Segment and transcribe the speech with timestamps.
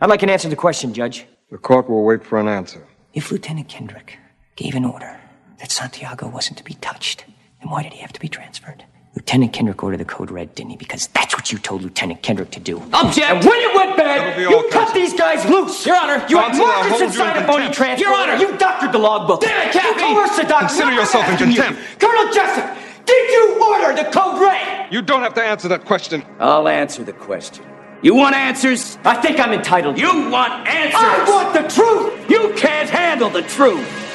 [0.00, 1.26] I'd like an answer to the question, Judge.
[1.50, 2.86] The court will wait for an answer.
[3.14, 4.16] If Lieutenant Kendrick
[4.54, 5.18] gave an order
[5.58, 7.24] that Santiago wasn't to be touched,
[7.60, 8.84] then why did he have to be transferred?
[9.16, 10.76] Lieutenant Kendrick ordered the code red, didn't he?
[10.76, 12.78] Because that's what you told Lieutenant Kendrick to do.
[12.92, 13.18] Object!
[13.26, 14.94] And when it went bad, you cut counsel.
[14.94, 15.84] these guys loose!
[15.84, 18.06] Your Honor, you had Counsel, I'll Marcus hold inside in a phony transfer.
[18.06, 18.36] Your Honor!
[18.36, 19.40] You doctored the logbook.
[19.40, 20.00] Damn it, Cappy!
[20.00, 20.66] You coerced the doctor.
[20.68, 21.62] Consider yourself in asking you.
[21.62, 21.98] contempt.
[21.98, 24.92] Colonel Jessup, did you order the code red?
[24.92, 26.22] You don't have to answer that question.
[26.38, 27.64] I'll answer the question.
[28.00, 28.96] You want answers?
[29.04, 29.98] I think I'm entitled.
[29.98, 31.00] You want answers?
[31.00, 32.30] I want the truth!
[32.30, 34.07] You can't handle the truth.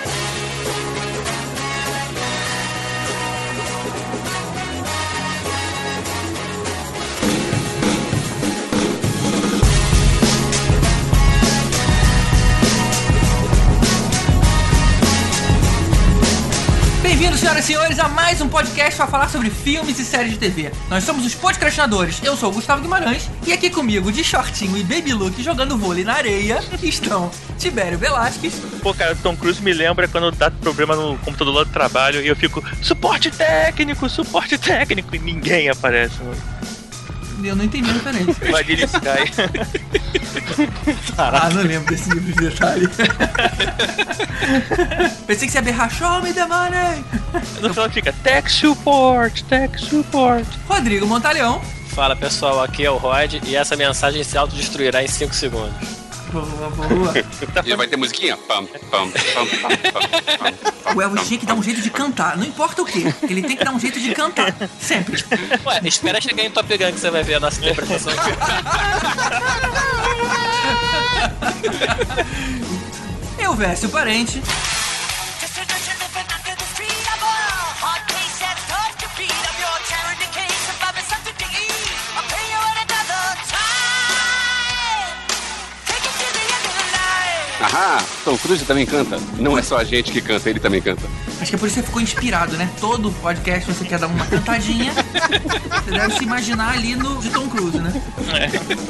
[17.23, 20.38] Bem-vindos, senhoras e senhores, a mais um podcast para falar sobre filmes e séries de
[20.38, 20.70] TV.
[20.90, 22.22] Nós somos os podcastinadores.
[22.22, 26.04] Eu sou o Gustavo Guimarães e aqui comigo, de shortinho e baby look, jogando vôlei
[26.04, 30.98] na areia, estão Tibério Velasquez, Pô, cara, o Tom Cruise me lembra quando dá problema
[30.98, 36.21] no computador lá do trabalho e eu fico, suporte técnico, suporte técnico, e ninguém aparece.
[36.21, 36.73] Mano.
[37.48, 38.52] Eu não entendi a referência.
[38.52, 39.34] Vanilla Sky.
[41.18, 42.88] Ah, não lembro desse livro de detalhe.
[45.26, 47.04] Pensei que você ia berrar, show me the money!
[47.62, 50.46] No final fica, tech support, tech support.
[50.68, 51.62] Rodrigo Montaleão.
[51.90, 56.02] Fala pessoal, aqui é o Rod e essa mensagem se autodestruirá em 5 segundos.
[56.34, 57.13] Boa, boa.
[57.63, 58.35] E vai ter musiquinha?
[58.35, 60.01] Pam, pam, pam, pam, pam,
[60.81, 60.95] pam.
[60.95, 63.55] O Elvis tinha que dar um jeito de cantar, não importa o que, ele tem
[63.55, 65.23] que dar um jeito de cantar, sempre.
[65.66, 68.31] Ué, espera chegar em Top Gun que você vai ver a nossa interpretação aqui.
[73.38, 74.41] Eu, Vécio Parente.
[87.64, 89.18] Ahá, Tom Cruise também canta.
[89.40, 91.08] Não é só a gente que canta, ele também canta.
[91.44, 92.69] Acho que é por isso que você ficou inspirado, né?
[92.80, 94.94] Todo podcast você quer dar uma cantadinha.
[94.94, 98.01] Você deve se imaginar ali no de Tom Cruise, né?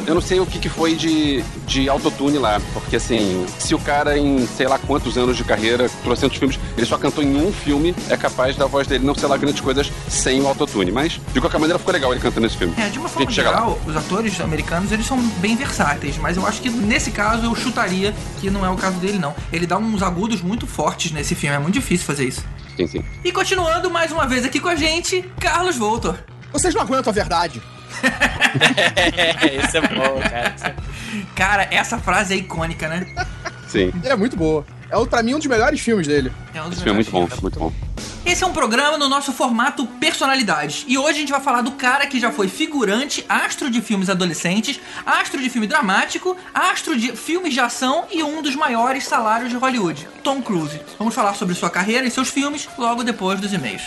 [0.05, 3.79] Eu não sei o que, que foi de, de autotune lá, porque assim, se o
[3.79, 7.51] cara em sei lá quantos anos de carreira, trocentos filmes, ele só cantou em um
[7.51, 10.91] filme, é capaz da voz dele não ser lá grandes coisas sem o autotune.
[10.91, 12.75] Mas, de qualquer maneira, ficou legal ele cantando esse filme.
[12.77, 16.61] É, de uma forma geral, os atores americanos, eles são bem versáteis, mas eu acho
[16.61, 19.33] que nesse caso eu chutaria que não é o caso dele, não.
[19.51, 22.42] Ele dá uns agudos muito fortes nesse filme, é muito difícil fazer isso.
[22.75, 23.05] Sim, sim.
[23.23, 26.17] E continuando mais uma vez aqui com a gente, Carlos Voltor.
[26.51, 27.61] Vocês não aguentam a verdade.
[29.67, 30.55] Isso é bom, cara.
[30.63, 30.75] É-
[31.35, 33.05] Cara, essa frase é icônica, né?
[33.67, 33.91] Sim.
[34.03, 34.65] Ele é muito boa.
[34.93, 36.31] É, pra mim, um dos melhores filmes dele.
[36.53, 37.41] É um dos Esse filme é muito bom, melhores.
[37.41, 37.73] muito bom.
[38.23, 40.85] Esse é um programa no nosso formato personalidades.
[40.87, 44.07] E hoje a gente vai falar do cara que já foi figurante, astro de filmes
[44.07, 49.49] adolescentes, astro de filme dramático, astro de filmes de ação e um dos maiores salários
[49.49, 50.79] de Hollywood, Tom Cruise.
[50.99, 53.83] Vamos falar sobre sua carreira e seus filmes logo depois dos e-mails.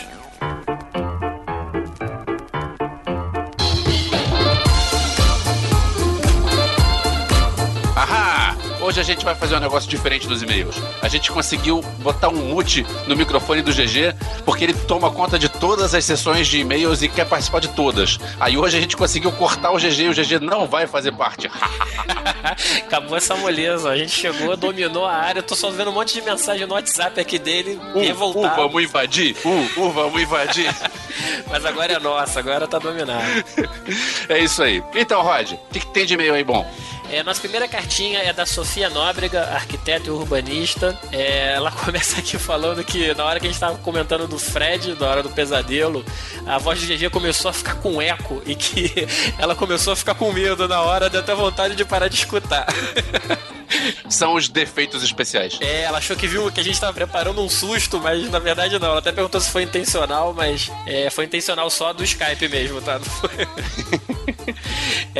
[8.87, 10.77] Hoje a gente vai fazer um negócio diferente dos e-mails.
[11.01, 14.15] A gente conseguiu botar um mute no microfone do GG,
[14.45, 18.17] porque ele toma conta de todas as sessões de e-mails e quer participar de todas.
[18.39, 21.51] Aí hoje a gente conseguiu cortar o GG e o GG não vai fazer parte.
[22.87, 23.89] Acabou essa moleza.
[23.89, 25.39] A gente chegou, dominou a área.
[25.39, 28.55] Eu tô só vendo um monte de mensagem no WhatsApp aqui dele, Uh, uh, revoltado.
[28.55, 29.35] vamos invadir?
[29.43, 30.73] Uh, uh, vamos invadir?
[31.49, 33.43] Mas agora é nossa, agora tá dominado.
[34.29, 34.81] é isso aí.
[34.95, 36.65] Então, Rod, o que, que tem de e-mail aí bom?
[37.09, 40.97] É, nossa primeira cartinha é da Sofia Nóbrega, arquiteta e urbanista.
[41.11, 44.93] É, ela começa aqui falando que na hora que a gente tava comentando do Fred,
[44.99, 46.03] na hora do pesadelo,
[46.45, 49.07] a voz do GG começou a ficar com eco e que
[49.39, 52.67] ela começou a ficar com medo na hora, deu até vontade de parar de escutar.
[54.09, 55.57] São os defeitos especiais.
[55.61, 58.79] É, ela achou que viu que a gente tava preparando um susto, mas na verdade
[58.79, 58.87] não.
[58.89, 62.99] Ela até perguntou se foi intencional, mas é, foi intencional só do Skype mesmo, tá?
[62.99, 63.47] Não foi-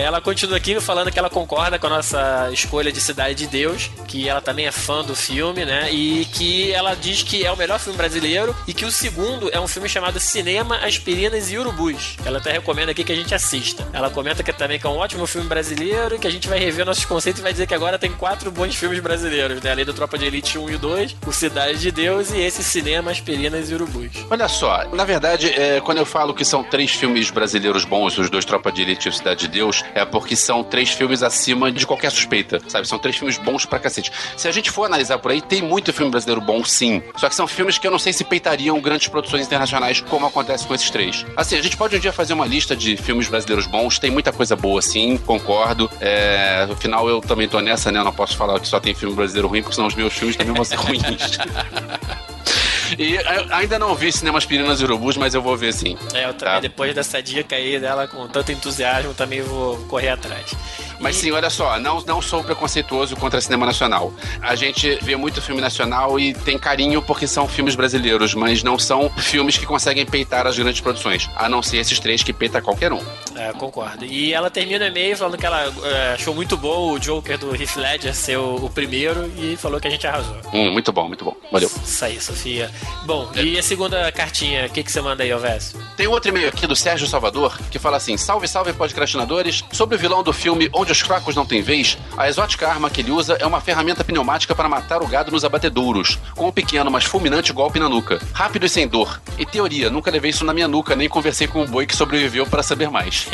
[0.02, 3.90] ela continua aqui falando que ela concorda com a nossa escolha de Cidade de Deus,
[4.08, 5.92] que ela também é fã do filme, né?
[5.92, 9.60] E que ela diz que é o melhor filme brasileiro e que o segundo é
[9.60, 12.18] um filme chamado Cinema, Aspirinas e Urubus.
[12.26, 13.88] Ela até recomenda aqui que a gente assista.
[13.94, 16.60] Ela comenta que também que é um ótimo filme brasileiro e que a gente vai
[16.60, 19.72] rever nossos conceitos e vai dizer que agora tem quatro bons filmes brasileiros, né?
[19.72, 23.12] Além do Tropa de Elite 1 e 2, o Cidade de Deus e esse Cinema,
[23.12, 24.12] Aspirinas e Urubus.
[24.30, 28.30] Olha só, na verdade, é, quando eu falo que são três filmes brasileiros bons, os
[28.30, 31.72] dois Tropa de Elite e o Cidade de Deus, é porque são três filmes acima
[31.72, 32.88] de qualquer suspeita, sabe?
[32.88, 34.12] São três filmes bons pra cacete.
[34.36, 37.02] Se a gente for analisar por aí, tem muito filme brasileiro bom, sim.
[37.18, 40.66] Só que são filmes que eu não sei se peitariam grandes produções internacionais, como acontece
[40.66, 41.26] com esses três.
[41.36, 44.32] Assim, a gente pode um dia fazer uma lista de filmes brasileiros bons, tem muita
[44.32, 45.90] coisa boa, sim, concordo.
[46.00, 48.00] É, no final eu também tô nessa, né?
[48.00, 50.36] Eu não posso falar que só tem filme brasileiro ruim, porque senão os meus filmes
[50.36, 51.04] também vão ser ruins.
[52.98, 53.18] E
[53.52, 55.98] ainda não vi Cinema Aspirinas e Urubus, mas eu vou ver sim.
[56.14, 56.60] É, eu também, Tá.
[56.60, 60.54] depois dessa dica aí dela com tanto entusiasmo, também vou correr atrás.
[61.00, 64.14] Mas sim, olha só, não, não sou preconceituoso contra cinema nacional.
[64.42, 68.78] A gente vê muito filme nacional e tem carinho porque são filmes brasileiros, mas não
[68.80, 71.30] são filmes que conseguem peitar as grandes produções.
[71.36, 73.02] A não ser esses três que peita qualquer um.
[73.36, 74.06] É, concordo.
[74.06, 77.56] E ela termina o e-mail falando que ela é, achou muito bom o Joker do
[77.56, 80.38] Heath Ledger ser o, o primeiro e falou que a gente arrasou.
[80.54, 81.36] Hum, muito bom, muito bom.
[81.52, 81.70] Valeu.
[81.84, 82.72] Isso aí, Sofia.
[83.06, 85.76] Bom, e a segunda cartinha, o que, que você manda aí, Alves?
[85.96, 89.64] Tem outro e-mail aqui do Sérgio Salvador que fala assim: Salve, salve, podcastinadores.
[89.72, 93.02] Sobre o vilão do filme Onde os Fracos Não Têm Vez, a exótica arma que
[93.02, 96.92] ele usa é uma ferramenta pneumática para matar o gado nos abatedouros, com um pequeno,
[96.92, 98.20] mas fulminante golpe na nuca.
[98.34, 99.22] Rápido e sem dor.
[99.38, 102.46] E teoria, nunca levei isso na minha nuca, nem conversei com o boi que sobreviveu
[102.46, 103.28] para saber mais.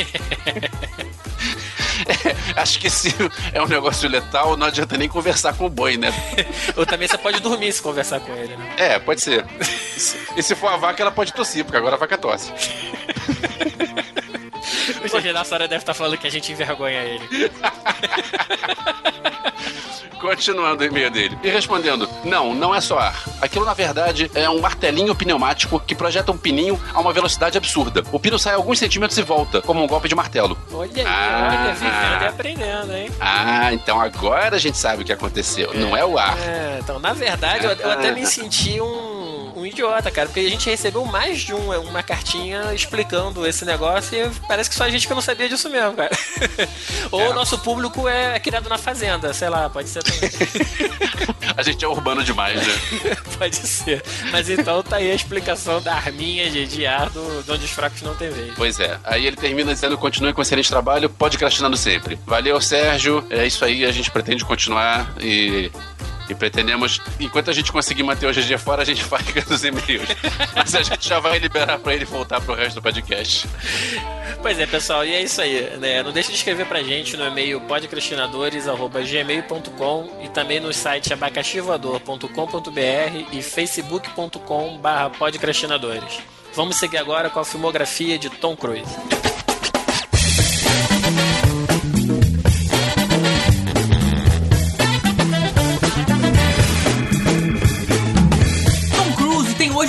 [2.54, 3.14] É, acho que se
[3.52, 6.12] é um negócio letal, não adianta nem conversar com o boi, né?
[6.76, 8.74] Ou também você pode dormir se conversar com ele, né?
[8.76, 9.44] É, pode ser.
[10.36, 12.52] E se for a vaca, ela pode tossir, porque agora a vaca tosse.
[15.04, 17.28] O GG da Sora deve estar falando que a gente envergonha ele.
[20.20, 21.36] Continuando o e-mail dele.
[21.42, 23.14] E respondendo: Não, não é só ar.
[23.42, 28.02] Aquilo, na verdade, é um martelinho pneumático que projeta um pininho a uma velocidade absurda.
[28.10, 30.56] O pino sai alguns centímetros e volta, como um golpe de martelo.
[30.72, 31.48] Olha aí, Ah.
[31.64, 33.10] olha, vivendo e aprendendo, hein?
[33.20, 35.74] Ah, então agora a gente sabe o que aconteceu.
[35.74, 36.38] Não é o ar.
[36.38, 40.48] É, então, na verdade, eu, eu até me senti um, um idiota, cara, porque a
[40.50, 44.90] gente recebeu mais de um- uma cartinha explicando esse negócio e parece que só a
[44.90, 46.10] gente que não sabia disso mesmo, cara.
[47.10, 47.28] Ou É.
[47.30, 50.30] o nosso público é criado na fazenda, sei lá, pode ser também.
[51.56, 52.74] A gente é urbano demais, né?
[53.38, 54.02] pode ser.
[54.32, 57.70] Mas então tá aí a explicação da arminha de, de ar do, de onde os
[57.70, 58.52] fracos não têm vez.
[58.56, 58.98] Pois é.
[59.04, 62.18] Aí ele termina dizendo: continue com excelente trabalho, pode crastinando sempre.
[62.26, 63.24] Valeu, Sérgio.
[63.30, 65.70] É isso aí, a gente pretende continuar e.
[66.28, 70.08] E pretendemos, enquanto a gente conseguir manter o GG fora, a gente vai nos e-mails.
[70.54, 73.46] Mas a gente já vai liberar pra ele voltar pro resto do podcast.
[74.40, 75.76] Pois é, pessoal, e é isso aí.
[75.78, 76.02] Né?
[76.02, 83.42] Não deixe de escrever pra gente no e-mail podcastinadores.gmail.com e também no site abacaxivoador.com.br e
[83.42, 86.20] facebook.com.br podcastinadores.
[86.54, 88.94] Vamos seguir agora com a filmografia de Tom Cruise.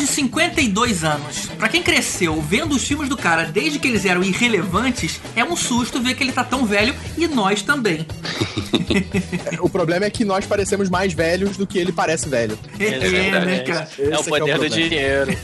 [0.05, 1.47] Hoje 52 anos.
[1.57, 5.55] Pra quem cresceu vendo os filmes do cara desde que eles eram irrelevantes, é um
[5.55, 8.05] susto ver que ele tá tão velho e nós também.
[9.59, 12.57] O problema é que nós parecemos mais velhos do que ele parece velho.
[12.79, 13.87] É, né, cara?
[13.97, 15.37] É o Esse é é o poder do dinheiro.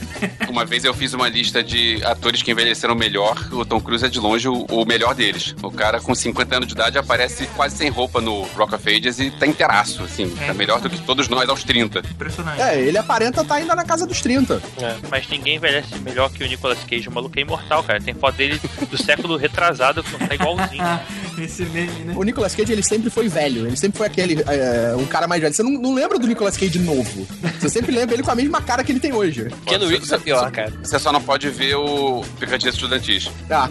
[0.49, 3.37] Uma vez eu fiz uma lista de atores que envelheceram melhor.
[3.51, 5.55] O Tom Cruise é de longe o, o melhor deles.
[5.61, 9.19] O cara com 50 anos de idade aparece quase sem roupa no Rock of Ages
[9.19, 10.33] e tá inteiraço, assim.
[10.41, 10.47] É.
[10.47, 11.99] Tá melhor do que todos nós aos 30.
[11.99, 12.61] Impressionante.
[12.61, 14.61] É, ele aparenta estar ainda na casa dos 30.
[15.09, 17.07] Mas ninguém envelhece melhor que o Nicolas Cage.
[17.07, 17.99] O maluco é imortal, cara.
[17.99, 18.59] Tem foto dele
[18.89, 20.83] do século retrasado que não tá igualzinho.
[21.45, 22.13] Esse meme, né?
[22.15, 23.67] O Nicolas Cage, ele sempre foi velho.
[23.67, 25.53] Ele sempre foi aquele, é, um cara mais velho.
[25.53, 27.27] Você não, não lembra do Nicolas Cage novo.
[27.59, 29.47] Você sempre lembra ele com a mesma cara que ele tem hoje.
[29.65, 30.71] Keanu Reeves é pior, cara.
[30.83, 33.29] Você só não pode ver o Picadinhas Estudantis.
[33.49, 33.69] Ah,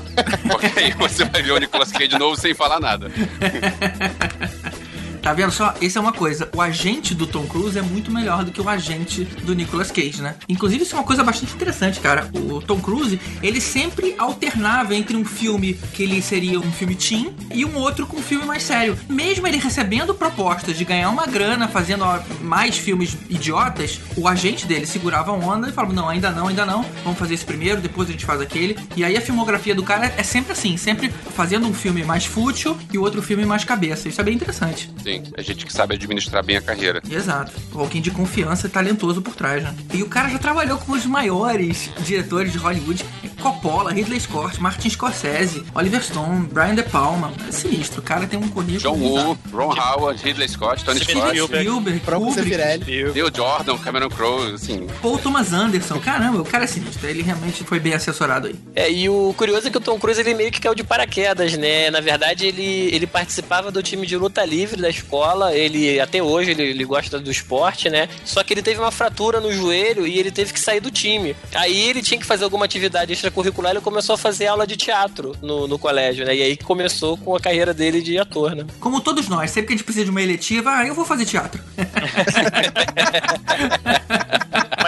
[0.50, 3.10] Porque aí você vai ver o Nicolas Cage novo sem falar nada.
[5.22, 5.74] Tá vendo só?
[5.80, 6.48] Isso é uma coisa.
[6.54, 10.22] O agente do Tom Cruise é muito melhor do que o agente do Nicolas Cage,
[10.22, 10.36] né?
[10.48, 12.30] Inclusive, isso é uma coisa bastante interessante, cara.
[12.34, 17.34] O Tom Cruise, ele sempre alternava entre um filme que ele seria um filme teen
[17.52, 18.98] e um outro com um filme mais sério.
[19.08, 22.04] Mesmo ele recebendo propostas de ganhar uma grana fazendo
[22.40, 26.64] mais filmes idiotas, o agente dele segurava a onda e falava: Não, ainda não, ainda
[26.64, 26.84] não.
[27.04, 28.78] Vamos fazer esse primeiro, depois a gente faz aquele.
[28.96, 32.76] E aí a filmografia do cara é sempre assim, sempre fazendo um filme mais fútil
[32.92, 34.08] e outro filme mais cabeça.
[34.08, 34.90] Isso é bem interessante.
[35.02, 37.02] Sim, é gente que sabe administrar bem a carreira.
[37.10, 37.52] Exato.
[37.74, 39.74] Alguém de confiança e talentoso por trás, né?
[39.92, 43.04] E o cara já trabalhou com os maiores diretores de Hollywood:
[43.40, 47.32] Coppola, Ridley Scott, Martin Scorsese, Oliver Stone, Brian De Palma.
[47.48, 48.00] É sinistro.
[48.00, 48.80] O cara tem um currículo.
[48.80, 49.38] John Woo.
[49.52, 51.68] Ron Howard, Ridley Scott, Tony Scott, Spielberg.
[51.70, 52.06] Kubrick.
[52.86, 54.86] Neil Jordan, Cameron Crowe, assim.
[55.00, 55.98] Paul Thomas Anderson.
[55.98, 57.08] Caramba, o cara é sinistro.
[57.08, 58.56] Ele realmente foi bem assessorado aí.
[58.74, 61.56] É, e o curioso é que o Tom Cruise ele meio que caiu de paraquedas,
[61.56, 61.90] né?
[61.90, 65.54] Na verdade, ele, ele participava do time de luta livre da escola.
[65.54, 68.08] Ele, até hoje, ele, ele gosta do esporte, né?
[68.24, 71.34] Só que ele teve uma fratura no joelho e ele teve que sair do time.
[71.54, 75.34] Aí ele tinha que fazer alguma atividade extracurricular, ele começou a fazer aula de teatro
[75.42, 76.36] no, no colégio, né?
[76.36, 78.66] E aí começou com a carreira dele de ator, né?
[78.78, 81.24] Como todos nós, sempre que a gente precisa de uma eletiva, ah, eu vou fazer
[81.24, 81.60] teatro.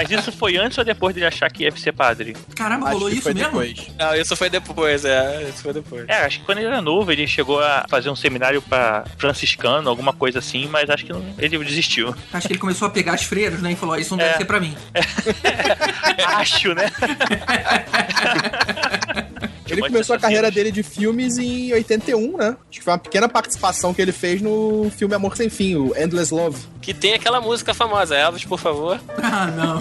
[0.03, 2.35] Mas isso foi antes ou depois dele achar que ia ser padre?
[2.57, 3.51] Caramba, Acho rolou isso mesmo?
[3.51, 3.87] depois.
[3.99, 5.49] Não, isso foi depois, é.
[5.49, 6.05] Isso foi depois.
[6.09, 9.89] É, acho que quando ele era novo, ele chegou a fazer um seminário pra franciscano,
[9.89, 12.15] alguma coisa assim, mas acho que não- ele desistiu.
[12.33, 13.73] Acho que ele começou a pegar as freiras, né?
[13.73, 14.39] E falou: "Ó, Isso não deve É.
[14.39, 14.77] ser pra mim.
[16.37, 16.91] acho, né?
[19.73, 20.55] Ele Pode começou a carreira assim.
[20.55, 22.49] dele de filmes em 81, né?
[22.49, 25.97] Acho que foi uma pequena participação que ele fez no filme Amor Sem Fim, o
[25.97, 26.63] Endless Love.
[26.81, 29.01] Que tem aquela música famosa, Elvis, por favor.
[29.23, 29.81] Ah, não.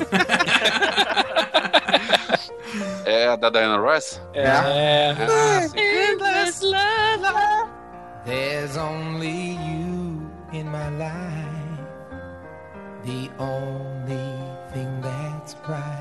[3.06, 4.22] É a da Diana Ross?
[4.34, 4.48] É.
[4.48, 5.78] Ah, sim.
[8.26, 11.82] There's only you in my life,
[13.04, 14.38] the only
[14.74, 16.01] thing that's right.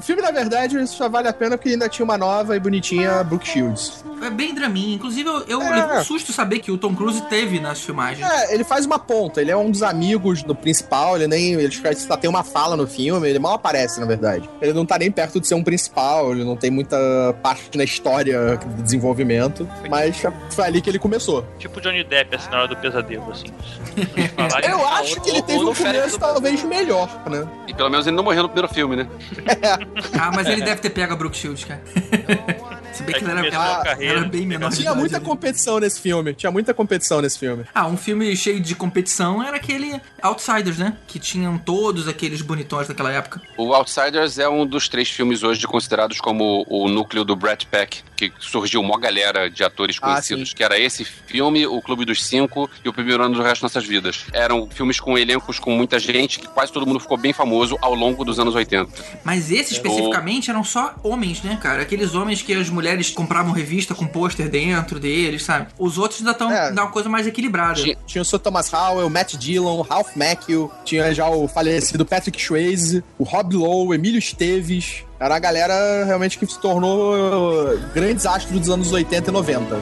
[0.00, 3.22] O filme, na verdade, só vale a pena porque ainda tinha uma nova e bonitinha
[3.22, 4.02] Brooke Shields.
[4.22, 4.94] É bem draminha.
[4.94, 5.70] Inclusive, eu, eu É.
[5.76, 8.26] levei um susto saber que o Tom Cruise teve nas filmagens.
[8.26, 11.52] É, ele faz uma ponta, ele é um dos amigos do principal, ele nem.
[11.52, 14.48] Ele só tem uma fala no filme, ele mal aparece, na verdade.
[14.62, 16.96] Ele não tá nem perto de ser um principal, ele não tem muita
[17.42, 21.44] parte na história do desenvolvimento, mas foi ali que ele começou.
[21.58, 23.48] Tipo Johnny Depp, assim, na hora do pesadelo, assim.
[24.66, 27.46] Eu acho que ele teve um começo talvez melhor, né?
[27.68, 29.06] E pelo menos ele não morreu no primeiro filme, né?
[30.18, 31.82] Ah, mas ele deve ter pego a Brooke Shields, cara.
[32.92, 35.16] Se bem que ela era, Começou a ela, carreira, ela era bem menor Tinha muita
[35.16, 35.24] ali.
[35.24, 37.64] competição nesse filme, tinha muita competição nesse filme.
[37.72, 40.96] Ah, um filme cheio de competição era aquele Outsiders, né?
[41.06, 43.40] Que tinham todos aqueles bonitões daquela época.
[43.56, 48.02] O Outsiders é um dos três filmes hoje considerados como o núcleo do Brad Pack,
[48.28, 50.54] que surgiu uma galera de atores Ah, conhecidos, sim.
[50.56, 53.62] que era esse filme, O Clube dos Cinco e O Primeiro Ano do Resto de
[53.62, 54.24] Nossas Vidas.
[54.32, 57.94] Eram filmes com elencos com muita gente, que quase todo mundo ficou bem famoso ao
[57.94, 58.90] longo dos anos 80.
[59.24, 61.82] Mas esses especificamente eram só homens, né, cara?
[61.82, 65.68] Aqueles homens que as mulheres compravam revista com pôster dentro deles, sabe?
[65.78, 66.72] Os outros ainda estão É.
[66.72, 67.74] dá uma coisa mais equilibrada.
[67.82, 72.04] Tinha- Tinha o Sir Thomas Howell, o Matt Dillon, Ralph Macchio, tinha já o falecido
[72.04, 75.04] Patrick Swayze, o Rob Lowe, Emílio Esteves.
[75.20, 79.76] Era a galera realmente que se tornou uh, grandes astros dos anos 80 e 90.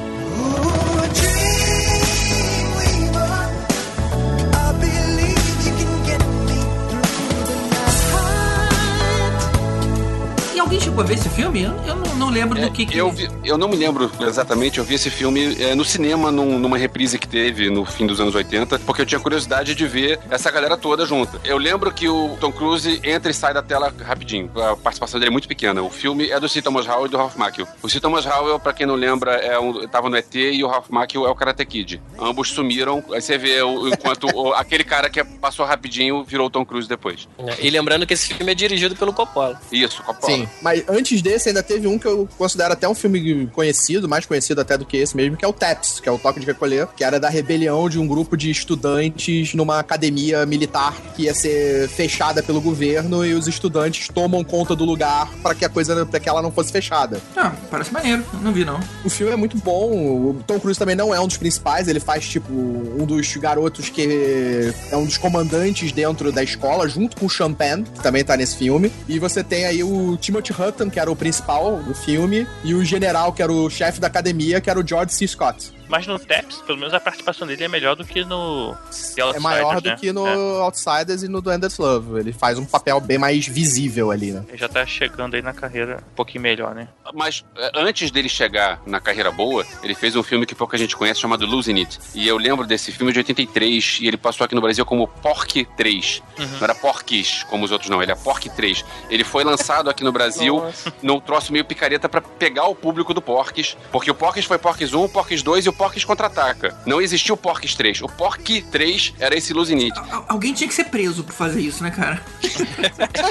[10.57, 11.63] E alguém chegou a ver esse filme?
[11.63, 12.95] Eu, eu não, não lembro do que que...
[12.97, 16.31] É, Eu, vi- eu não me lembro exatamente, eu vi esse filme é, no cinema,
[16.31, 19.87] num- numa reprise que teve no fim dos anos 80, porque eu tinha curiosidade de
[19.87, 21.41] ver essa galera toda junta.
[21.45, 24.51] Eu lembro que o Tom Cruise entra e sai da tela rapidinho.
[24.57, 25.83] A participação dele é muito pequena.
[25.83, 26.61] O filme é do C.
[26.61, 27.67] Thomas Howell e do Ralph Macchio.
[27.83, 28.01] O C.
[28.01, 31.27] Thomas Howell, pra quem não lembra, é um, tava no ET e o Ralph Macchio
[31.27, 32.01] é o Karate Kid.
[32.19, 33.03] Ambos sumiram.
[33.13, 36.89] Aí você vê o- enquanto o- aquele cara que passou rapidinho virou o Tom Cruise
[36.89, 37.29] depois.
[37.61, 39.61] E lembrando que esse filme é dirigido pelo Coppola.
[39.71, 40.33] Isso, Coppola.
[40.33, 44.27] Sim, mas antes desse ainda teve um que eu considero até um filme conhecido, mais
[44.27, 46.47] conhecido até do que esse mesmo, que é o TAPS, que é o Toque de
[46.47, 51.35] Recolher, que era da rebelião de um grupo de estudantes numa academia militar que ia
[51.35, 56.07] ser fechada pelo governo e os estudantes tomam conta do lugar para que a coisa,
[56.07, 57.21] para que ela não fosse fechada.
[57.37, 58.25] Ah, parece maneiro.
[58.43, 58.81] Não vi, não.
[59.05, 59.91] O filme é muito bom.
[59.91, 61.89] O Tom Cruise também não é um dos principais.
[61.89, 67.17] Ele faz, tipo, um dos garotos que é um dos comandantes dentro da escola, junto
[67.17, 68.93] com o Champagne, que também tá nesse filme.
[69.09, 72.85] E você tem aí o Timothy Hutton, que era o principal do filme, e o
[72.85, 75.27] general, que era o chefe da academia, que era o George C.
[75.27, 75.78] Scott.
[75.89, 78.75] Mas no Taps, pelo menos a participação dele é melhor do que no
[79.15, 79.97] The É maior do né?
[79.99, 80.61] que no É.
[80.63, 82.21] Outsiders e no Do Endless Love.
[82.21, 84.45] Ele faz um papel bem mais visível ali, né?
[84.49, 86.89] Ele já tá chegando aí na carreira um pouquinho melhor, né?
[87.15, 90.97] Mas é, antes dele chegar na carreira boa, ele fez um filme que pouca gente
[90.97, 91.99] conhece chamado Losing It.
[92.15, 95.65] E eu lembro desse filme de 83 e ele passou aqui no Brasil como Pork
[95.77, 96.23] 3.
[96.39, 98.85] Não era Porquis, como os outros não, ele é Pork 3.
[99.11, 100.63] Ele foi lançado aqui no Brasil
[101.03, 104.93] num troço meio picareta pra pegar o público do Porques, porque o Porques foi Porques
[104.93, 106.77] 1, o Porques 2 e o Porques Contra-Ataca.
[106.85, 108.03] Não existiu o Porques 3.
[108.03, 109.99] O Pork 3 era esse Losing It.
[110.11, 112.21] Al- Alguém tinha que ser preso por fazer isso, né, cara?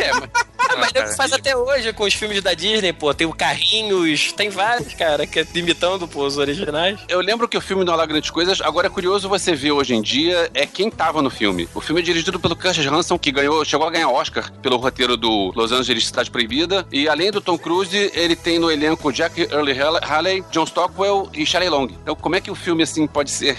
[0.01, 0.29] É, mas-
[0.69, 1.07] Ah, mas cara.
[1.07, 3.13] ele faz até hoje com os filmes da Disney, pô.
[3.13, 6.99] Tem o Carrinhos, tem vários, cara, que é imitando pô, os originais.
[7.07, 9.71] Eu lembro que o filme não é lá grandes coisas, agora é curioso você ver
[9.71, 11.69] hoje em dia é quem tava no filme.
[11.73, 15.15] O filme é dirigido pelo Curtis Hanson, que ganhou, chegou a ganhar Oscar pelo roteiro
[15.15, 16.85] do Los Angeles Cidade Proibida.
[16.91, 21.45] E além do Tom Cruise, ele tem no elenco Jack Early Halley, John Stockwell e
[21.45, 21.85] Shelley Long.
[21.87, 23.57] Então como é que o filme assim pode ser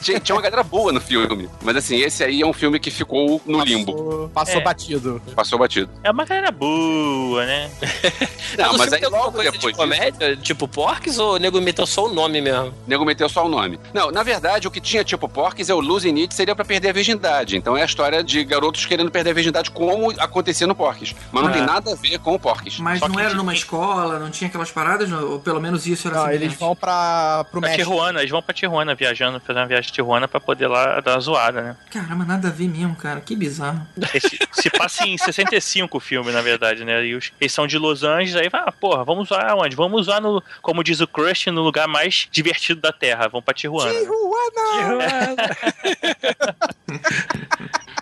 [0.00, 1.48] tinha, tinha uma galera boa no filme.
[1.62, 3.92] Mas assim, esse aí é um filme que ficou no limbo.
[3.92, 4.64] Passou, passou É.
[4.64, 5.22] batido.
[5.34, 5.90] Passou batido.
[6.02, 7.70] É uma galera boa, né?
[8.58, 11.86] Não, mas filme aí logo coisa depois de comédia, tipo Porques, ou o nego meteu
[11.86, 12.68] só o nome mesmo?
[12.68, 13.78] O nego meteu só o nome.
[13.94, 16.88] Não, na verdade, o que tinha tipo Porques é o Losing It seria pra perder
[16.90, 17.56] a virgindade.
[17.56, 21.14] Então é a história de garotos querendo perder a virgindade como acontecia no Porques.
[21.32, 21.52] Mas não Ah.
[21.52, 22.78] tem nada a ver com o Porques.
[22.78, 26.16] Mas Só não era numa escola, não tinha aquelas paradas, ou pelo menos isso era
[26.16, 26.44] Não, semelhante.
[26.46, 27.90] eles vão pra, pro Pra México.
[27.90, 31.14] Tijuana, eles vão pra Tijuana viajando, fazer uma viagem de Tijuana pra poder lá dar
[31.14, 31.76] uma zoada, né?
[31.90, 33.20] Caramba, nada a ver mesmo, cara.
[33.20, 33.86] Que bizarro.
[34.14, 37.04] Esse- se passa em 65 o filme, na verdade, né?
[37.04, 39.74] E os, eles são de Los Angeles, aí vai, ah, porra, vamos usar onde?
[39.76, 43.28] Vamos usar no, como diz o Crush, no lugar mais divertido da Terra.
[43.28, 43.92] Vamos pra Tijuana.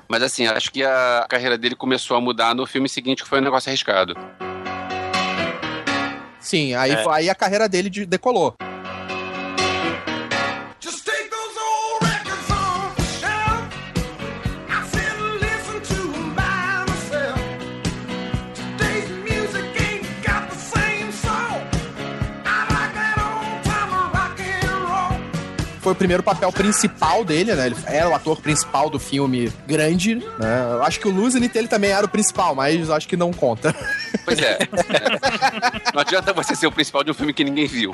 [0.08, 3.40] Mas assim, acho que a carreira dele começou a mudar no filme seguinte, que foi
[3.40, 4.14] um negócio arriscado.
[6.40, 7.04] Sim, aí, É.
[7.10, 8.54] aí a carreira dele de- decolou.
[25.80, 27.66] Foi o primeiro papel principal dele, né?
[27.66, 30.66] Ele era o ator principal do filme grande, né?
[30.72, 33.74] Eu acho que o Luzinit ele também era o principal, mas acho que não conta.
[34.24, 34.58] Pois é.
[35.94, 37.92] Não adianta você ser o principal de um filme que ninguém viu.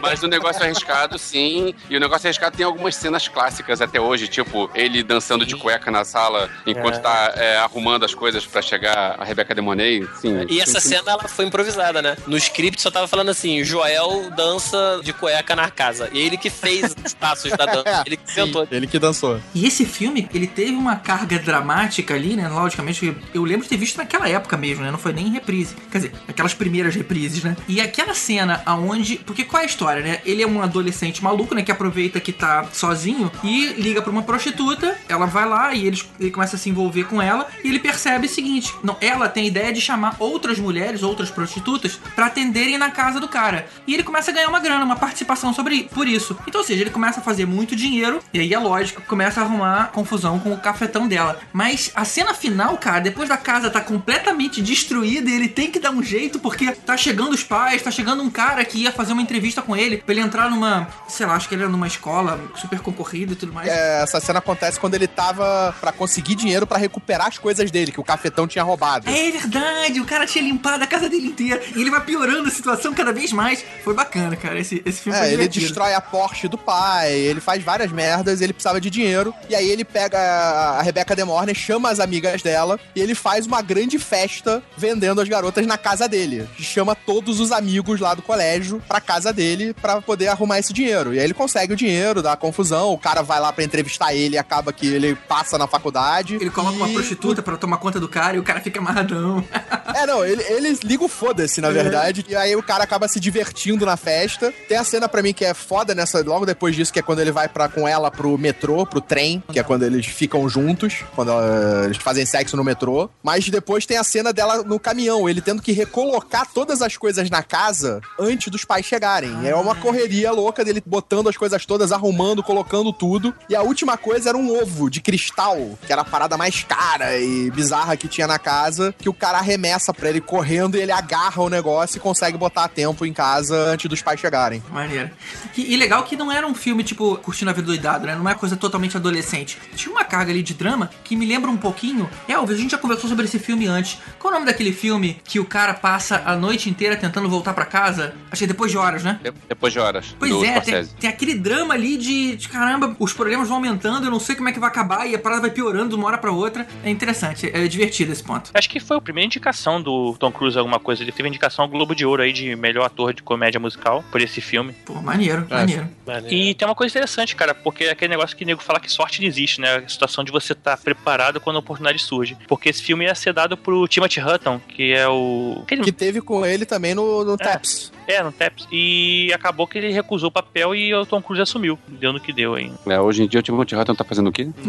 [0.00, 1.74] Mas o negócio arriscado, sim.
[1.88, 5.90] E o negócio arriscado tem algumas cenas clássicas até hoje, tipo ele dançando de cueca
[5.90, 6.98] na sala enquanto É.
[6.98, 10.06] tá é, arrumando as coisas pra chegar a Rebecca Demoney.
[10.20, 12.16] Sim, E essa sim, cena ela foi improvisada, né?
[12.26, 16.08] No script só tava falando assim: Joel dança de cueca na casa.
[16.12, 18.02] E ele que fez os passos da dança.
[18.06, 18.66] Ele que inventou.
[18.70, 19.40] Ele que dançou.
[19.54, 22.48] E esse filme, ele teve uma carga dramática ali, né?
[22.48, 24.90] Logicamente, eu lembro de ter visto naquela época mesmo, né?
[24.90, 25.74] Não foi nem em reprise.
[25.90, 27.56] Quer dizer, aquelas primeiras reprises, né?
[27.68, 29.16] E aquela cena aonde.
[29.16, 30.20] Porque qual é a história, né?
[30.24, 31.62] Ele é um adolescente maluco, né?
[31.62, 34.96] Que aproveita que tá sozinho e liga pra uma prostituta.
[35.08, 37.46] Ela vai lá e eles, ele começa a se envolver com ela.
[37.64, 41.30] E ele percebe o seguinte: não, ela tem a ideia de chamar outras mulheres, outras
[41.30, 43.66] prostitutas, pra atenderem na casa do cara.
[43.86, 46.36] E ele começa a ganhar uma grana, uma participação sobre por isso.
[46.46, 48.20] Então, ou seja, ele começa a fazer muito dinheiro.
[48.32, 51.40] E aí é lógico, começa a arrumar confusão com o cafetão dela.
[51.52, 55.78] Mas a cena final, cara, depois da casa tá completamente destruída e ele tem que
[55.78, 59.12] dar um jeito porque tá chegando os pais, tá chegando um cara que ia fazer
[59.12, 61.86] uma entrevista com ele pra ele entrar numa, sei lá, acho que ele era numa
[61.86, 63.68] escola super concorrida e tudo mais.
[63.68, 67.92] É, essa cena acontece quando ele tava pra conseguir dinheiro pra recuperar as coisas dele,
[67.92, 69.08] que o cafetão tinha roubado.
[69.08, 72.50] É verdade, o cara tinha limpado a casa dele inteira e ele vai piorando a
[72.50, 73.64] situação cada vez mais.
[73.84, 74.58] Foi bacana, cara.
[74.58, 78.40] Esse, esse filme É, foi ele destrói a Porsche do pai, ele faz várias merdas,
[78.40, 79.34] ele precisava de dinheiro.
[79.48, 83.14] E aí ele pega a a Rebecca De Mornay, chama as amigas dela e ele
[83.14, 84.31] faz uma grande festa
[84.76, 86.48] vendendo as garotas na casa dele.
[86.58, 91.14] Chama todos os amigos lá do colégio pra casa dele pra poder arrumar esse dinheiro.
[91.14, 94.36] E aí ele consegue o dinheiro, dá confusão, o cara vai lá pra entrevistar ele
[94.36, 96.36] e acaba que ele passa na faculdade.
[96.36, 99.44] Ele coloca uma E- prostituta pra tomar conta do cara e o cara fica amarradão.
[99.94, 102.24] É, não, ele, ele liga o foda-se, na verdade.
[102.26, 104.50] E aí o cara acaba se divertindo na festa.
[104.66, 107.18] Tem a cena pra mim que é foda nessa, logo depois disso, que é quando
[107.20, 111.04] ele vai para com ela pro metrô, pro trem, que é quando eles ficam juntos,
[111.14, 113.10] quando ela- eles fazem sexo no metrô.
[113.22, 117.30] Mas depois tem a cena dela no caminhão, ele tendo que recolocar todas as coisas
[117.30, 119.48] na casa antes dos pais chegarem.
[119.48, 123.34] É uma correria louca dele botando as coisas todas, arrumando, colocando tudo.
[123.48, 125.56] E a última coisa era um ovo de cristal,
[125.86, 129.38] que era a parada mais cara e bizarra que tinha na casa, que o cara
[129.38, 133.12] arremessa pra ele correndo e ele agarra o negócio e consegue botar a tempo em
[133.12, 134.62] casa antes dos pais chegarem.
[134.70, 135.10] Maneiro.
[135.56, 138.14] E, e legal que não era um filme, tipo, curtindo a vida doidado, né?
[138.14, 139.58] Não é coisa totalmente adolescente.
[139.74, 142.08] Tinha uma carga ali de drama que me lembra um pouquinho.
[142.28, 143.98] Elvis, a gente já conversou sobre esse filme antes.
[144.18, 147.64] Qual o nome daquele filme que o cara passa a noite inteira tentando voltar pra
[147.64, 148.14] casa?
[148.30, 149.18] Achei depois de horas, né?
[149.22, 150.14] De- Depois de horas.
[150.18, 154.06] Pois do é, tem, tem aquele drama ali de, de, caramba, os problemas vão aumentando,
[154.06, 156.06] eu não sei como é que vai acabar e a parada vai piorando de uma
[156.06, 156.66] hora pra outra.
[156.84, 158.50] É interessante, é divertido esse ponto.
[158.54, 161.02] Acho que foi a primeira indicação do Tom Cruise alguma coisa.
[161.02, 164.20] Ele teve indicação ao Globo de Ouro aí de melhor ator de comédia musical por
[164.20, 164.72] esse filme.
[164.84, 165.54] Pô, maneiro, É.
[165.56, 165.88] maneiro.
[166.30, 168.90] E tem uma coisa interessante, cara, porque é aquele negócio que o nego fala que
[168.90, 169.76] sorte não existe, né?
[169.76, 172.36] A situação de você estar preparado quando a oportunidade surge.
[172.48, 175.60] Porque esse filme ia ser dado pro Timothy Hutton, que é o.
[175.62, 177.92] aquele- Que teve com ele também no, no Taps.
[178.06, 178.66] É, no TEPS.
[178.72, 181.78] E acabou que ele recusou o papel e o Tom Cruise assumiu.
[181.86, 182.70] Deu no que deu aí.
[182.86, 184.48] É, hoje em dia o Timothy Hutton tá fazendo o quê?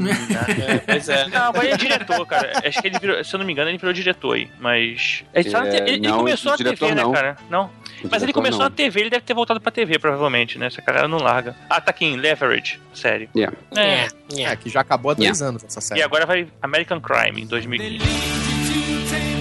[0.63, 1.27] É, pois é.
[1.29, 2.53] Não, agora ele é diretor, cara.
[2.63, 4.47] Acho que ele virou, se eu não me engano, ele virou diretor aí.
[4.59, 5.23] Mas.
[5.33, 7.09] Ele, na É, te- ele- ele não, começou na TV, não.
[7.11, 7.37] né, cara?
[7.49, 7.69] Não.
[8.11, 8.65] Mas ele começou não.
[8.65, 10.67] na TV, ele deve ter voltado pra TV, provavelmente, né?
[10.67, 11.55] Essa galera não larga.
[11.69, 13.29] Ah, tá aqui em Leverage, série.
[13.35, 13.55] Yeah.
[13.75, 14.07] É.
[14.37, 16.01] É, É, que já acabou há dois anos essa série.
[16.01, 18.42] E agora vai American Crime em 2015.
[18.73, 19.32] you take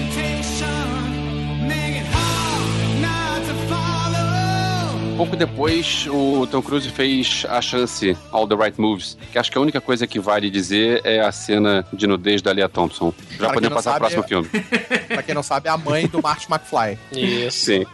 [5.23, 9.57] pouco depois, o Tom Cruise fez a chance All the Right Moves, que acho que
[9.57, 13.13] a única coisa que vale dizer é a cena de nudez da Leah Thompson.
[13.31, 14.63] Já Para quem podemos passar pro sabe, próximo filme.
[15.07, 16.99] Pra quem não sabe, é a mãe do Marty McFly.
[17.11, 17.65] Isso.
[17.65, 17.85] Sim.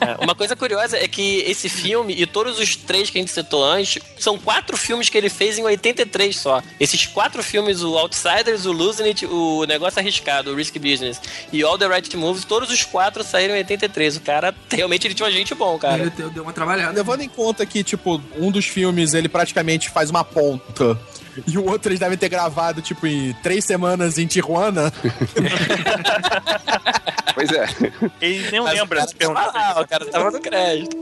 [0.00, 3.30] É, Uma coisa curiosa é que esse filme e todos os três que a gente
[3.30, 6.62] citou antes são quatro filmes que ele fez em 83 só.
[6.78, 11.20] Esses quatro filmes, o Outsiders, o Losing It, o Negócio Arriscado, o Risky Business
[11.52, 14.16] e All the Right Moves, todos os quatro saíram em 83.
[14.16, 16.00] O cara, realmente, ele tinha um agente bom, cara.
[16.00, 16.92] Ele deu, deu uma trabalhada.
[16.92, 20.98] Levando em conta que, tipo, um dos filmes ele praticamente faz uma ponta.
[21.46, 24.92] E o outro eles devem ter gravado, tipo, em três semanas em Tijuana.
[27.32, 27.64] Pois é.
[28.20, 29.74] Ele nem Mas lembra o de cara perguntar.
[29.74, 30.96] lá, o cara tava no crédito.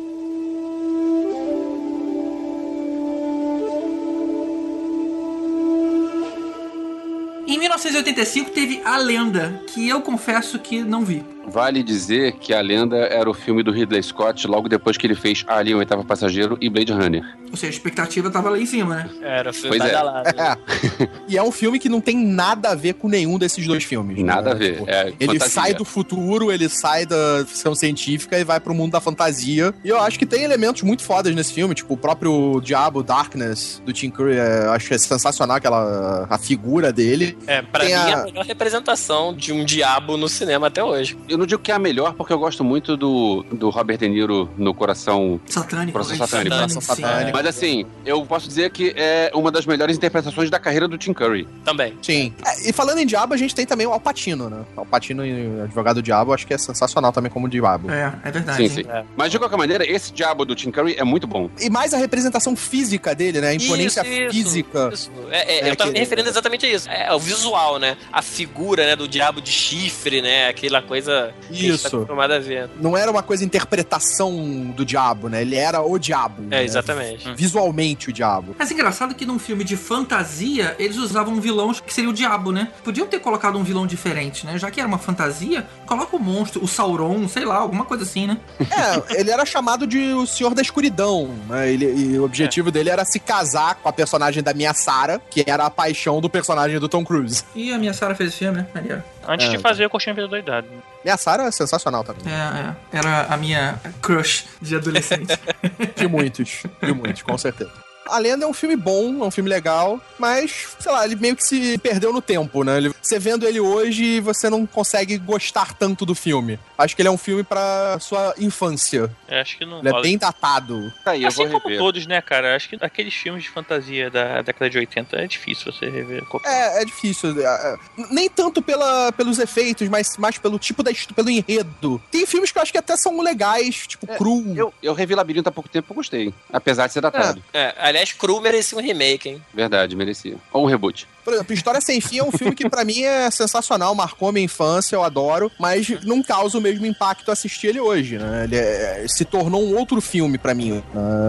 [7.47, 11.25] Em 1985 teve A Lenda, que eu confesso que não vi.
[11.51, 15.15] Vale dizer que a lenda era o filme do Ridley Scott logo depois que ele
[15.15, 17.23] fez Alien, o Oitavo Passageiro e Blade Runner.
[17.51, 19.11] Ou seja, a expectativa tava lá em cima, né?
[19.23, 19.95] Era o filme Pois é.
[19.95, 20.29] badalado.
[20.39, 21.09] É.
[21.29, 24.23] e é um filme que não tem nada a ver com nenhum desses dois filmes.
[24.23, 24.51] Nada né?
[24.51, 24.73] a ver.
[24.75, 25.49] Tipo, É ele fantasia.
[25.49, 29.73] sai do futuro, ele sai da ficção científica e vai pro mundo da fantasia.
[29.83, 33.83] E eu acho que tem elementos muito fodas nesse filme, tipo o próprio Diabo Darkness
[33.85, 37.37] do Tim Curry, é, eu acho que é sensacional aquela a figura dele.
[37.47, 40.85] É, pra Tem mim é a- a melhor representação de um diabo no cinema até
[40.85, 41.17] hoje.
[41.29, 44.09] Eu não digo que é a melhor, porque eu gosto muito do, do Robert De
[44.09, 45.41] Niro no Coração.
[45.47, 45.93] Satânico.
[45.93, 46.27] Coração né?
[46.27, 46.57] satânico.
[46.57, 46.87] Coração sim.
[47.03, 47.37] satânico.
[47.37, 51.13] Mas assim, eu posso dizer que é uma das melhores interpretações da carreira do Tim
[51.13, 51.47] Curry.
[51.65, 51.95] Também.
[52.03, 52.33] Sim.
[52.45, 54.65] É, e falando em Diabo, a gente tem também o Alpatino, né?
[54.77, 57.91] Alpatino e Advogado do Diabo, acho que é sensacional também como Diabo.
[57.91, 58.69] É, é verdade.
[58.69, 58.89] Sim, sim.
[59.17, 61.49] Mas de qualquer maneira, esse diabo do Tim Curry é muito bom.
[61.61, 63.49] E mais a representação física dele, né?
[63.49, 64.91] A imponência Isso, isso, física.
[64.93, 65.11] isso.
[65.31, 66.89] É, é, É eu tava me referindo exatamente a isso.
[66.89, 67.97] É o visual, né?
[68.13, 70.49] A figura, né, do diabo de chifre, né?
[70.49, 71.87] Aquela coisa tá Isso.
[71.97, 72.69] acostumado a ver.
[72.81, 75.43] Não era uma coisa interpretação do diabo, né?
[75.43, 76.43] Ele era o diabo.
[76.45, 76.65] É, né?
[76.65, 77.33] exatamente.
[77.35, 78.55] Visualmente o diabo.
[78.59, 82.53] Mas engraçado que num filme de fantasia, eles usavam um vilão que seria o diabo,
[82.53, 82.69] né?
[82.83, 84.59] Podiam ter colocado um vilão diferente, né?
[84.59, 88.27] Já que era uma fantasia, coloca o monstro, o Sauron, sei lá, alguma coisa assim,
[88.27, 88.39] né?
[88.61, 91.71] É, ele era chamado de o Senhor da Escuridão, né?
[91.71, 95.45] Ele, e o objetivo dele era se casar com a personagem da minha Sarah, que
[95.47, 97.45] era a paixão do personagem do Tom Cruise.
[97.55, 98.67] E a minha Sarah fez esse filme, né?
[98.75, 99.03] Maneiro.
[99.29, 99.51] Antes É.
[99.51, 100.67] de fazer o Coxinha Vida Doidado.
[101.05, 102.23] Minha Sarah é sensacional também.
[102.27, 102.99] É, é.
[102.99, 105.39] Era a minha crush de adolescente.
[105.95, 107.71] De muitos, de muitos, com certeza.
[108.09, 111.37] A Lenda é um filme bom, é um filme legal, mas, sei lá, ele meio
[111.37, 112.77] que se perdeu no tempo, né?
[112.79, 116.59] Ele- você vendo ele hoje, você não consegue gostar tanto do filme.
[116.77, 119.11] Acho que ele é um filme pra sua infância.
[119.29, 120.03] Eu acho que não Ele é rola.
[120.03, 120.93] bem datado.
[121.05, 121.79] Tá aí, eu Assim vou como rever.
[121.79, 122.55] todos, né, cara?
[122.57, 126.23] Acho que aqueles filmes de fantasia da década de 80 é difícil você rever.
[126.45, 127.41] É, é difícil.
[127.41, 127.77] é, é,
[128.11, 132.01] Nem tanto pela, pelos efeitos, mas mais pelo tipo da pelo enredo.
[132.11, 134.55] Tem filmes que eu acho que até são legais, tipo É, Cru.
[134.57, 136.35] Eu, eu revi Labirinto há pouco tempo e gostei.
[136.53, 137.43] Apesar de ser datado.
[137.53, 139.43] É, aliás, Cru merecia um remake, hein?
[139.53, 140.37] Verdade, merecia.
[140.53, 141.07] Ou um reboot.
[141.25, 144.45] Por exemplo, História Sem Fim é um filme que pra mim é sensacional, marcou minha
[144.47, 148.45] infância, eu adoro, mas não causa o mesmo impacto assistir ele hoje, né?
[148.45, 150.73] Ele é- se tornou um outro filme pra mim.
[150.73, 150.83] né?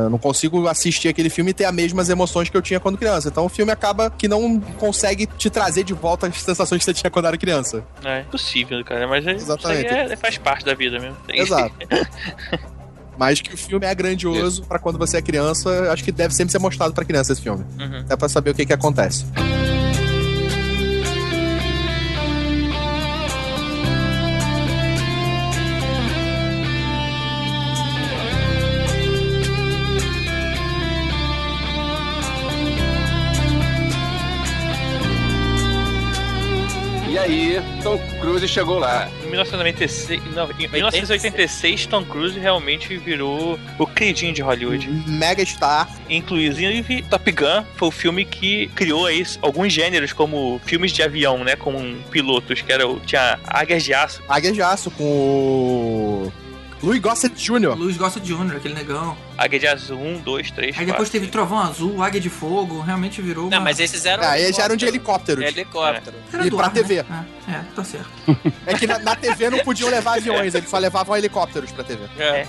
[0.06, 2.98] Eu não consigo assistir aquele filme e ter as mesmas emoções que eu tinha quando
[2.98, 3.28] criança.
[3.28, 6.94] Então o filme acaba que não consegue te trazer de volta as sensações que você
[6.94, 7.84] tinha quando era criança.
[8.06, 9.06] É impossível, cara.
[9.08, 9.86] Mas é, Exatamente.
[9.86, 11.18] isso aí é- faz parte da vida mesmo.
[11.28, 11.74] Exato.
[13.20, 16.54] Mas que o filme é grandioso pra quando você é criança, acho que deve sempre
[16.54, 17.66] ser mostrado pra criança esse filme.
[17.78, 18.06] Uhum.
[18.10, 19.26] É pra saber o que que acontece.
[37.10, 38.00] E aí, Tom
[38.40, 39.10] Cruise chegou lá.
[39.24, 44.88] Em 1996, não, em 1986, Tom Cruise realmente virou o queridinho de Hollywood.
[45.08, 45.90] Mega Star.
[46.10, 51.44] Inclusive, Top Gun foi o filme que criou aí alguns gêneros, como filmes de avião,
[51.44, 51.56] né?
[51.56, 54.24] Com pilotos, que era tinha Águias de Aço.
[54.28, 55.99] Águia de Aço com o.
[56.82, 57.76] Louis Gossett Jr.
[57.78, 59.18] Luiz Gosta de Júnior, aquele negão.
[59.38, 60.86] Águia de Aço 1, 2, 3, Aí 4.
[60.86, 63.64] depois teve Trovão Azul, Águia de Fogo, realmente virou Não, uma...
[63.66, 64.24] mas esses eram.
[64.24, 65.42] Ah, eles já eram de helicóptero.
[65.44, 66.16] helicópteros.
[66.16, 66.18] Helicóptero.
[66.34, 67.04] Era e do pra ar, TV.
[67.04, 67.26] Né?
[67.48, 68.10] É, é, tá certo.
[68.66, 72.02] É que na, na TV não podiam levar aviões, eles só levavam helicópteros pra TV.
[72.18, 72.48] É.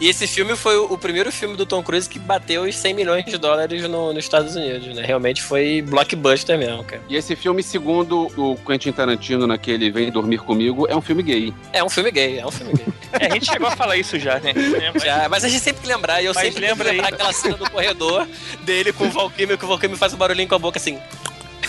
[0.00, 3.24] E esse filme foi o primeiro filme do Tom Cruise que bateu os 100 milhões
[3.26, 5.04] de dólares no- nos Estados Unidos, né?
[5.04, 7.02] Realmente foi blockbuster mesmo, cara.
[7.06, 11.52] E esse filme, segundo o Quentin Tarantino naquele Vem Dormir Comigo, é um filme gay.
[11.72, 12.86] É um filme gay, é um filme gay.
[13.20, 14.52] É, a gente chegou a falar isso já, né?
[14.94, 17.08] Mas- Já, mas a gente sempre tem que lembrar, e eu Mas sempre lembro lembrar
[17.08, 17.12] aí.
[17.14, 18.26] aquela cena do corredor
[18.62, 20.96] dele com o Valkyrie, que o Valkyrie faz um barulhinho com a boca assim.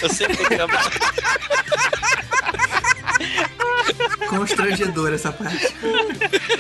[0.02, 0.84] Eu sempre tenho que lembrar.
[4.30, 5.74] Constrangedor essa parte.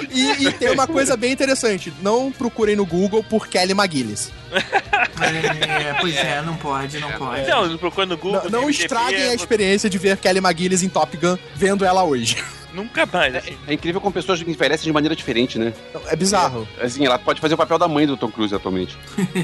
[0.09, 4.31] E, e tem uma coisa bem interessante: não procurem no Google por Kelly McGillis.
[4.51, 7.47] É, pois é, não pode, não pode.
[7.47, 8.41] Não, procura no Google.
[8.49, 12.37] Não, não estraguem a experiência de ver Kelly McGillis em Top Gun vendo ela hoje.
[12.73, 13.57] Nunca mais, assim.
[13.67, 15.73] É incrível como pessoas envelhecem de maneira diferente, né?
[16.07, 16.67] É bizarro.
[16.79, 18.97] Assim, ela pode fazer o papel da mãe do Tom Cruise atualmente.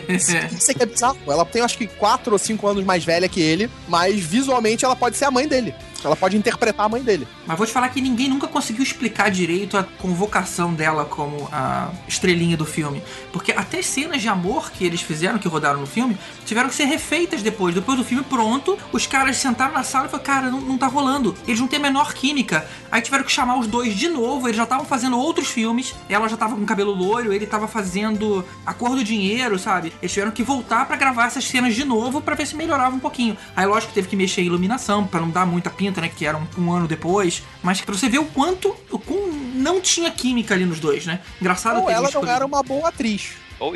[0.09, 1.17] Isso aqui é bizarro.
[1.27, 4.95] Ela tem acho que 4 ou 5 anos mais velha que ele, mas visualmente ela
[4.95, 5.75] pode ser a mãe dele.
[6.07, 7.27] Ela pode interpretar a mãe dele.
[7.45, 11.89] Mas vou te falar que ninguém nunca conseguiu explicar direito a convocação dela como a
[12.07, 13.03] estrelinha do filme.
[13.31, 16.75] Porque até as cenas de amor que eles fizeram, que rodaram no filme, tiveram que
[16.75, 17.75] ser refeitas depois.
[17.75, 20.87] Depois do filme pronto, os caras sentaram na sala e falaram, cara, não, não tá
[20.87, 21.35] rolando.
[21.47, 22.67] Eles não têm a menor química.
[22.91, 24.47] Aí tiveram que chamar os dois de novo.
[24.47, 25.93] Eles já estavam fazendo outros filmes.
[26.09, 29.93] Ela já tava com cabelo loiro, ele tava fazendo A Cor do Dinheiro, sabe?
[30.01, 32.99] Eles tiveram que voltar pra gravar essas cenas de novo pra ver se melhorava um
[32.99, 33.37] pouquinho.
[33.55, 36.09] Aí lógico teve que mexer em iluminação pra não dar muita pinta, né?
[36.09, 37.43] Que era um, um ano depois.
[37.63, 41.19] Mas pra você ver o quanto, o quão não tinha química ali nos dois, né?
[41.41, 43.31] Engraçado Ou ela não era uma boa atriz.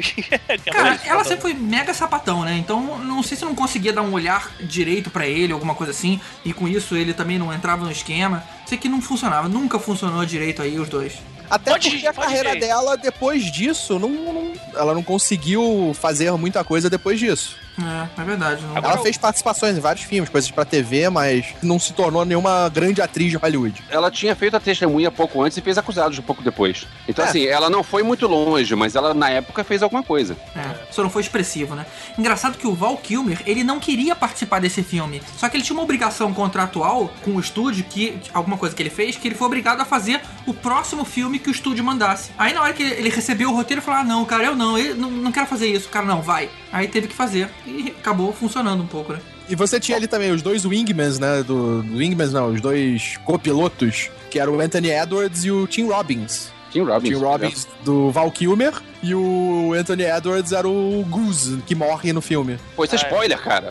[0.71, 2.55] Cara, ela sempre foi mega sapatão, né?
[2.57, 6.19] Então, não sei se não conseguia dar um olhar direito pra ele, alguma coisa assim.
[6.45, 8.43] E com isso ele também não entrava no esquema.
[8.67, 11.13] Sei que não funcionava, nunca funcionou direito aí os dois.
[11.49, 12.59] Até Pode- porque a carreira ver.
[12.61, 17.57] dela, depois disso, não, não- ela não conseguiu fazer muita coisa depois disso.
[17.79, 18.63] É, é verdade.
[18.65, 18.77] Não...
[18.77, 23.01] Ela fez participações em vários filmes, coisas pra TV, mas não se tornou nenhuma grande
[23.01, 23.83] atriz de Hollywood.
[23.89, 26.85] Ela tinha feito a testemunha pouco antes e fez acusados um pouco depois.
[27.07, 27.29] Então, É.
[27.29, 30.35] assim, ela não foi muito longe, mas ela, na época, fez alguma coisa.
[30.55, 31.85] É, só não foi expressivo, né?
[32.17, 35.21] Engraçado que o Val Kilmer, ele não queria participar desse filme.
[35.37, 38.89] Só que ele tinha uma obrigação contratual com o estúdio, que alguma coisa que ele
[38.89, 42.31] fez, que ele foi obrigado a fazer o próximo filme que o estúdio mandasse.
[42.37, 44.77] Aí na hora que ele recebeu o roteiro, ele falou: Ah, não, cara, eu não,
[44.77, 45.89] eu não, não quero fazer isso.
[45.89, 46.49] Cara, não, vai.
[46.71, 47.49] Aí teve que fazer.
[47.65, 49.19] E acabou funcionando um pouco, né?
[49.49, 51.43] E você tinha ali também os dois Wingmans, né?
[51.43, 55.87] Do, do Wingmans, não, os dois copilotos, que eram o Anthony Edwards e o Tim
[55.87, 56.51] Robbins.
[56.71, 57.17] Tim Robbins.
[57.17, 62.21] Tim Robbins do Val Kilmer e o Anthony Edwards era o Goose, que morre no
[62.21, 62.57] filme.
[62.75, 63.69] Pô, isso é spoiler, cara.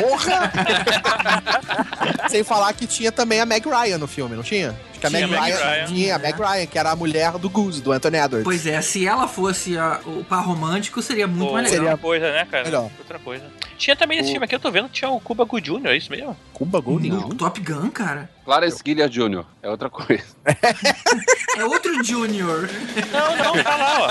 [0.00, 0.52] Porra!
[2.28, 4.70] Sem falar que tinha também a Meg Ryan no filme, não tinha?
[4.90, 5.84] Acho que a Tinha Meg a Meg Ryan, Ryan.
[5.86, 8.44] tinha a Meg Ryan, que era a mulher do Goose, do Anthony Edwards.
[8.44, 11.84] Pois é, se ela fosse a- o par romântico, seria muito Pô, mais legal.
[11.86, 12.64] outra coisa, né, cara?
[12.64, 12.90] Melhor.
[12.98, 13.44] Outra coisa.
[13.80, 15.96] Tinha também nesse O- filme aqui, eu tô vendo, tinha o Cuba Good Jr., é
[15.96, 16.36] isso mesmo?
[16.52, 18.28] Cuba Gooding No Top Gun, cara.
[18.44, 19.42] Clarence Gilliard Jr.
[19.62, 20.22] É outra coisa.
[21.56, 22.68] É outro Junior.
[23.12, 24.08] Não, não, tá lá, ó.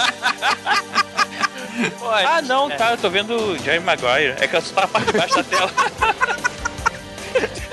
[2.27, 4.36] Ah, não, tá, eu tô vendo o Jerry Maguire.
[4.39, 5.71] É que eu só tava parte de baixo da tela.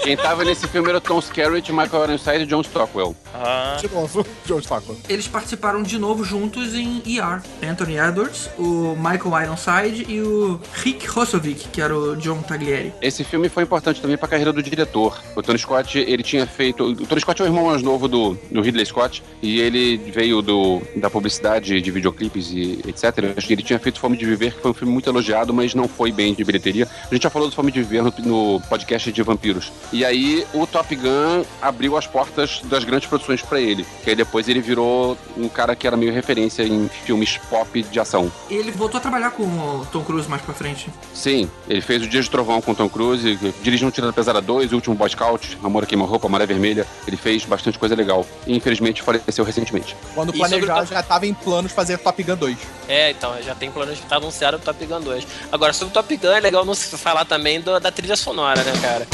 [0.03, 3.17] Quem tava nesse filme era o Tom Skerritt, Michael Ironside e John Stockwell.
[3.39, 4.99] Ah, De novo, John Stockwell.
[5.09, 7.43] Eles participaram de novo juntos em ER.
[7.63, 12.93] Anthony Edwards, o Michael Ironside e o Rick Hossovic, que era o John Taglieri.
[13.03, 15.21] Esse filme foi importante também pra carreira do diretor.
[15.35, 16.85] O Tony Scott, ele tinha feito.
[16.85, 19.23] O Tony Scott é o irmão mais novo do, do Ridley Scott.
[19.43, 23.35] E ele veio do, da publicidade de videoclipes e etc.
[23.37, 25.75] Acho que Ele tinha feito Fome de Viver, que foi um filme muito elogiado, mas
[25.75, 26.89] não foi bem de bilheteria.
[27.11, 29.73] A gente já falou do Fome de Viver no, no podcast de vampiros.
[29.93, 33.87] E aí o Top Gun abriu as portas das grandes produções pra ele.
[34.05, 38.01] Que aí depois ele virou um cara que era meio referência em filmes pop de
[38.01, 38.31] ação.
[38.51, 40.89] Ele voltou a trabalhar com o Tom Cruise mais pra frente.
[41.13, 44.41] Sim, ele fez o Dia de Trovão com Tom Cruise, dirigiu um Tira da Pesada
[44.41, 46.87] 2, o último Boy Scout, Amor a Queima-Roupa, Maré Vermelha.
[47.07, 48.27] Ele fez bastante coisa legal.
[48.47, 49.97] E infelizmente faleceu recentemente.
[50.15, 52.57] Quando o Top- já tava em planos fazer Top Gun 2.
[52.89, 55.27] É, então, já tem planos de estar anunciado o Top Gun 2.
[55.51, 58.63] Agora, sobre o Top Gun, é legal não se falar também do- da trilha sonora,
[58.63, 59.07] né, cara?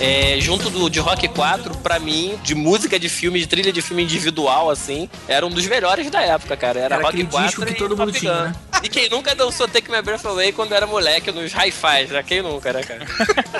[0.00, 3.82] É, junto do de Rock 4, pra mim, de música de filme, de trilha de
[3.82, 6.80] filme individual, assim, era um dos melhores da época, cara.
[6.80, 8.54] Era, Era Rock aquele 4 disco que todo mundo tinha, né?
[8.82, 12.22] E quem nunca dançou Take My Breath Away quando era moleque nos hi-fis, né?
[12.22, 13.06] Quem nunca, né, cara?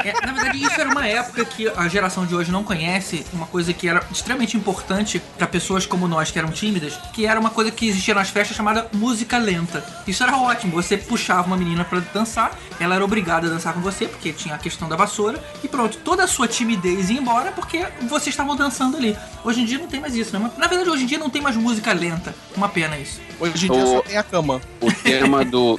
[0.03, 3.47] É, na verdade, isso era uma época que a geração de hoje não conhece, uma
[3.47, 7.51] coisa que era extremamente importante pra pessoas como nós que eram tímidas, que era uma
[7.51, 9.85] coisa que existia nas festas chamada música lenta.
[10.07, 13.81] Isso era ótimo, você puxava uma menina pra dançar, ela era obrigada a dançar com
[13.81, 17.53] você, porque tinha a questão da vassoura, e pronto, toda a sua timidez ia embora
[17.53, 19.15] porque vocês estavam dançando ali.
[19.45, 20.51] Hoje em dia não tem mais isso, né?
[20.57, 22.35] Na verdade, hoje em dia não tem mais música lenta.
[22.57, 23.21] Uma pena isso.
[23.39, 24.61] Hoje em dia O- só tem a cama.
[24.81, 25.79] O tema do.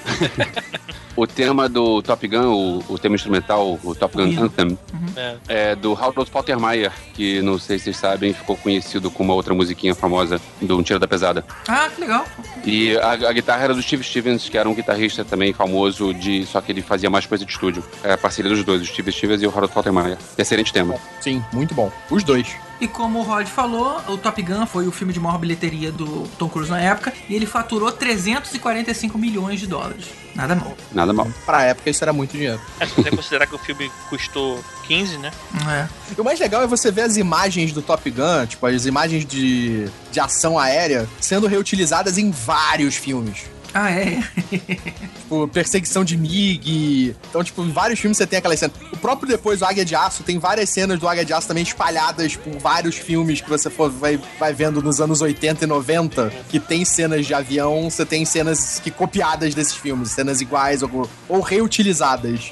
[1.15, 2.47] o tema do Top Gun,
[2.87, 4.43] o, o tema instrumental, o Top Gun Hino.
[4.43, 4.77] Anthem,
[5.15, 5.35] É.
[5.47, 9.53] é do Harold Faltermeyer, que não sei se vocês sabem, ficou conhecido com uma outra
[9.53, 11.43] musiquinha famosa do Um Tiro da Pesada.
[11.67, 12.25] Ah, que legal.
[12.65, 16.45] E a, a guitarra era do Steve Stevens, que era um guitarrista também famoso, de
[16.45, 17.83] só que ele fazia mais coisa de estúdio.
[18.03, 20.17] É a parceria dos dois, o Steve Stevens e o Harold Faltermeyer.
[20.37, 20.95] Excelente tema.
[21.19, 21.91] Sim, muito bom.
[22.09, 22.47] Os dois.
[22.81, 26.27] E como o Rod falou, o Top Gun foi o filme de maior bilheteria do
[26.39, 30.05] Tom Cruise na época e ele faturou 345 milhões de dólares.
[30.33, 30.75] Nada mal.
[30.91, 31.27] Nada mal.
[31.45, 32.59] Pra época, isso era muito dinheiro.
[32.79, 35.31] É, se você considerar que o filme custou 15, né?
[35.69, 35.87] É.
[36.17, 39.27] E o mais legal é você ver as imagens do Top Gun, tipo, as imagens
[39.27, 43.43] de, de ação aérea, sendo reutilizadas em vários filmes.
[43.75, 44.23] Ah, é.
[45.31, 47.15] Tipo, perseguição de MiG.
[47.29, 48.75] Então, tipo, em vários filmes você tem aquelas cenas.
[48.91, 51.63] O próprio depois, o Águia de Aço, tem várias cenas do Águia de Aço também
[51.63, 56.29] espalhadas por vários filmes que você for, vai, vai vendo nos anos 80 e 90,
[56.49, 61.09] que tem cenas de avião, você tem cenas que copiadas desses filmes, cenas iguais ou,
[61.29, 62.51] ou reutilizadas.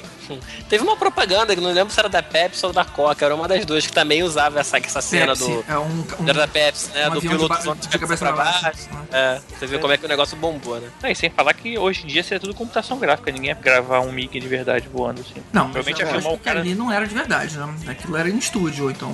[0.68, 3.48] Teve uma propaganda que não lembro se era da Pepsi ou da Coca, era uma
[3.48, 5.64] das duas que também usava essa, essa cena Pepsi, do.
[5.68, 7.08] é um, um- Era da Pepsi, né?
[7.08, 8.88] um do de piloto ba- de de cabeça pra cabeça baixo.
[8.88, 9.08] pra baixo.
[9.12, 10.88] É, você viu como é que o negócio bombou, né?
[11.02, 14.00] Não, e sem falar que hoje em dia seria tudo computação gráfica, ninguém ia gravar
[14.00, 15.42] um Mickey de verdade voando assim.
[15.52, 16.60] Não, mas Provavelmente eu ia filmar o que cara.
[16.60, 17.74] ali não era de verdade, né?
[17.88, 19.12] Aquilo era em estúdio, então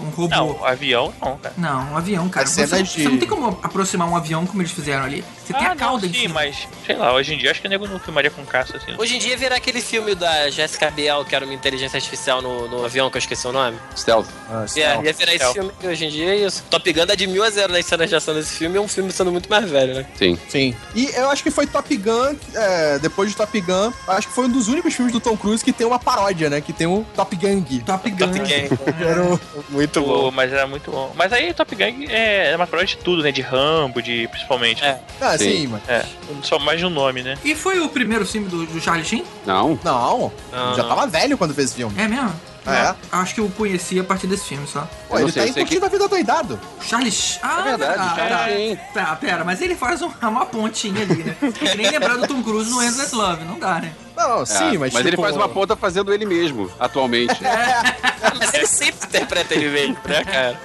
[0.00, 0.28] um, um robô.
[0.34, 1.54] Não, avião não, cara.
[1.56, 2.44] Não, um avião, cara.
[2.46, 5.24] As Você, cenas você de- não tem como aproximar um avião como eles fizeram ali.
[5.44, 6.34] Você tem ah, a cauda não, em sim, cima.
[6.34, 8.94] mas sei lá, hoje em dia acho que o nego não filmaria com caça assim.
[8.96, 12.68] Hoje em dia virar aquele filme da Jessica Biel, que era uma inteligência artificial no,
[12.68, 13.76] no avião, que eu esqueci o nome.
[13.96, 14.26] Stealth.
[14.50, 15.52] Ah, É, ia virar esse Stealth.
[15.54, 16.62] filme que hoje em dia é isso.
[16.70, 18.88] Top Gun dá de mil a zero nas cenas de ação desse filme, é um
[18.88, 20.06] filme sendo muito mais velho, né?
[20.16, 20.38] Sim.
[20.48, 20.74] Sim.
[20.94, 24.44] E eu acho que foi Top Gun, é, depois de Top Gun, acho que foi
[24.46, 26.60] um dos únicos filmes do Tom Cruise que tem uma paródia, né?
[26.60, 27.80] Que tem o Top Gang.
[27.80, 28.16] Top Gun.
[28.16, 28.94] Top Gun.
[29.04, 29.40] Era o-
[29.82, 31.12] Muito Pô, mas era muito bom.
[31.16, 33.32] Mas aí Top Gun é, é uma prova de tudo, né?
[33.32, 34.84] De Rambo, de principalmente.
[34.84, 35.00] É.
[35.20, 35.66] Ah, sim, Sim.
[35.68, 35.88] mas.
[35.88, 36.04] É,
[36.42, 37.36] só mais de um nome, né?
[37.44, 39.24] E foi o primeiro filme do, do Charlie Sheen?
[39.44, 39.78] Não.
[39.82, 41.94] Não, Não, já tava velho quando fez esse filme.
[42.00, 42.32] É mesmo?
[42.64, 42.94] É.
[43.10, 44.88] Acho que eu conheci a partir desse filme só.
[45.08, 46.60] Pô, ele sei, tá Curtindo a Vida Doidado.
[46.80, 47.40] Charlie Sheen.
[47.42, 48.44] Ah, É verdade, ah, tá.
[48.48, 48.78] Sheen.
[48.94, 51.36] Tá, pera, mas ele faz um- uma pontinha ali, né?
[51.58, 53.92] Que nem lembrar do Tom Cruise no Endless Love, não dá, né?
[54.16, 54.94] Não, É, sim, mas.
[54.94, 57.34] ele tipo, faz uma ponta fazendo ele mesmo, atualmente.
[58.42, 60.58] Mas ele sempre interpreta ele mesmo, né, cara?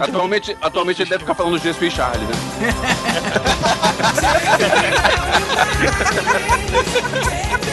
[0.00, 2.34] atualmente, atualmente ele deve ficar falando Jesus e Charlie, né?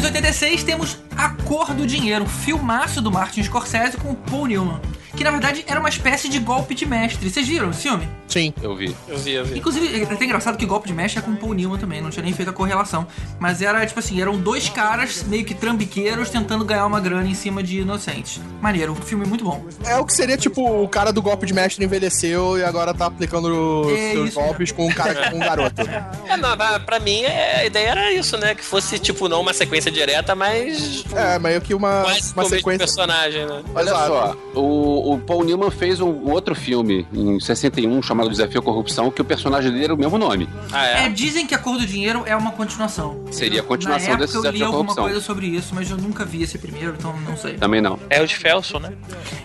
[0.00, 4.80] 1986 temos A Cor do Dinheiro, filmaço do Martin Scorsese com Paul Newman.
[5.20, 7.28] Que na verdade era uma espécie de golpe de mestre.
[7.28, 8.08] Vocês viram esse filme?
[8.26, 8.54] Sim.
[8.62, 8.96] Eu vi.
[9.06, 9.58] Eu vi, eu vi.
[9.58, 12.08] Inclusive, é até engraçado que golpe de mestre é com o Paul Newman também, não
[12.08, 13.06] tinha nem feito a correlação.
[13.38, 17.34] Mas era tipo assim, eram dois caras meio que trambiqueiros tentando ganhar uma grana em
[17.34, 18.40] cima de inocentes.
[18.62, 19.62] Maneiro, um filme muito bom.
[19.84, 23.04] É o que seria tipo o cara do golpe de mestre envelheceu e agora tá
[23.04, 25.82] aplicando os É seus isso golpes com um cara com um garoto.
[26.26, 28.54] É, não, pra, pra mim é, a ideia era isso, né?
[28.54, 32.48] Que fosse, tipo, não uma sequência direta, mas É, meio que uma, quase uma o
[32.48, 32.86] sequência.
[32.86, 33.62] personagem, né?
[33.74, 34.06] Olha Exato.
[34.06, 39.10] só, o, o Paul Newman fez um outro filme em 61 chamado Desafio à Corrupção,
[39.10, 40.48] que o personagem dele era o mesmo nome.
[40.72, 41.08] Ah, É, é?
[41.08, 43.24] dizem que A Cor do Dinheiro é uma continuação.
[43.30, 45.04] Seria a continuação Na época desse eu li Desafio à alguma Corrupção.
[45.04, 47.54] coisa sobre isso, mas eu nunca vi esse primeiro, então não sei.
[47.54, 47.98] Também não.
[48.08, 48.92] É o de Felson, né?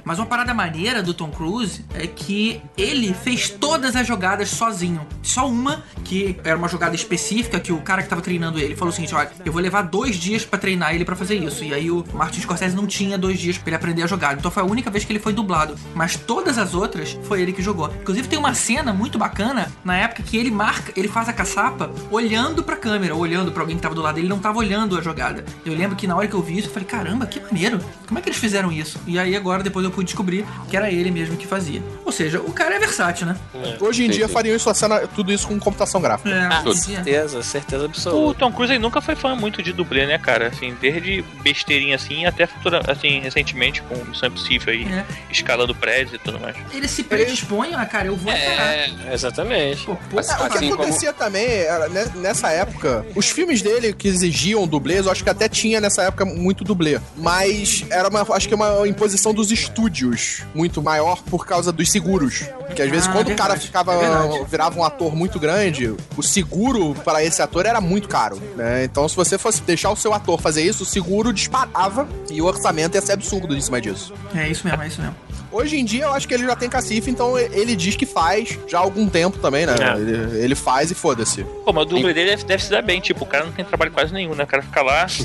[0.03, 5.05] Mas uma parada maneira do Tom Cruise é que ele fez todas as jogadas sozinho.
[5.23, 8.91] Só uma, que era uma jogada específica, que o cara que tava treinando ele falou
[8.91, 11.63] o seguinte: olha, eu vou levar dois dias pra treinar ele pra fazer isso.
[11.63, 14.35] E aí o Martin Scorsese não tinha dois dias pra ele aprender a jogar.
[14.37, 15.54] Então foi a única vez que ele foi dublado.
[15.93, 17.91] Mas todas as outras foi ele que jogou.
[18.01, 21.89] Inclusive tem uma cena muito bacana na época que ele marca, ele faz a caçapa
[22.11, 24.97] olhando pra câmera, olhando pra alguém que tava do lado dele, ele não tava olhando
[24.97, 25.43] a jogada.
[25.65, 27.79] Eu lembro que na hora que eu vi isso, eu falei, caramba, que maneiro.
[28.07, 28.99] Como é que eles fizeram isso?
[29.07, 31.81] E aí agora depois eu pude descobrir que era ele mesmo que fazia.
[32.05, 33.35] Ou seja, o cara é versátil, né?
[33.79, 34.33] Hoje em Sim, dia sim.
[34.33, 36.29] fariam isso, a cena, tudo isso com computação gráfica.
[36.29, 38.39] É, Ah, certeza, certeza O absoluta.
[38.39, 40.47] Tom Cruise nunca foi fã muito de dublê, né, cara?
[40.47, 45.05] Assim, desde besteirinha assim, até futura, assim, recentemente com Missão Impossível aí, É.
[45.35, 46.55] escalando prédios e tudo mais.
[46.73, 48.73] Ele se predispõe, ah, cara, eu vou encarar.
[48.73, 49.85] É, exatamente.
[49.85, 53.29] Pô, pô, Assim, É, o que assim como- acontecia também, era, né, nessa época, os
[53.29, 56.99] filmes dele que exigiam dublês, eu acho que até tinha nessa época muito dublê.
[57.17, 62.43] Mas era uma, acho que uma imposição dos estúdios muito maior por causa dos seguros.
[62.75, 66.23] Que às vezes Ah, quando o cara ficava, é virava um ator muito grande, o
[66.23, 68.41] seguro para esse ator era muito caro.
[68.55, 68.83] né?
[68.83, 72.45] Então se você fosse deixar o seu ator fazer isso, o seguro disparava e o
[72.45, 74.13] orçamento ia ser absurdo em cima disso.
[74.35, 75.15] É isso mesmo, é isso mesmo.
[75.55, 78.59] Hoje em dia eu acho que ele já tem cacife, então ele diz que faz
[78.67, 79.73] já há algum tempo também, né?
[79.79, 79.97] É.
[79.97, 81.45] Ele, ele faz e foda-se.
[81.63, 82.99] Pô, mas o dublê dele deve, deve se dar bem.
[82.99, 84.43] Tipo, o cara não tem trabalho quase nenhum, né?
[84.43, 85.07] O cara fica lá.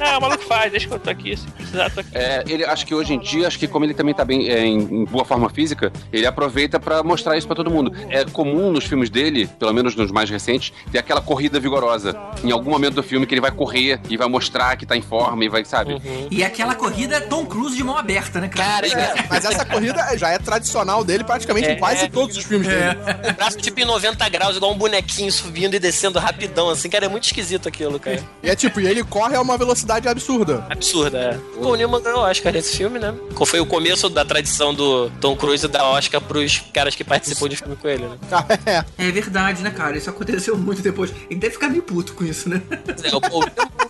[0.00, 1.36] ah, o maluco faz, deixa que eu tô aqui.
[1.36, 2.10] Se precisar, tô aqui.
[2.14, 4.66] É, ele acho que hoje em dia, acho que como ele também tá bem é,
[4.66, 7.92] em, em boa forma física, ele aproveita pra mostrar isso pra todo mundo.
[8.08, 12.18] É comum nos filmes dele, pelo menos nos mais recentes, ter aquela corrida vigorosa.
[12.42, 15.02] Em algum momento do filme que ele vai correr e vai mostrar que tá em
[15.02, 16.02] forma e vai, sabe?
[16.28, 18.88] E aquela corrida é Tom Cruise de mão aberta, né, cara?
[18.88, 22.66] Cara, É, mas essa corrida já é tradicional dele praticamente em quase todos os filmes
[22.68, 22.96] dele.
[23.30, 27.06] o braço tipo em 90 graus, igual um bonequinho subindo e descendo rapidão, assim, cara,
[27.06, 28.22] é muito esquisito aquilo, cara.
[28.42, 30.66] E é tipo, e ele corre a uma velocidade absurda.
[30.68, 31.38] Absurda, é.
[31.60, 33.14] Pô, o Newman ganhou o Oscar nesse filme, né?
[33.34, 37.48] Qual foi o começo da tradição do Tom Cruise dar Oscar pros caras que participam
[37.48, 38.18] de filme com ele, né?
[38.98, 39.08] é.
[39.08, 39.96] É verdade, né, cara?
[39.96, 41.12] Isso aconteceu muito depois.
[41.30, 42.62] Ele deve ficar meio puto com isso, né?
[43.02, 43.44] É, o Paul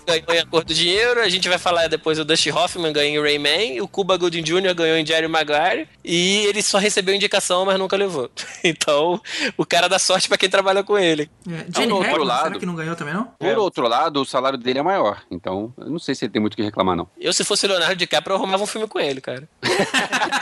[0.07, 3.31] ganhou em Acordo do Dinheiro, a gente vai falar depois o Dusty Hoffman ganhou em
[3.31, 4.75] Rayman, o Cuba Gooding Jr.
[4.75, 8.31] ganhou em Jerry Maguire, e ele só recebeu indicação, mas nunca levou.
[8.67, 9.21] Então,
[9.59, 11.31] o cara dá sorte pra quem trabalha com ele.
[11.47, 13.25] É, Jenny outro Hackman, lado- será que não ganhou também, não?
[13.39, 15.21] Por outro lado, o salário dele é maior.
[15.31, 17.09] Então, eu não sei se ele tem muito o que reclamar, não.
[17.21, 19.47] Eu, se fosse Leonardo DiCaprio, eu arrumava um filme com ele, cara.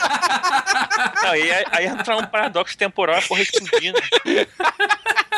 [1.23, 3.99] Não, aí, aí entra um paradoxo temporal e explodindo.
[4.27, 4.47] E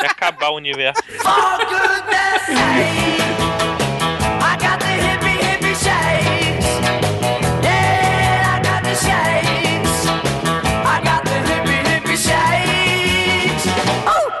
[0.05, 1.01] acabar o universo.
[1.03, 3.34] For goodness sake,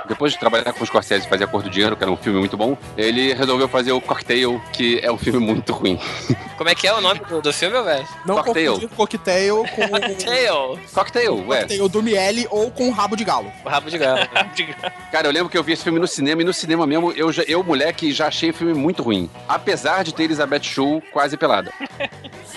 [0.07, 2.39] Depois de trabalhar com o Scorsese e fazer Acordo do Dinheiro, que era um filme
[2.39, 5.99] muito bom, ele resolveu fazer o Cocktail, que é um filme muito ruim.
[6.57, 8.07] Como é que é o nome do, do filme, velho?
[8.25, 8.73] Não Cocktail.
[8.73, 9.87] confundir coquetel com
[10.25, 11.59] Tail, Cocktail, ué.
[11.61, 13.51] cocktail do Miele ou com rabo de galo.
[13.65, 14.19] o rabo de galo.
[15.11, 17.31] Cara, eu lembro que eu vi esse filme no cinema e no cinema mesmo, eu,
[17.31, 19.29] já- eu moleque, já achei o filme muito ruim.
[19.47, 21.71] Apesar de ter Elizabeth Shue quase pelada.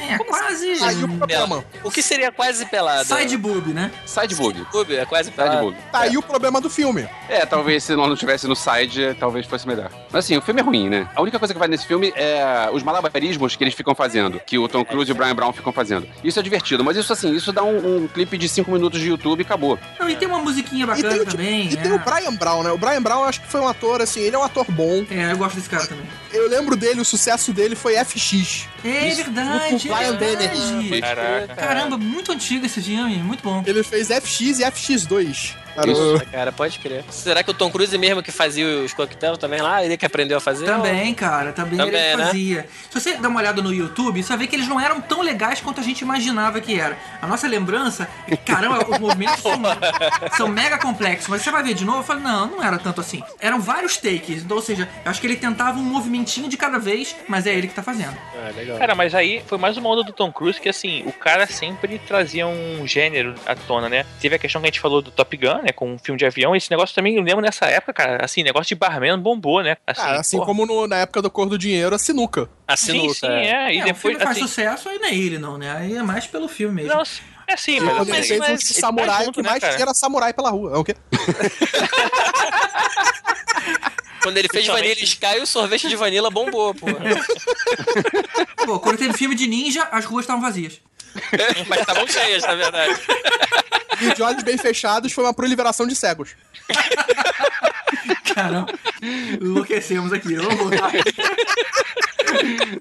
[0.00, 0.68] É, quase.
[0.82, 1.64] Aí o problema.
[1.82, 3.04] O que seria quase pelado?
[3.04, 3.90] Side boob, né?
[4.06, 4.66] Side boob.
[4.72, 5.58] Boob, é quase Side pelado.
[5.60, 5.76] boob.
[5.92, 7.08] Tá aí o problema do filme.
[7.28, 9.90] É, talvez se nós não tivesse no side, talvez fosse melhor.
[10.10, 11.08] Mas assim, o filme é ruim, né?
[11.14, 14.58] A única coisa que vai nesse filme é os malabarismos que eles ficam fazendo, que
[14.58, 16.08] o Tom Cruise e o Brian Brown ficam fazendo.
[16.24, 19.08] Isso é divertido, mas isso assim, isso dá um, um clipe de 5 minutos de
[19.08, 19.78] YouTube e acabou.
[19.98, 21.68] Não, e tem uma musiquinha E bacana tem, o- também.
[21.70, 21.76] e é.
[21.76, 22.70] tem o Brian Brown, né?
[22.72, 25.04] O Brian Brown, eu acho que foi um ator, assim, ele é um ator bom.
[25.10, 26.04] É, eu gosto desse cara também.
[26.32, 28.66] Eu lembro dele, o sucesso dele foi FX.
[28.84, 29.87] É Isso, verdade.
[29.88, 30.48] Brian verdade.
[30.48, 31.00] Bennett.
[31.00, 31.54] Caraca.
[31.54, 33.62] Caramba, muito antigo esse filme, muito bom.
[33.66, 35.54] Ele fez FX e FX2.
[35.86, 36.16] Isso.
[36.16, 37.04] o- Cara, pode crer.
[37.10, 40.38] Será que o Tom Cruise mesmo que fazia os coquetéis também lá, ele que aprendeu
[40.38, 40.66] a fazer?
[40.66, 42.24] Também, cara, também, Também, ele né?
[42.26, 42.68] fazia.
[42.90, 45.22] Se você dá uma olhada no YouTube, você vai ver que eles não eram tão
[45.22, 46.96] legais quanto a gente imaginava que era.
[47.20, 49.52] A nossa lembrança é que, caramba, os movimentos são,
[50.36, 51.28] são mega complexos.
[51.28, 53.22] Mas você vai ver de novo, eu falo, não, não era tanto assim.
[53.40, 56.78] Eram vários takes, então, ou seja, eu acho que ele tentava um movimentinho de cada
[56.78, 58.16] vez, mas é ele que tá fazendo.
[58.34, 58.78] Ah, legal.
[58.78, 61.98] Cara, mas aí foi mais uma onda do Tom Cruise que, assim, o cara sempre
[61.98, 64.04] trazia um gênero à tona, né?
[64.20, 65.67] Teve a questão que a gente falou do Top Gun, né?
[65.72, 66.54] Com um filme de avião.
[66.56, 69.76] Esse negócio também, eu lembro nessa época, cara, assim, negócio de barman bombou, né?
[69.86, 72.48] Assim, Ah, assim como no- na época do Cor do Dinheiro, a sinuca.
[72.66, 73.14] A Sim, sinuca.
[73.14, 73.74] sim, é.
[73.74, 74.40] E é, o depois, filme faz assim...
[74.40, 75.70] sucesso, aí não é ele não, né?
[75.76, 76.94] Aí é mais pelo filme mesmo.
[76.94, 77.02] Não,
[77.46, 78.00] é sim, mas...
[78.00, 79.72] Ele mas- fez mas um ele tá samurai, junto, o que né, mais cara?
[79.74, 80.74] tinha era samurai pela rua.
[80.74, 80.94] É o quê?
[84.22, 86.86] Quando ele fez Principalmente- Vanilla Sky, o sorvete de vanilla bombou, pô.
[88.66, 90.80] Pô, quando teve filme de ninja, as ruas estavam vazias.
[91.68, 93.00] Mas estavam cheias, na verdade.
[94.00, 96.30] E de olhos bem fechados foi uma proliferação de cegos.
[98.34, 98.72] Caramba,
[99.40, 100.34] enlouquecemos aqui.
[100.36, 100.92] Vamos voltar.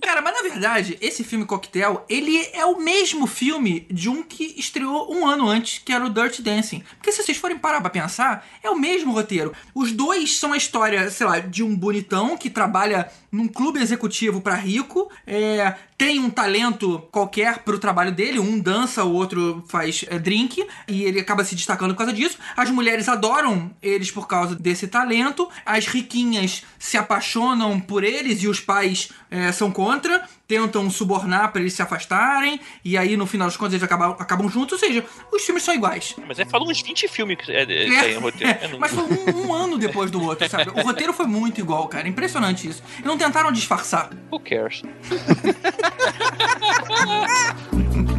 [0.02, 4.56] Cara, mas na verdade, esse filme Coquetel, ele é o mesmo filme de um que
[4.58, 6.84] estreou um ano antes, que era o Dirty Dancing.
[6.98, 9.54] Porque se vocês forem parar pra pensar, é o mesmo roteiro.
[9.74, 14.42] Os dois são a história, sei lá, de um bonitão que trabalha num clube executivo
[14.42, 20.04] pra rico, é, tem um talento qualquer pro trabalho dele, um dança, o outro faz
[20.08, 22.40] é, drink, e ele acaba se destacando por causa disso.
[22.56, 28.48] As mulheres adoram eles por causa desse talento, as riquinhas se apaixonam por eles e
[28.48, 33.48] os pais é, são contra, tentam subornar pra eles se afastarem, e aí no final
[33.48, 36.16] das contas eles acabam, acabam juntos, ou seja, os filmes são iguais.
[36.28, 38.50] Mas ele falou uns 20 filmes que é, é, aí no roteiro.
[38.50, 40.70] É, mas foi um, um ano depois do outro, sabe?
[40.70, 42.08] O roteiro foi muito igual, cara.
[42.08, 42.82] Impressionante isso.
[43.00, 44.10] E não tentaram disfarçar.
[44.32, 44.82] Who cares?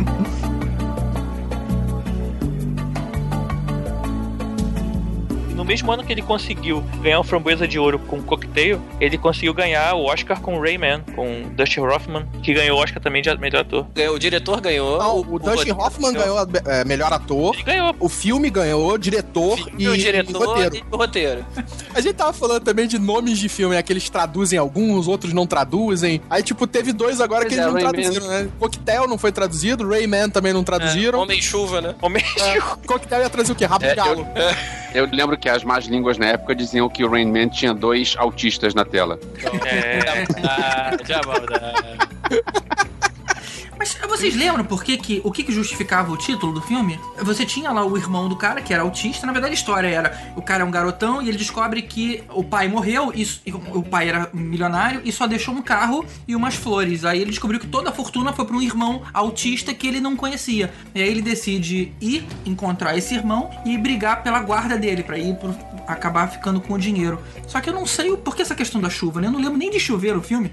[5.59, 9.53] No mesmo ano que ele conseguiu ganhar o Framboesa de Ouro com Cocktail, ele conseguiu
[9.53, 13.63] ganhar o Oscar com Rayman, com Dustin Hoffman, que ganhou o Oscar também de melhor
[13.63, 13.85] ator.
[13.93, 14.99] Ganhou- O diretor ganhou.
[14.99, 17.55] Não, o, Dustin roteiro Hoffman ganhou é, melhor ator.
[17.57, 17.97] Ele ganhou.
[17.99, 20.77] O filme ganhou, diretor E, e, o diretor roteiro.
[20.77, 21.45] e o roteiro.
[21.93, 23.83] A gente tava falando também de nomes de filme, né?
[23.83, 26.21] Que eles traduzem alguns, outros não traduzem.
[26.31, 27.93] Aí, tipo, teve dois agora Pois que eles é, não Rayman.
[28.03, 28.49] traduziram, né?
[28.61, 31.19] Coquetel não foi traduzido, Rayman também não traduziram.
[31.19, 31.95] Homem-chuva, né?
[32.01, 32.23] Homem
[32.87, 33.65] Coquetel ia trazer o quê?
[33.65, 34.25] Rabo É, de galo.
[34.95, 38.15] Eu lembro que as más línguas na época diziam que o Rain Man tinha dois
[38.19, 39.19] autistas na tela.
[39.65, 39.99] É.
[40.49, 41.21] Ah, já.
[43.79, 46.99] Mas vocês lembram por que, que o que, que justificava o título do filme?
[47.23, 49.27] Você tinha lá o irmão do cara, que era autista.
[49.27, 52.43] Na verdade, a história era: o cara é um garotão e ele descobre que o
[52.43, 56.57] pai morreu, e, e o pai era milionário e só deixou um carro e umas
[56.57, 57.05] flores.
[57.05, 60.17] Aí ele descobriu que toda a fortuna foi para um irmão autista que ele não
[60.17, 60.73] conhecia.
[60.95, 65.37] E aí ele decide ir encontrar esse irmão e brigar pela guarda dele, pra ir
[65.37, 65.55] pro,
[65.87, 67.21] acabar ficando com o dinheiro.
[67.47, 69.29] Só que eu não sei o porquê essa questão da chuva, né?
[69.29, 70.53] Eu não lembro nem de chover o filme.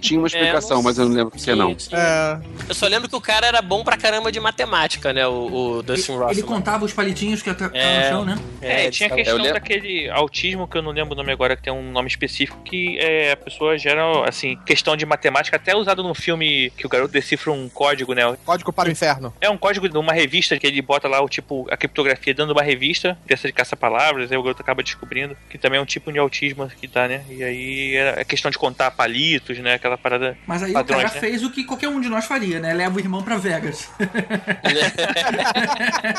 [0.00, 1.76] Tinha uma explicação, mas eu não lembro por que não.
[1.90, 5.26] É, Eu só lembro que o cara era bom pra caramba de matemática, né?
[5.26, 6.30] O, o Dustin Hoffman.
[6.30, 8.04] Ele contava os palitinhos que estavam É.
[8.04, 8.38] no chão, né?
[8.60, 11.72] É, tinha a questão daquele autismo, que eu não lembro o nome agora, que tem
[11.72, 16.14] um nome específico, que é, a pessoa gera, assim, questão de matemática, até usado no
[16.14, 18.22] filme que o garoto decifra um código, né?
[18.44, 19.34] código para o inferno.
[19.40, 22.42] É um código de uma revista que ele bota lá o tipo, a criptografia de
[22.42, 26.12] uma revista, dessa de caça-palavras, aí o garoto acaba descobrindo que também é um tipo
[26.12, 27.24] de autismo que tá, né?
[27.28, 29.74] E aí é a questão de contar palitos, né?
[29.74, 30.36] Aquela parada.
[30.46, 31.20] Mas aí Padrões, o cara né?
[31.20, 32.72] fez o que qualquer um de nós faria, né?
[32.72, 33.88] Leva o irmão pra Vegas.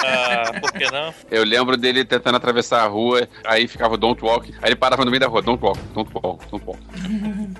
[0.05, 1.13] Ah, por que não?
[1.31, 5.11] Eu lembro dele tentando atravessar a rua, aí ficava Don't Walk, aí ele parava no
[5.11, 6.79] meio da rua, Don't Walk, Don't Walk, Don't Walk.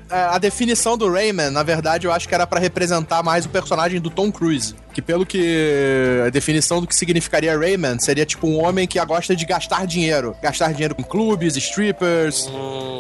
[0.09, 3.49] É, a definição do Rayman, na verdade, eu acho que era pra representar mais o
[3.49, 4.75] personagem do Tom Cruise.
[4.93, 9.35] Que pelo que a definição do que significaria Rayman seria tipo um homem que gosta
[9.35, 10.35] de gastar dinheiro.
[10.41, 12.47] Gastar dinheiro com clubes, strippers,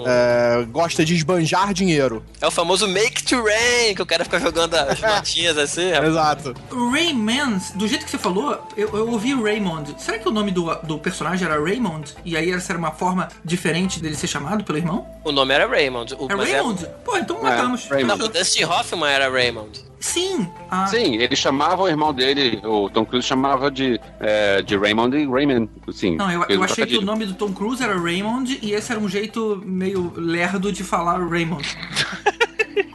[0.05, 2.23] é, gosta de esbanjar dinheiro.
[2.41, 5.91] É o famoso Make to Rain, que o cara fica jogando as notinhas assim.
[5.91, 6.09] rapaz.
[6.09, 6.53] Exato.
[6.71, 9.95] Rayman, do jeito que você falou, eu, eu ouvi Raymond.
[9.97, 12.13] Será que o nome do, do personagem era Raymond?
[12.25, 15.07] E aí essa era uma forma diferente dele ser chamado pelo irmão?
[15.23, 16.15] O nome era Raymond.
[16.17, 16.87] O, É Raymond?
[17.05, 17.87] Pô, então matamos.
[17.87, 18.19] Raymond.
[18.19, 19.92] Não, o Dustin Hoffman era Raymond.
[20.03, 20.49] Sim.
[20.69, 25.15] Ah, Sim, ele chamava o irmão dele, o Tom Cruise chamava de, é, de Raymond
[25.15, 26.17] e Rayman, sim.
[26.17, 28.91] Não, eu, eu um achei que o nome do Tom Cruise era Raymond e esse
[28.91, 31.65] era um jeito meio lerdo de falar Raymond.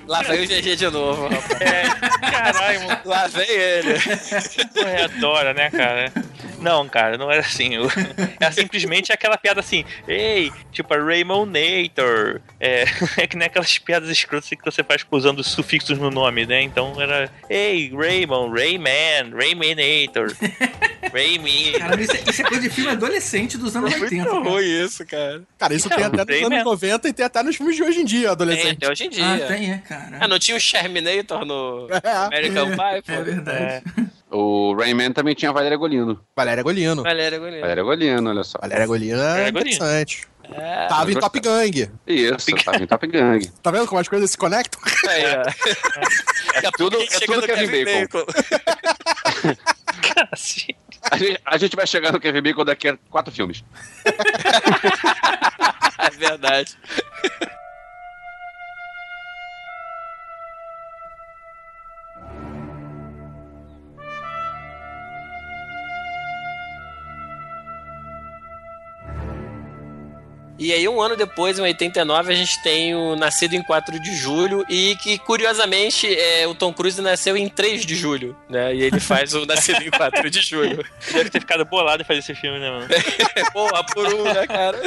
[0.09, 1.61] Lá vem o GG de novo, rapaz.
[1.61, 3.01] É, caralho, mano.
[3.05, 3.95] Lá vem ele.
[4.75, 6.13] Porra, adora, né, cara?
[6.61, 7.79] Não, cara, não era assim.
[7.79, 7.89] O-
[8.41, 12.41] É simplesmente aquela piada assim, ei, tipo a Raymonator.
[12.59, 12.85] É,
[13.19, 16.63] é que nem aquelas piadas escrotas que você faz usando os sufixos no nome, né?
[16.63, 20.35] Então era, ei, Raymond, Rayman, Raymanator,
[21.13, 21.73] Rayme.
[21.79, 24.25] Cara, isso é, isso é coisa de filme adolescente dos anos 80.
[24.25, 24.39] cara.
[24.41, 25.43] ruim isso, cara.
[25.59, 26.47] Cara, isso tem até nos Rayman.
[26.59, 28.77] anos 90 e tem até nos filmes de hoje em dia, Tem adolescente.
[28.85, 29.25] até hoje em dia.
[29.35, 29.98] Ah, tem, é, cara.
[30.21, 32.11] Ah, não tinha o Sherminator no É.
[32.27, 33.13] American Pie, pô?
[33.13, 33.85] É verdade.
[34.31, 36.21] O Rayman também tinha Valéria Golino.
[36.37, 37.03] Valéria Golino.
[37.03, 37.61] Valéria Golino.
[37.61, 38.59] Valéria Golino, olha só.
[38.61, 40.27] Valéria Golino é interessante.
[40.51, 41.91] É, Tava em Top Gang.
[42.07, 43.47] Isso, tava em Top Gang.
[43.63, 44.81] Tá vendo como as coisas se conectam?
[45.09, 45.43] aí, ó.
[46.55, 48.25] Daqui a tudo- pouco a gente é tudo Kevin Bacon.
[50.33, 50.69] Assim.
[51.11, 53.63] A gente, a gente vai chegar no Kevin Bacon daqui a quatro filmes.
[55.99, 56.77] é verdade.
[70.59, 74.17] E aí, um ano depois, em 89, a gente tem o Nascido em 4 de
[74.17, 78.75] Julho, e que, curiosamente, é, o Tom Cruise nasceu em 3 de julho, né?
[78.75, 80.85] E ele faz o Nascido em 4 de julho.
[81.13, 82.89] Deve ter ficado bolado em fazer esse filme, né, mano?
[83.53, 84.81] Porra, por um, né, cara?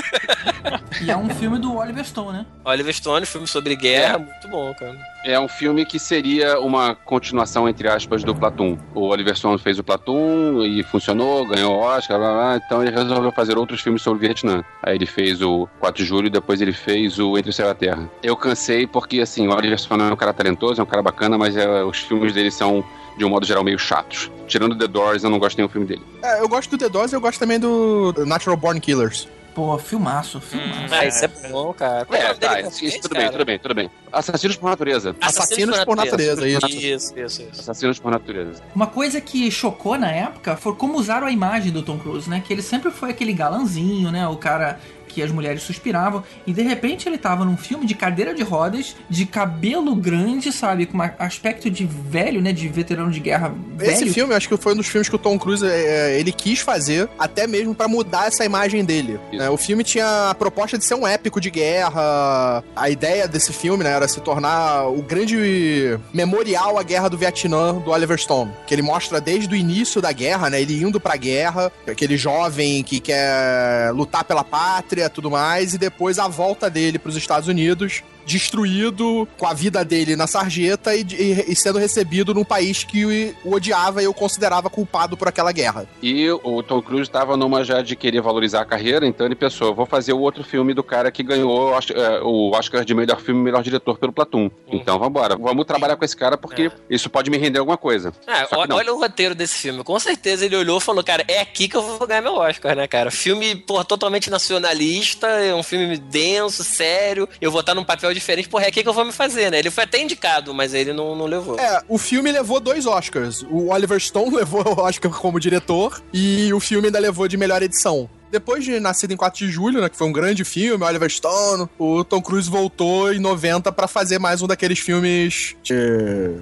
[1.01, 2.45] E é um filme do Oliver Stone, né?
[2.65, 5.11] Oliver Stone, filme sobre guerra, muito bom, cara.
[5.24, 8.78] É um filme que seria uma continuação, entre aspas, do Platum.
[8.95, 13.32] O Oliver Stone fez o Platum e funcionou, ganhou Oscar, blá, blá, então ele resolveu
[13.32, 14.63] fazer outros filmes sobre o Vietnã.
[14.82, 17.67] Aí ele fez o 4 de Julho e depois ele fez o Entre o Céu
[17.67, 18.09] e a Terra.
[18.24, 21.38] Eu cansei porque, assim, o Oliver Stone é um cara talentoso, é um cara bacana,
[21.38, 22.84] mas é, os filmes dele são,
[23.15, 24.32] de um modo geral, meio chatos.
[24.47, 26.01] Tirando The Doors, eu não gosto nenhum filme dele.
[26.24, 29.28] É, eu gosto do The Doors e eu gosto também do Natural Born Killers.
[29.54, 30.93] Pô, filmaço, filmaço.
[30.93, 32.06] Ah, isso é bom, cara.
[32.06, 33.32] Como é, É, tá, isso, português, tudo bem, cara?
[33.34, 33.91] tudo bem, tudo bem.
[34.12, 35.16] Assassinos por Natureza.
[35.20, 36.68] Assassinos por Natureza, isso.
[36.68, 37.62] Isso, isso, isso.
[37.62, 38.62] Assassinos por Natureza.
[38.74, 42.41] Uma coisa que chocou na época foi como usaram a imagem do Tom Cruise, né?
[42.45, 44.26] Que ele sempre foi aquele galanzinho, né?
[44.28, 44.80] O cara
[45.12, 46.24] que as mulheres suspiravam.
[46.47, 50.86] E de repente ele tava num filme de cadeira de rodas, de cabelo grande, sabe?
[50.86, 52.51] Com um aspecto de velho, né?
[52.51, 53.91] De veterano de guerra velho.
[53.91, 56.59] Esse filme, acho que foi um dos filmes que o Tom Cruise é, ele quis
[56.59, 59.20] fazer, até mesmo pra mudar essa imagem dele.
[59.34, 59.49] né?
[59.49, 62.64] o filme tinha a proposta de ser um épico de guerra.
[62.76, 67.74] A ideia desse filme, né, era se tornar o grande memorial à guerra do Vietnã
[67.76, 71.16] do Oliver Stone, que ele mostra desde o início da guerra, né, ele indo pra
[71.16, 76.99] guerra, aquele jovem que quer lutar pela pátria, tudo mais, e depois a volta dele
[76.99, 82.34] pros Estados Unidos destruído com a vida dele na sarjeta e, e- e sendo recebido
[82.34, 85.88] num país que o, o odiava e eu considerava culpado por aquela guerra.
[86.01, 89.74] E o Tom Cruise estava numa já de querer valorizar a carreira, então ele pensou,
[89.74, 93.39] vou fazer o outro filme do cara que ganhou é, o Oscar de melhor filme
[93.41, 94.49] e melhor diretor pelo Platum.
[94.67, 98.13] Então vambora, vamos trabalhar com esse cara porque isso pode me render alguma coisa.
[98.51, 98.76] O- não.
[98.78, 99.84] olha o roteiro desse filme.
[99.84, 102.76] Com certeza ele olhou e falou, cara, é aqui que eu vou ganhar meu Oscar,
[102.76, 103.09] né, cara?
[103.11, 107.28] Filme, pô, totalmente nacionalista, é um filme denso, sério.
[107.39, 109.59] Eu vou estar num papel diferente, porra, é aqui que eu vou me fazer, né?
[109.59, 111.59] Ele foi até indicado, mas ele não, não levou.
[111.59, 113.41] É, o filme levou dois Oscars.
[113.43, 117.62] O Oliver Stone levou o Oscar como diretor e o filme ainda levou de melhor
[117.62, 118.09] edição.
[118.32, 121.68] Depois de Nascido em 4 de Julho, né, que foi um grande filme, Oliver Stone,
[121.78, 126.38] o Tom Cruise voltou em 90 pra fazer mais um daqueles filmes de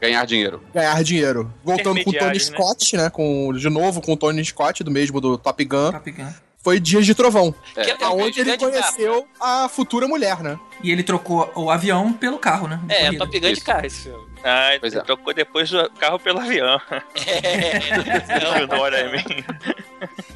[0.00, 0.60] Ganhar dinheiro.
[0.74, 1.52] ganhar dinheiro.
[1.64, 2.38] Voltando com o Tony né?
[2.38, 5.92] Scott, né, com de novo com o Tony Scott, do mesmo do Top Gun.
[5.92, 6.26] Top Gun.
[6.64, 8.72] Foi Dias de Trovão, Que é um aonde ele grande carro.
[8.72, 10.58] conheceu a futura mulher, né?
[10.82, 12.80] E ele trocou o avião pelo carro, né?
[12.88, 13.18] É, corrida.
[13.26, 14.24] Top Gun de carro esse filme.
[14.44, 15.04] Ah, Pois ele é.
[15.04, 16.78] trocou depois o carro pelo avião.
[17.26, 19.44] É, what I mean?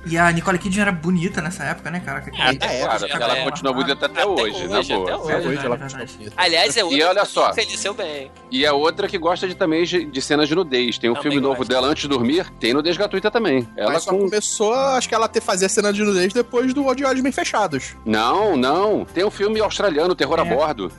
[0.07, 2.25] E a Nicole Kidman era bonita nessa época, né, cara?
[2.39, 3.45] Ah, Ainda é, Cara, ela ela é.
[3.45, 5.05] continua bonita até, Até hoje, na hoje, boa.
[5.05, 5.49] até Até hoje.
[5.49, 6.33] hoje ela continua bonita.
[6.37, 7.51] Aliás, é E outra olha que só.
[7.51, 8.31] envelheceu bem.
[8.51, 10.97] E é outra que gosta de, também de, de cenas de nudez.
[10.97, 11.69] Tem um Também filme novo gosto.
[11.69, 13.69] dela antes de dormir, tem nudez gratuita também.
[13.77, 14.21] Ela Mas só com.
[14.21, 17.95] começou, acho que ela ter fazer cena de nudez depois do De Olhos Bem Fechados.
[18.07, 19.05] Não, não.
[19.05, 20.55] Tem um filme australiano, Terror a É.
[20.55, 20.91] Bordo.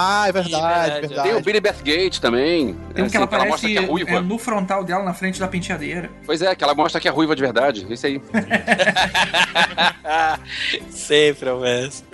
[0.00, 0.52] Ah, é verdade,
[0.92, 1.00] verdade.
[1.08, 1.28] verdade.
[1.28, 2.76] Tem o Billy Bathgate também.
[2.94, 4.10] Tem um assim, que ela ela mostra aparece que é ruiva.
[4.12, 6.08] é, no frontal dela, na frente da penteadeira.
[6.24, 7.84] Pois é, que ela mostra que é ruiva de verdade.
[7.90, 8.22] Isso aí.
[10.90, 12.06] Sempre é o mesmo.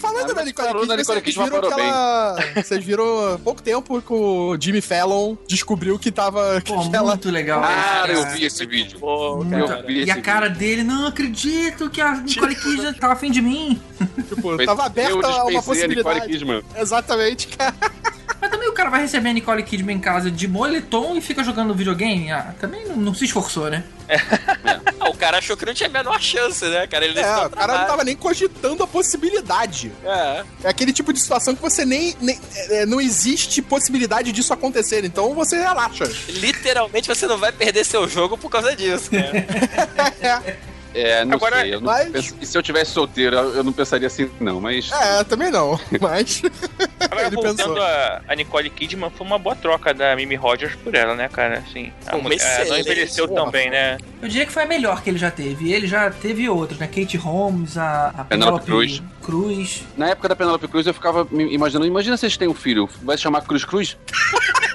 [0.00, 2.36] Falando Ah, da Nicole Kidman, vocês viram que ela...
[2.56, 6.62] Vocês viram há pouco tempo que o Jimmy Fallon descobriu que tava...
[6.66, 7.10] Pô, que ela...
[7.10, 7.60] muito legal.
[7.60, 8.34] Cara, eu cara.
[8.34, 8.98] vi esse vídeo.
[8.98, 13.12] Pô, Eu vi E esse a cara dele, não acredito que a Nicole Kidman tava
[13.14, 13.80] afim de mim.
[14.28, 16.26] Tipo, tava aberta uma dispensei a Nicole possibilidade.
[16.26, 16.62] Kidman.
[16.88, 17.74] Exatamente, cara.
[18.40, 21.42] Mas também o cara vai receber a Nicole Kidman em casa de moletom e fica
[21.44, 22.30] jogando videogame?
[22.30, 23.82] Ah, também não, não se esforçou, né?
[25.00, 27.04] Ah, o cara achou que não tinha a menor chance, né, cara?
[27.04, 29.92] Ele É, o cara não tava nem cogitando a possibilidade.
[30.04, 30.44] É.
[30.64, 32.14] É aquele tipo de situação que você nem...
[32.20, 36.04] nem- é, não existe possibilidade disso acontecer, então você relaxa.
[36.28, 39.36] Literalmente você não vai perder seu jogo por causa disso, cara.
[40.46, 40.56] É,
[41.24, 41.74] não Agora- sei.
[41.74, 44.60] Eu não Mas- penso- e se eu tivesse solteiro, eu não pensaria assim, não.
[44.60, 46.42] Mas É, também não, mas...
[47.00, 47.82] Agora, Ele voltando pensou.
[47.82, 51.58] a, a Nicole Kidman, foi uma boa troca da Mimi Rogers por ela, né, cara?
[51.68, 53.98] Assim, a mulher- não envelheceu bem, né?
[54.20, 55.72] Eu diria que foi a melhor que ele já teve.
[55.72, 56.86] Ele já teve outros, né?
[56.86, 59.82] Kate Holmes, a, a Penélope Penélope Cruz.
[59.96, 62.88] na época da Penelope Cruz eu ficava me imaginando, imagina se eles têm um filho,
[63.02, 63.96] vai se chamar Cruz Cruz?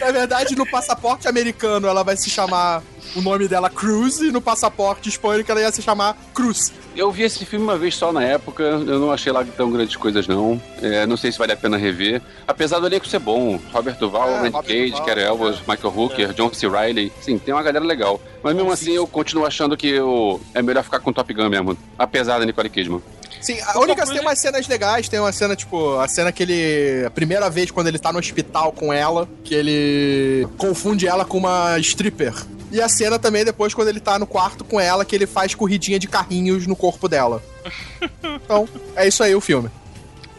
[0.00, 2.82] Na verdade, no passaporte americano ela vai se chamar
[3.14, 6.72] o nome dela Cruz e no passaporte hispânico ela ia se chamar Cruz.
[6.96, 9.94] Eu vi esse filme uma vez só na época, eu não achei lá tão grandes
[9.96, 10.60] coisas não.
[10.82, 12.20] É, não sei se vale a pena rever.
[12.48, 16.32] Apesar do elenco ser bom, Robert Duval, É, Randy Cage, Duvall, Kerry Elwes, Michael Hooker,
[16.34, 16.68] John C.
[16.68, 17.12] Reilly.
[17.20, 18.20] Sim, tem uma galera legal.
[18.42, 21.76] Mas mesmo assim eu continuo achando que eu- é melhor ficar com Top Gun mesmo.
[21.98, 23.02] Apesar da Nicole Kidman.
[23.40, 27.04] Sim, a única tem umas cenas legais, tem uma cena, tipo, a cena que ele.
[27.06, 31.38] A primeira vez quando ele tá no hospital com ela, que ele confunde ela com
[31.38, 32.34] uma stripper.
[32.72, 35.54] E a cena também depois quando ele tá no quarto com ela, que ele faz
[35.54, 37.42] corridinha de carrinhos no corpo dela.
[38.22, 39.70] Então, é isso aí o filme.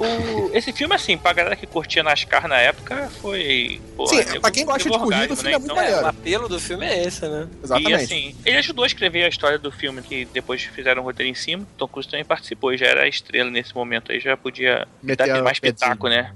[0.02, 3.80] O- esse filme, assim, pra galera que curtia NASCAR na época, foi.
[3.96, 6.02] Pô, Sim, nego- pra quem gosta de corrida, o filme é muito Então, maneiro.
[6.02, 7.48] O apelo do filme é esse, né?
[7.64, 7.92] Exatamente.
[7.92, 11.30] E assim, ele ajudou a escrever a história do filme, que depois fizeram o roteiro
[11.30, 11.66] em cima.
[11.78, 15.44] Tom Cruise também participou, já era a estrela nesse momento aí, já podia Meter dar
[15.44, 16.32] mais espetáculo, né?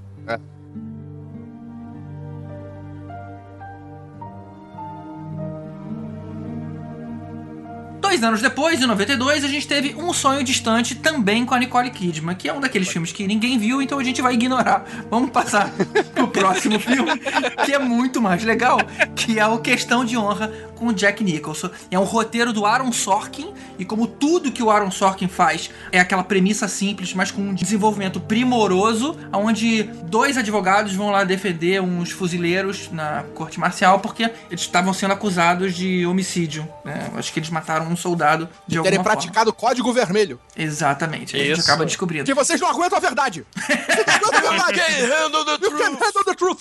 [8.06, 11.90] Dois anos depois, em 92, a gente teve Um Sonho Distante, também com a Nicole
[11.90, 14.86] Kidman, que é um daqueles filmes que ninguém viu, então a gente vai ignorar.
[15.10, 15.72] Vamos passar
[16.14, 17.20] pro próximo filme,
[17.66, 18.78] que é muito mais legal,
[19.16, 21.72] que é o Questão de Honra com o Jack Nicholson.
[21.90, 26.00] É um roteiro do Aaron Sorkin, e como tudo que o Aaron Sorkin faz é
[26.00, 32.12] aquela premissa simples, mas com um desenvolvimento primoroso, onde dois advogados vão lá defender uns
[32.12, 36.68] fuzileiros na corte marcial porque eles estavam sendo acusados de homicídio.
[36.84, 37.10] né?
[37.16, 39.12] Acho que eles mataram um soldado de alguma Terem forma.
[39.12, 40.40] praticado código vermelho.
[40.56, 41.62] Exatamente, a gente Isso.
[41.62, 42.26] acaba descobrindo.
[42.26, 43.46] Que vocês não aguentam a verdade.
[43.56, 44.80] Vocês não aguentam a verdade.
[45.62, 46.60] You can handle the truth.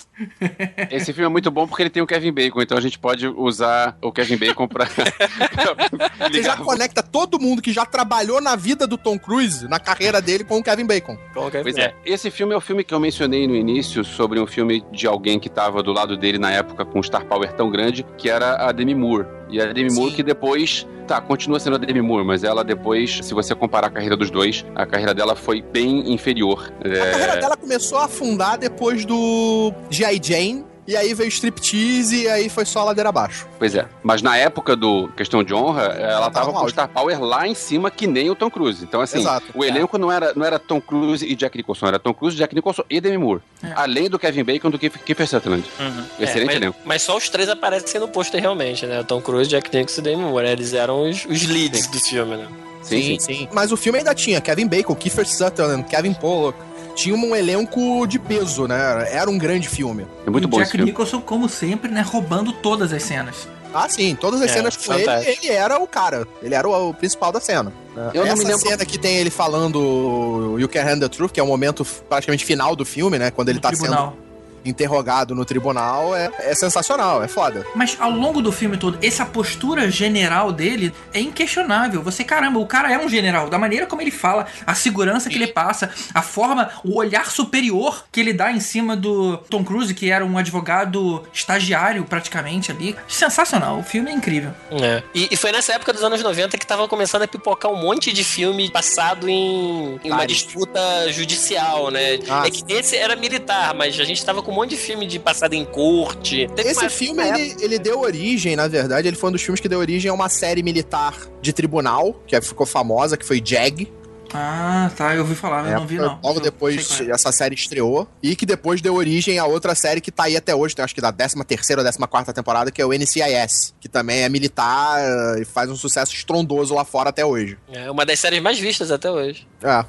[0.91, 3.27] Esse filme é muito bom porque ele tem o Kevin Bacon, então a gente pode
[3.27, 4.85] usar o Kevin Bacon pra.
[6.31, 10.21] Você já conecta todo mundo que já trabalhou na vida do Tom Cruise, na carreira
[10.21, 11.17] dele, com o Kevin Bacon.
[11.33, 14.83] Pois é, esse filme é o filme que eu mencionei no início sobre um filme
[14.91, 18.05] de alguém que tava do lado dele na época com um star power tão grande,
[18.17, 19.25] que era a Demi Moore.
[19.49, 23.19] E a Demi Moore que depois, tá, continua sendo a Demi Moore, mas ela depois,
[23.23, 26.71] se você comparar a carreira dos dois, a carreira dela foi bem inferior.
[26.83, 30.19] A É, carreira dela começou a afundar depois do G.I.
[30.23, 33.47] Jane, e aí veio striptease, e aí foi só ladeira abaixo.
[33.57, 33.87] Pois é.
[34.03, 36.69] Mas na época do Questão de Honra, ela tava tava com o.
[36.69, 38.83] Star Power lá em cima, que nem o Tom Cruise.
[38.83, 39.45] Então, assim, Exato.
[39.53, 42.53] o elenco não, era, não era Tom Cruise e Jack Nicholson, era Tom Cruise, Jack
[42.53, 43.41] Nicholson e Demi Moore.
[43.63, 43.71] É.
[43.75, 45.65] Além do Kevin Bacon do Kiefer Sutherland.
[45.79, 46.03] Uhum.
[46.19, 46.77] Excelente É, mas, elenco.
[46.85, 48.99] mas só os três aparecem no pôster realmente, né?
[48.99, 50.47] O Tom Cruise, Jack Nicholson e Demi Moore.
[50.47, 52.47] Eles eram os, os leads do filme, né?
[52.83, 53.19] Sim, sim.
[53.19, 53.49] sim.
[53.51, 56.57] Mas o filme ainda tinha Kevin Bacon, Kiefer Sutherland, Kevin Pollock.
[56.95, 59.07] Tinha um elenco de peso, né?
[59.11, 60.07] Era um grande filme.
[60.25, 60.91] É muito e o bom esse Jack filme.
[60.91, 63.47] Nicholson, como sempre, né, roubando todas as cenas.
[63.73, 65.05] Ah, sim, todas as É, cenas com ele,
[65.43, 66.25] ele era o cara.
[66.41, 67.73] Ele era o, o principal da cena.
[67.93, 68.11] né?
[68.13, 71.31] Eu não Essa me lembro- cena que tem ele falando You Can Handle the Truth,
[71.33, 73.31] que é o momento praticamente final do filme, né?
[73.31, 74.11] Quando ele no tá tribunal.
[74.11, 74.24] sendo
[74.65, 77.65] interrogado no tribunal, é, é sensacional, é foda.
[77.75, 82.01] Mas ao longo do filme todo, essa postura general dele é inquestionável.
[82.03, 83.49] Você, caramba, o cara é um general.
[83.49, 88.05] Da maneira como ele fala, a segurança que ele passa, a forma, o olhar superior
[88.11, 92.95] que ele dá em cima do Tom Cruise, que era um advogado estagiário praticamente ali.
[93.07, 93.79] Sensacional.
[93.79, 94.51] O filme é incrível.
[94.71, 95.03] É.
[95.13, 98.11] E, e foi nessa época dos anos 90 que tava começando a pipocar um monte
[98.11, 100.79] de filme passado em, em uma disputa
[101.11, 102.19] judicial, né?
[102.29, 105.19] Ah, é que esse era militar, mas a gente tava com monte de filme de
[105.19, 106.47] passado em corte.
[106.55, 109.59] Teve Esse uma- filme, ele, ele deu origem, na verdade, ele foi um dos filmes
[109.59, 113.91] que deu origem a uma série militar de tribunal, que ficou famosa, que foi JAG.
[114.33, 115.13] Ah, tá.
[115.15, 116.19] Eu ouvi falar, eu É, não vi, não.
[116.21, 117.11] Logo depois é.
[117.11, 118.05] essa série estreou.
[118.21, 120.93] E que depois deu origem a outra série que tá aí até hoje, tem acho
[120.95, 124.29] que da 13 terceira ou 14 quarta temporada, que é o NCIS, que também é
[124.29, 124.99] militar
[125.39, 127.57] e faz um sucesso estrondoso lá fora até hoje.
[127.71, 129.47] É uma das séries mais vistas até hoje.
[129.63, 129.85] É.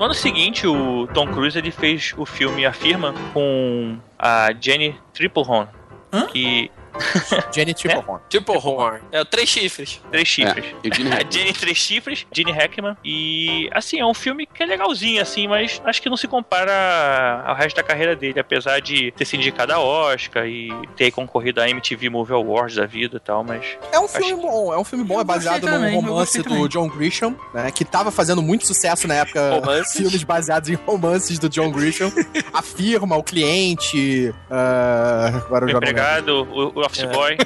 [0.00, 4.98] No ano seguinte, o Tom Cruise ele fez o filme A Firma com a Jenny
[5.12, 5.68] Triplehorn.
[6.10, 6.26] Hã?
[6.28, 6.70] Que.
[7.54, 8.22] Jenny Triplehorn.
[8.28, 9.00] Tipo horror.
[9.12, 10.00] É o Três Chifres.
[10.10, 10.64] Três chifres.
[10.64, 11.30] É, e Hackman.
[11.30, 12.96] Jenny Três Chifres, Gene Hackman.
[13.04, 17.42] E, assim, é um filme que é legalzinho, assim, mas acho que não se compara
[17.46, 21.60] ao resto da carreira dele, apesar de ter sido indicado a Oscar e ter concorrido
[21.60, 23.64] a MTV Movie Awards da vida e tal, mas.
[23.92, 26.70] É um filme bom, é um filme bom, Eu é baseado num romance do.
[26.70, 27.70] John Grisham, né?
[27.70, 29.50] Que tava fazendo muito sucesso na época.
[29.50, 29.96] Romances?
[29.96, 32.12] Filmes baseados em romances do John Grisham.
[32.52, 34.32] A firma, o cliente.
[34.50, 37.06] ah, agora eu O empregado, o, o office É.
[37.06, 37.36] boy.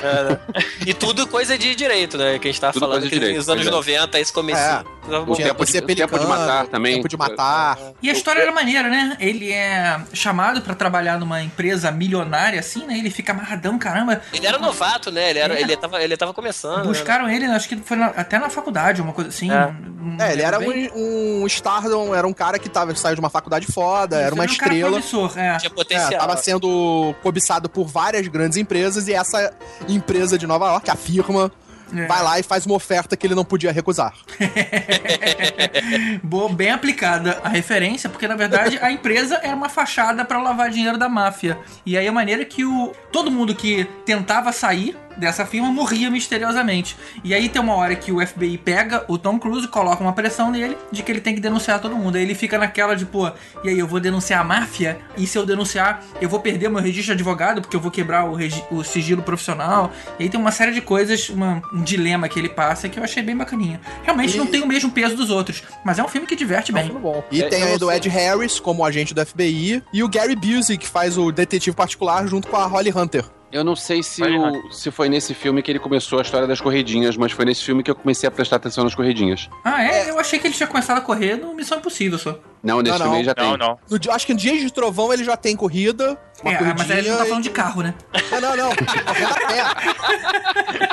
[0.00, 0.38] É, né?
[0.86, 2.38] e tudo coisa de direito, né?
[2.38, 3.70] Que a gente tava Tudo falando que direito, nos anos é.
[3.70, 4.60] 90, esse começo.
[4.60, 4.84] É.
[5.06, 6.96] O Tinha tempo, de, o tempo de matar também.
[6.96, 7.78] Tempo de matar.
[8.02, 9.16] E a história era maneira, né?
[9.20, 12.98] Ele é chamado pra trabalhar numa empresa milionária, assim, né?
[12.98, 14.20] Ele fica amarradão, caramba.
[14.32, 15.30] Ele era novato, né?
[15.30, 15.60] Ele, era, É.
[15.62, 16.78] ele, tava, ele tava começando.
[16.78, 16.82] né?
[16.84, 19.48] Buscaram ele, acho que foi na- até na faculdade, uma coisa assim.
[19.50, 19.72] É.
[20.00, 20.90] não É, ele era bem.
[20.94, 24.34] um, um Stardom, era um cara que tava, saiu de uma faculdade foda, era Isso,
[24.34, 24.90] uma um cara estrela.
[24.90, 25.56] promissor, é.
[25.58, 26.20] Tinha É, potencial.
[26.20, 28.75] tava sendo cobiçado por várias grandes empresas
[29.08, 29.52] e essa
[29.88, 31.50] empresa de Nova York, a firma,
[31.94, 32.06] É.
[32.06, 34.12] vai lá e faz uma oferta que ele não podia recusar.
[36.22, 40.70] Boa, bem aplicada a referência, porque na verdade a empresa era uma fachada pra lavar
[40.70, 41.58] dinheiro da máfia.
[41.84, 46.96] E aí a maneira que o todo mundo que tentava sair dessa firma morria misteriosamente.
[47.24, 50.50] E aí tem uma hora que o FBI pega o Tom Cruise, coloca uma pressão
[50.50, 52.16] nele de que ele tem que denunciar todo mundo.
[52.16, 53.30] Aí ele fica naquela de, pô,
[53.64, 54.98] e aí eu vou denunciar a máfia?
[55.16, 58.24] E se eu denunciar, eu vou perder meu registro de advogado porque eu vou quebrar
[58.28, 58.36] o,
[58.70, 59.90] o sigilo profissional.
[60.18, 63.04] E aí tem uma série de coisas, uma- um dilema que ele passa que eu
[63.04, 63.80] achei bem bacaninha.
[64.02, 66.72] Realmente E- não tem o mesmo peso dos outros, mas é um filme que diverte
[66.72, 66.88] bem.
[66.88, 67.24] bom.
[67.30, 67.96] E É, tem sei.
[67.96, 72.26] Ed Harris como agente do FBI e o Gary Busey, que faz o detetive particular
[72.26, 73.24] junto com a Holly Hunter.
[73.52, 76.60] Eu não sei se, o- se foi nesse filme que ele começou a história das
[76.60, 79.48] corridinhas, mas foi nesse filme que eu comecei a prestar atenção nas corridinhas.
[79.64, 80.10] Ah, é?
[80.10, 82.38] Eu achei que ele tinha começado a correr no Missão Impossível só.
[82.62, 83.24] Não, nesse Não, filme não.
[83.24, 83.58] já Não, tem.
[83.58, 83.78] não.
[83.88, 86.18] No dia- acho que no Dias de Trovão ele já tem corrida.
[86.42, 87.94] Uma É, mas aí a gente tá e- falando de carro, né?
[88.32, 88.68] Não, não, não.
[88.76, 90.88] Correndo a pé.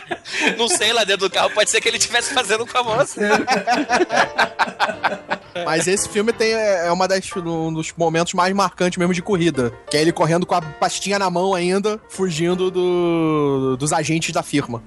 [0.57, 3.19] Não sei, lá dentro do carro pode ser que ele estivesse fazendo com a moça.
[5.65, 9.71] Mas esse filme tem, é uma das, um dos momentos mais marcantes mesmo de corrida.
[9.89, 14.41] Que é ele correndo com a pastinha na mão ainda, fugindo do- dos agentes da
[14.41, 14.83] firma.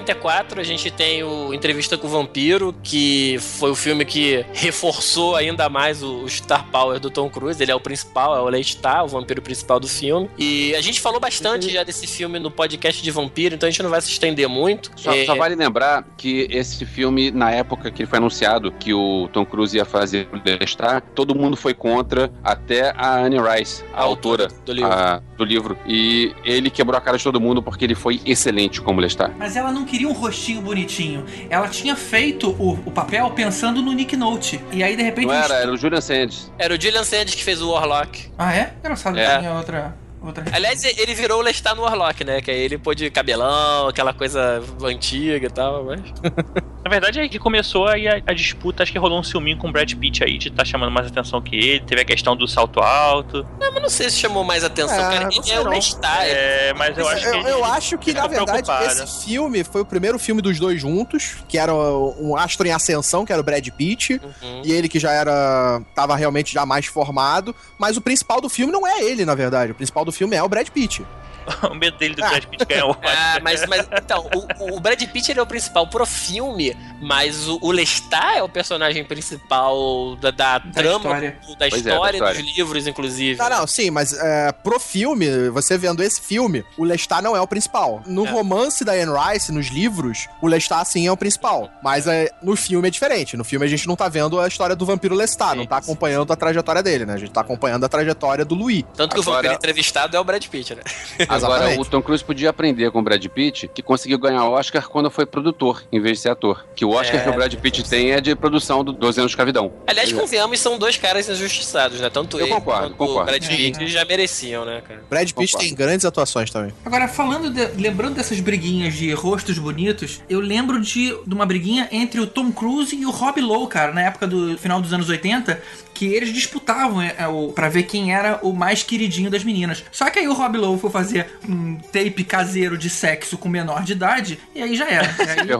[0.00, 5.34] 94, a gente tem o Entrevista com o Vampiro, que foi o filme que reforçou
[5.34, 7.62] ainda mais o, o Star Power do Tom Cruise.
[7.62, 10.28] Ele é o principal, é o Lestat, o vampiro principal do filme.
[10.38, 13.82] E a gente falou bastante já desse filme no podcast de vampiro, então a gente
[13.82, 14.90] não vai se estender muito.
[14.96, 18.92] Só, É, só vale lembrar que esse filme, na época que ele foi anunciado que
[18.92, 23.82] o Tom Cruise ia fazer o Lestat, todo mundo foi contra, até a Anne Rice,
[23.94, 24.92] a, A autora autora do livro.
[24.92, 25.78] a- do livro.
[25.86, 29.32] E ele quebrou a cara de todo mundo porque ele foi excelente como Lestat.
[29.38, 31.24] Mas ela não queria um rostinho bonitinho.
[31.48, 34.60] Ela tinha feito o, o papel pensando no Nick Note.
[34.72, 35.26] E aí, de repente.
[35.26, 36.52] Não era, era o Julian Sands.
[36.58, 38.28] Era o Julian Sands que fez o Warlock.
[38.36, 38.74] Ah, é?
[38.80, 39.38] Engraçado, É.
[39.38, 39.96] tinha outra.
[40.28, 40.44] Outra...
[40.52, 42.40] Aliás, ele virou o Lestat no Warlock, né?
[42.40, 46.00] Que aí ele pôde cabelão, aquela coisa antiga e tal, mas...
[46.86, 49.68] Na verdade, é que começou aí a, a disputa, acho que rolou um ciúminho com
[49.68, 52.46] o Brad Pitt aí, de tá chamando mais atenção que ele, teve a questão do
[52.46, 53.44] salto alto.
[53.58, 55.28] Não, mas não sei se chamou mais atenção, É, cara.
[55.32, 55.68] Ele é o.
[55.68, 56.22] Lestat.
[56.28, 59.02] ele- É, mas eu acho que eu, ele eu acho que, na verdade, preocupado.
[59.02, 63.26] esse filme foi o primeiro filme dos dois juntos, que era um astro em ascensão,
[63.26, 64.62] que era o Brad Pitt, Uhum.
[64.64, 65.82] e ele que já era.
[65.92, 67.52] tava realmente já mais formado.
[67.80, 69.72] Mas o principal do filme não é ele, na verdade.
[69.72, 71.04] O principal do filme é o Brad Pitt.
[71.70, 74.28] o medo dele do Brad Pitt ganhar o Ah, mas, mas então,
[74.60, 78.42] o, o Brad Pitt ele é o principal pro filme, mas o, o Lestat é
[78.42, 81.38] o personagem principal da, da, trama, história.
[81.46, 82.42] do- da Pois é, da história, história.
[82.42, 83.38] dos livros, inclusive.
[83.38, 87.40] Não, não, sim, mas é, pro filme, você vendo esse filme, o Lestat não é
[87.40, 88.02] o principal.
[88.06, 88.30] No É.
[88.30, 91.70] romance da Anne Rice, nos livros, o Lestat sim é o principal.
[91.82, 93.36] Mas é, no filme é diferente.
[93.36, 95.80] No filme a gente não tá vendo a história do vampiro Lestat, Sim, não tá
[95.80, 95.90] sim.
[95.90, 97.14] acompanhando a trajetória dele, né?
[97.14, 98.84] A gente tá acompanhando a trajetória do Louis.
[98.96, 100.82] Tanto que o Agora- vampiro entrevistado é o Brad Pitt, né?
[101.44, 105.10] Agora, o Tom Cruise podia aprender com o Brad Pitt, que conseguiu ganhar Oscar quando
[105.10, 106.64] foi produtor, em vez de ser ator.
[106.74, 109.30] Que o Oscar É, que o Brad Pitt tem é de produção do 12 anos
[109.30, 109.72] de escravidão.
[109.86, 112.10] Aliás, convenhamos, são dois caras injustiçados, né?
[112.10, 113.22] Tanto Eu ele concordo, quanto concordo.
[113.22, 113.86] o Brad Pitt É.
[113.86, 115.02] já mereciam, né, cara?
[115.08, 115.58] Brad Pitt Concordo.
[115.66, 116.72] tem grandes atuações também.
[116.84, 121.88] Agora, falando, de- lembrando dessas briguinhas de rostos bonitos, eu lembro de, de uma briguinha
[121.92, 125.08] entre o Tom Cruise e o Rob Lowe, cara, na época do final dos anos
[125.08, 125.60] 80,
[125.96, 129.82] que eles disputavam é, é, o, pra ver quem era o mais queridinho das meninas.
[129.90, 133.82] Só que aí o Rob Lowe foi fazer um tape caseiro de sexo com menor
[133.82, 135.06] de idade, e aí já era.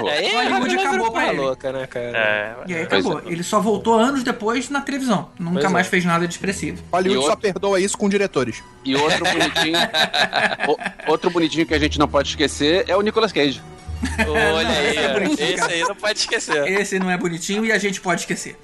[0.05, 1.41] E aí, Hollywood agora acabou pra ele.
[1.41, 2.07] louca, né, cara?
[2.17, 3.19] É, E aí acabou.
[3.21, 3.23] é.
[3.33, 5.31] Ele só voltou anos depois na televisão.
[5.39, 5.91] Nunca Pois mais é.
[5.91, 6.83] fez nada de expressivo.
[6.93, 8.63] Hollywood E só outro- perdoa isso com diretores.
[8.85, 9.79] E outro bonitinho.
[10.69, 13.61] o- outro bonitinho que a gente não pode esquecer é o Nicolas Cage.
[14.29, 16.67] Olha aí, Esse é esse aí não pode esquecer.
[16.81, 18.57] Esse não é bonitinho e a gente pode esquecer.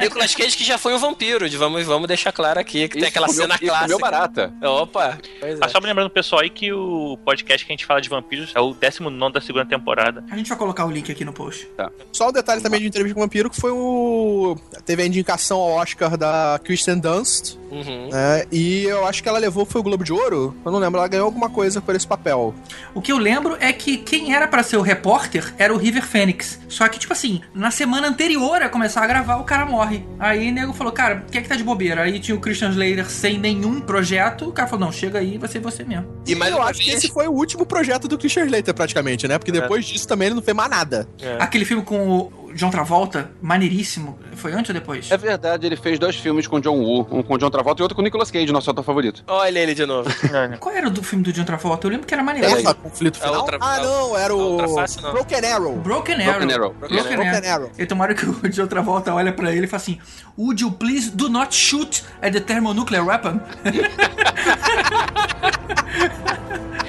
[0.00, 3.00] Nicolas Cage que já foi um vampiro, de- vamos, vamos deixar claro aqui, que tem
[3.02, 3.98] Isso, aquela comeu- cena comeu clássica.
[3.98, 4.52] barata.
[4.62, 5.68] Opa, pois Ah, é.
[5.68, 8.60] só me lembrando, pessoal, aí que o podcast que a gente fala de vampiros é
[8.60, 10.24] o 19 da segunda temporada.
[10.30, 11.68] A gente vai colocar o link aqui no post.
[12.12, 14.56] Só um detalhe também de entrevista com o vampiro, que foi o.
[14.84, 17.56] Teve a indicação ao Oscar da Kristen Dunst.
[17.70, 18.08] Uhum.
[18.10, 18.44] né?
[18.52, 20.54] e eu acho que ela levou foi o Globo de Ouro.
[20.64, 22.54] Eu não lembro, ela ganhou alguma coisa por esse papel.
[22.94, 26.04] O que eu lembro é que quem era pra ser o repórter era o River
[26.06, 26.58] Phoenix.
[26.68, 30.04] Só que, tipo assim, na semana anterior a começar a gravar, o cara morre.
[30.18, 32.02] Aí o nego falou, cara, o que é que tá de bobeira?
[32.02, 34.48] Aí tinha o Christian Slater sem nenhum projeto.
[34.48, 36.06] O cara falou, não, chega aí, vai ser você mesmo.
[36.26, 39.26] E mais eu acho que vez- esse foi o último projeto do Christian Slater, praticamente,
[39.28, 39.38] né?
[39.38, 41.08] Porque depois disso também ele não fez mais nada.
[41.20, 41.36] É.
[41.40, 44.18] Aquele filme com o John Travolta, maneiríssimo.
[44.34, 45.10] Foi antes ou depois?
[45.10, 47.94] É verdade, ele fez dois filmes com John Woo, um com John Travolta e outro
[47.94, 49.22] com Nicolas Cage, nosso ator favorito.
[49.26, 50.08] Olha ele de novo.
[50.58, 51.86] Qual era o do filme do John Travolta?
[51.86, 52.48] Eu lembro que era maneiro.
[52.48, 53.40] Essa conflito A final?
[53.40, 55.12] outra- ah, a- não, era o face, não.
[55.12, 55.76] Broken Arrow.
[55.76, 56.24] Broken Arrow.
[56.38, 56.70] Broken Arrow.
[56.72, 57.30] Broken, Broken Arrow.
[57.32, 57.70] Broken Arrow.
[57.78, 59.98] E tomara que o John Travolta olha pra ele e fala assim:
[60.38, 63.40] Would you please do not shoot at the thermonuclear weapon?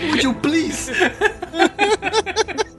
[0.10, 0.92] Would you please?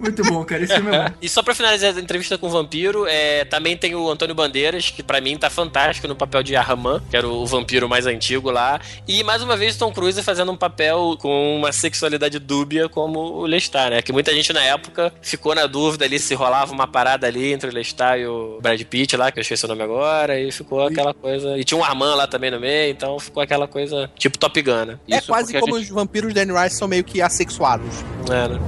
[0.08, 0.62] Muito bom, cara.
[0.62, 1.14] Esse filme é bom.
[1.20, 4.90] E só pra finalizar a entrevista com o vampiro, é, também tem o Antônio Bandeiras,
[4.90, 8.50] que pra mim tá fantástico no papel de Ahriman, que era o vampiro mais antigo
[8.50, 8.80] lá.
[9.06, 13.46] E mais uma vez Tom Cruise fazendo um papel com uma sexualidade dúbia como o
[13.46, 14.02] Lestat, né?
[14.02, 17.68] Que muita gente na época ficou na dúvida ali se rolava uma parada ali entre
[17.70, 20.86] o Lestat e o Brad Pitt lá, que eu esqueci o nome agora, e ficou
[20.86, 21.58] aquela coisa.
[21.58, 24.84] E tinha um Armand lá também no meio, então ficou aquela coisa tipo Top Gun,
[24.84, 24.98] né?
[25.10, 27.20] É Isso quase porque a como gente- os vampiros da Anne Rice são meio que
[27.20, 27.94] assexuados.
[28.30, 28.58] É, né?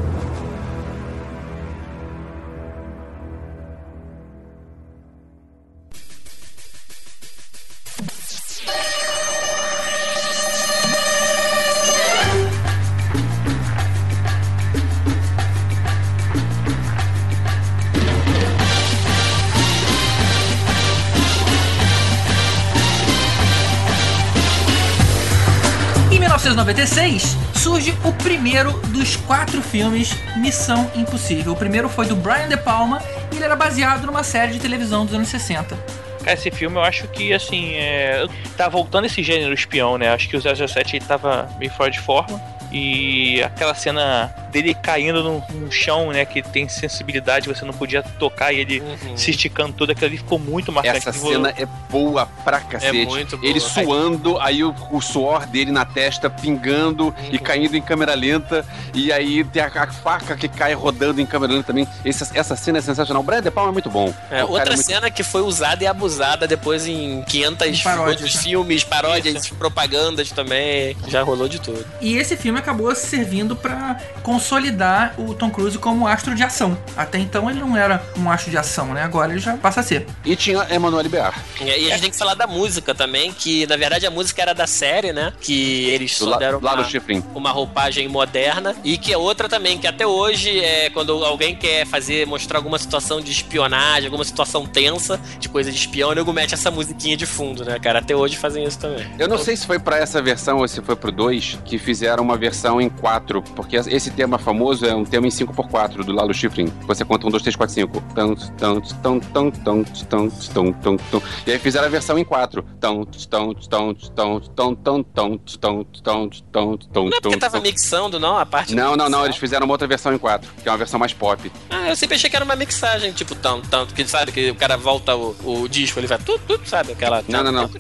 [26.41, 31.53] 1996, surge o primeiro dos quatro filmes Missão Impossível.
[31.53, 35.05] O primeiro foi do Brian De Palma e ele era baseado numa série de televisão
[35.05, 35.77] dos anos 60.
[36.21, 38.27] Cara, esse filme eu acho que, assim, é...
[38.57, 40.09] tá voltando esse gênero espião, né?
[40.09, 42.41] Acho que o 007 ele tava meio fora de forma.
[42.73, 46.25] E aquela cena dele caindo no, no chão, né?
[46.25, 49.17] Que tem sensibilidade, você não podia tocar e ele Uhum.
[49.17, 50.97] se esticando todo, aquilo ali ficou muito marcante.
[50.99, 53.07] Essa Vou- cena é boa pra cacete.
[53.07, 53.49] muito boa.
[53.49, 57.43] Ele suando, aí o, o suor dele na testa pingando e Uhum.
[57.43, 58.65] caindo em câmera lenta.
[58.95, 61.87] E aí tem a, a faca que cai rodando em câmera lenta também.
[62.05, 63.23] Essa, essa cena é sensacional.
[63.23, 64.13] O Brad De Palma é muito bom.
[64.31, 68.43] É, outra é muito- cena que foi usada e abusada depois em 500 Paródias, né?
[68.43, 70.97] filmes, paródias, propagandas também.
[71.09, 71.85] Já rolou de tudo.
[72.01, 73.97] E esse filme acabou servindo pra
[74.41, 76.77] consolidar o Tom Cruise como astro de ação.
[76.97, 79.03] Até então ele não era um astro de ação, né?
[79.03, 80.07] Agora ele já passa a ser.
[80.25, 81.39] E tinha Emanuele Bear.
[81.61, 84.41] E e a gente tem que falar da música também, que na verdade a música
[84.41, 85.33] era da série, né?
[85.41, 86.87] Que eles só deram lá uma,
[87.35, 88.75] uma roupagem moderna.
[88.83, 92.79] E que é outra também, que até hoje, é, quando alguém quer fazer, mostrar alguma
[92.79, 97.17] situação de espionagem, alguma situação tensa, de coisa de espião, o nego mete essa musiquinha
[97.17, 97.99] de fundo, né, cara?
[97.99, 99.07] Até hoje fazem isso também.
[99.19, 102.25] Eu não sei se foi pra essa versão ou se foi pro 2 que fizeram
[102.25, 106.33] uma versão em 4, porque esse tema famoso é um tema em 5x4 do Lalo
[106.35, 106.67] Schifrin.
[106.87, 108.03] Você conta 1, 2, 3, 4, 5.
[108.15, 111.23] Tão, tão, tão, tão, tão, tão, tão, tão, tão.
[111.47, 112.63] E aí fizeram a versão em 4.
[112.81, 117.39] Tão, tão, tão, tão, tão, tão, tão, tão, tão, tão, tão, Não é porque tão,
[117.39, 117.63] tava tão.
[117.63, 120.69] mixando, não, a parte Não, não, não, eles fizeram uma outra versão em 4, que
[120.69, 121.51] é uma versão mais pop.
[121.71, 124.55] Ah, eu sempre achei que era uma mixagem, tipo, tanto, tanto, que sabe que o
[124.55, 126.93] cara volta o, o disco, ele vai tudo, tudo, sabe?
[126.93, 127.25] Aquela.
[127.29, 127.71] Não, não, não.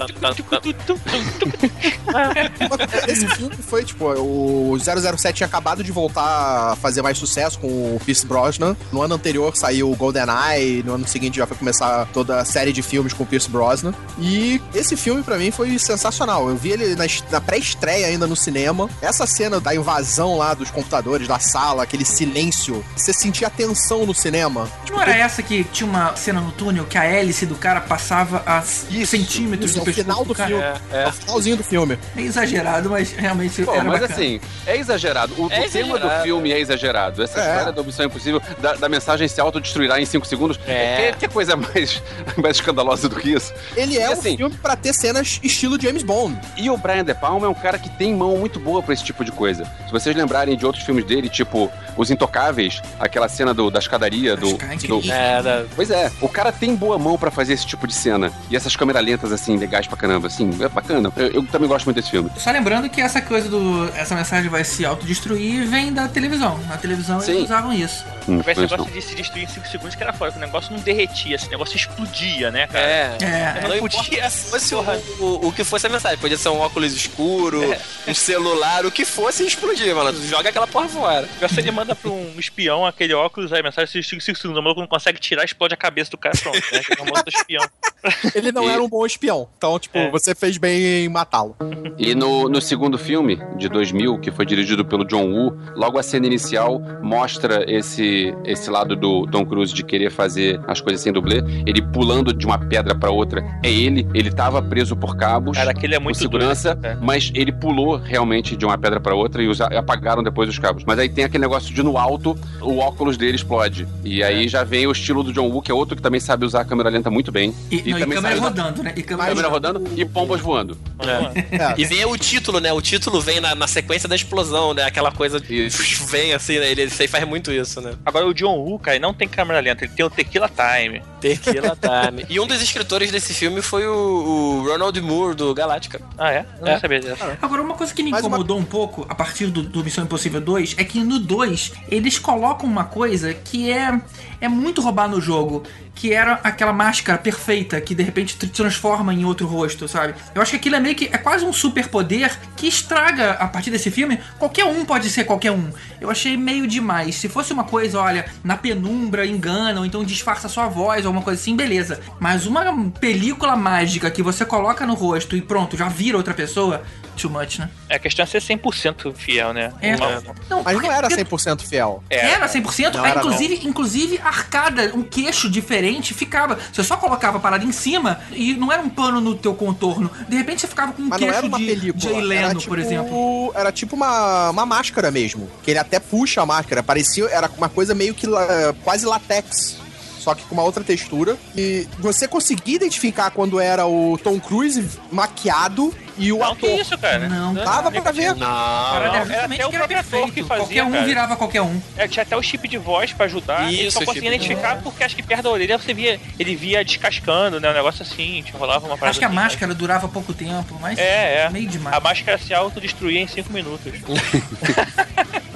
[3.09, 7.66] Esse filme foi, tipo, o 007 tinha acabado de voltar a fazer mais sucesso com
[7.68, 8.76] o Pierce Brosnan.
[8.93, 12.72] No ano anterior saiu o GoldenEye, no ano seguinte já foi começar toda a série
[12.72, 13.93] de filmes com o Pierce Brosnan.
[14.18, 16.49] E esse filme, pra mim, foi sensacional.
[16.49, 18.88] Eu vi ele na, na pré-estreia ainda no cinema.
[19.03, 24.07] Essa cena da invasão lá dos computadores, da sala, aquele silêncio, você sentia a tensão
[24.07, 24.68] no cinema.
[24.84, 27.80] Tipo, Não era essa que tinha uma cena no túnel que a hélice do cara
[27.80, 30.49] passava a centímetros Isso, do pescoço final do cara?
[30.49, 30.64] filme.
[30.93, 31.99] É, É o finalzinho do filme.
[32.16, 34.14] É exagerado, mas realmente Pô, era mas bacana.
[34.14, 35.34] assim, é exagerado.
[35.38, 36.01] O, É o tema exagerado.
[36.01, 37.22] do filme é exagerado.
[37.22, 37.51] Essa É.
[37.57, 41.12] história da Missão Impossível, da, da mensagem se autodestruirá em 5 segundos, É.
[41.12, 42.03] que, que coisa mais,
[42.37, 43.53] mais escandalosa do que isso?
[43.76, 46.39] Ele é E um assim- filme pra ter cenas estilo James Bond.
[46.57, 49.05] E o Brian De Palma é um cara que tem mão muito boa pra esse
[49.05, 49.64] tipo de coisa.
[49.87, 54.37] Se vocês lembrarem de outros filmes dele, tipo Os Intocáveis, aquela cena do, da escadaria,
[54.37, 55.11] do, Cara, do.
[55.11, 58.31] É, da- Pois é, o cara tem boa mão pra fazer esse tipo de cena.
[58.51, 60.26] E essas câmeras lentas, assim, legais pra caramba.
[60.28, 61.12] Assim, é bacana.
[61.16, 62.31] Eu, eu também gosto muito desse filme.
[62.37, 63.89] Só lembrando que essa coisa do.
[63.95, 66.59] Essa mensagem vai se autodestruir vem da televisão.
[66.68, 67.33] Na televisão Sim.
[67.33, 68.05] eles usavam isso.
[68.29, 68.62] Hum, Esse mas não.
[68.79, 71.37] negócio de se destruir em 5 segundos que era fora, que o negócio não derretia,
[71.37, 72.85] esse negócio explodia, né, cara?
[72.87, 73.16] é.
[73.21, 73.68] É.
[73.68, 74.81] Não importa se fosse o,
[75.21, 76.18] o, o que fosse a mensagem.
[76.18, 77.61] Podia ser um óculos escuro,
[78.07, 80.12] um celular, o que fosse explodir, mano.
[80.12, 81.29] Tu joga aquela porra fora.
[81.49, 84.81] Se ele manda pra um espião aquele óculos, aí a mensagem 5 segundos, o maluco
[84.81, 86.81] não consegue tirar, explode a cabeça do cara, pronto, né?
[86.85, 87.64] Que é um espião.
[88.35, 89.49] Ele não E- era um bom espião.
[89.57, 90.11] Então, tipo, É.
[90.11, 91.57] você fez bem em matá-lo.
[91.99, 96.03] E no, no segundo filme, de 2000, que foi dirigido pelo John Woo, logo a
[96.11, 101.13] cena inicial mostra esse, esse lado do Tom Cruise de querer fazer as coisas sem
[101.13, 101.39] dublê.
[101.67, 103.45] Ele pulando de uma pedra pra outra.
[103.63, 105.57] É ele, ele tava preso por cabos.
[105.57, 106.99] Cara, aquele é muito segurança, doido, cara.
[107.01, 110.83] mas ele pulou realmente de uma pedra pra outra e usa- apagaram depois os cabos.
[110.87, 113.87] Mas aí tem aquele negócio de no alto, o óculos dele explode.
[114.05, 116.45] E aí já vem o estilo do John Woo, que é outro que também sabe
[116.45, 117.55] usar a câmera lenta muito bem.
[117.71, 118.93] E, não, e também câmera sabe usar- rodando, né?
[118.97, 120.77] E câmera, câmera rodando e pombas voando.
[121.01, 121.75] É.
[121.81, 122.73] E vem o título, né?
[122.73, 124.85] O título vem na, na sequência da explosão, né?
[124.85, 125.67] Aquela coisa de.
[125.67, 125.83] Isso.
[126.07, 126.70] Vem assim, né?
[126.70, 127.94] Ele, ele faz muito isso, né?
[128.05, 131.03] Agora o John Woo, cara, ele não tem câmera lenta, ele tem o Tequila Time.
[131.20, 132.24] Tequila Time.
[132.28, 136.01] E um dos escritores desse filme foi o, o Ronald Moore, do Galáctica.
[136.18, 136.46] Ah, é?
[136.61, 136.72] Eu É.
[136.74, 137.38] não sabia dessa.
[137.40, 140.05] Agora, uma coisa que me Mas uma- incomodou um pouco a partir do, do Missão
[140.05, 144.01] Impossível 2 é que no 2 eles colocam uma coisa que é,
[144.40, 145.62] é muito roubar no jogo.
[145.95, 150.14] Que era aquela máscara perfeita que de repente te transforma em outro rosto, sabe?
[150.34, 151.11] Eu acho que aquilo é meio que.
[151.12, 154.18] É quase um superpoder que estraga a partir desse filme.
[154.38, 155.70] Qualquer um pode ser qualquer um.
[156.01, 157.16] Eu achei meio demais.
[157.16, 161.22] Se fosse uma coisa, olha, na penumbra engana, ou então disfarça sua voz, ou uma
[161.22, 162.01] coisa assim, beleza.
[162.18, 166.82] Mas uma película mágica que você coloca no rosto e pronto, já vira outra pessoa,
[167.21, 167.68] too much, né?
[167.89, 169.73] É, a questão é ser 100% fiel, né?
[169.81, 169.97] É.
[169.97, 172.03] Uma- Não, Mas não era porque 100% fiel.
[172.11, 176.59] Era 100%, Não era, inclusive, inclusive arcada, um queixo diferente ficava.
[176.73, 180.11] Você só colocava a parada em cima e não era um pano no teu contorno.
[180.29, 182.21] De repente você ficava com um Mas não queixo de película.
[182.21, 183.53] Leno, tipo, por exemplo.
[183.55, 185.49] Era tipo uma, uma máscara mesmo.
[185.62, 186.83] Que ele até puxa a máscara.
[186.83, 187.27] Parecia.
[187.27, 189.77] Era uma coisa meio que la- quase latex.
[190.21, 191.37] Só que com uma outra textura.
[191.57, 196.57] E você conseguia identificar quando era o Tom Cruise maquiado e o Não, ator.
[196.59, 197.27] que isso, cara?
[197.29, 198.35] Não, Dava pra ver.
[198.35, 201.05] Não, não, era até o que era próprio ator que fazia, qualquer um cara.
[201.07, 201.81] virava qualquer um.
[201.97, 203.73] É, tinha até o chip de voz pra ajudar.
[203.73, 205.95] ele Isso, só o conseguia chip de identificar porque acho que perto da orelha você
[205.95, 206.21] via.
[206.39, 207.71] Ele via descascando, né?
[207.71, 209.11] Um negócio assim, tipo, rolava uma parada.
[209.11, 211.51] Acho que a assim, máscara durava pouco tempo, mas É, é.
[211.51, 211.97] meio demais.
[211.97, 213.91] A máscara se autodestruía em 5 minutos.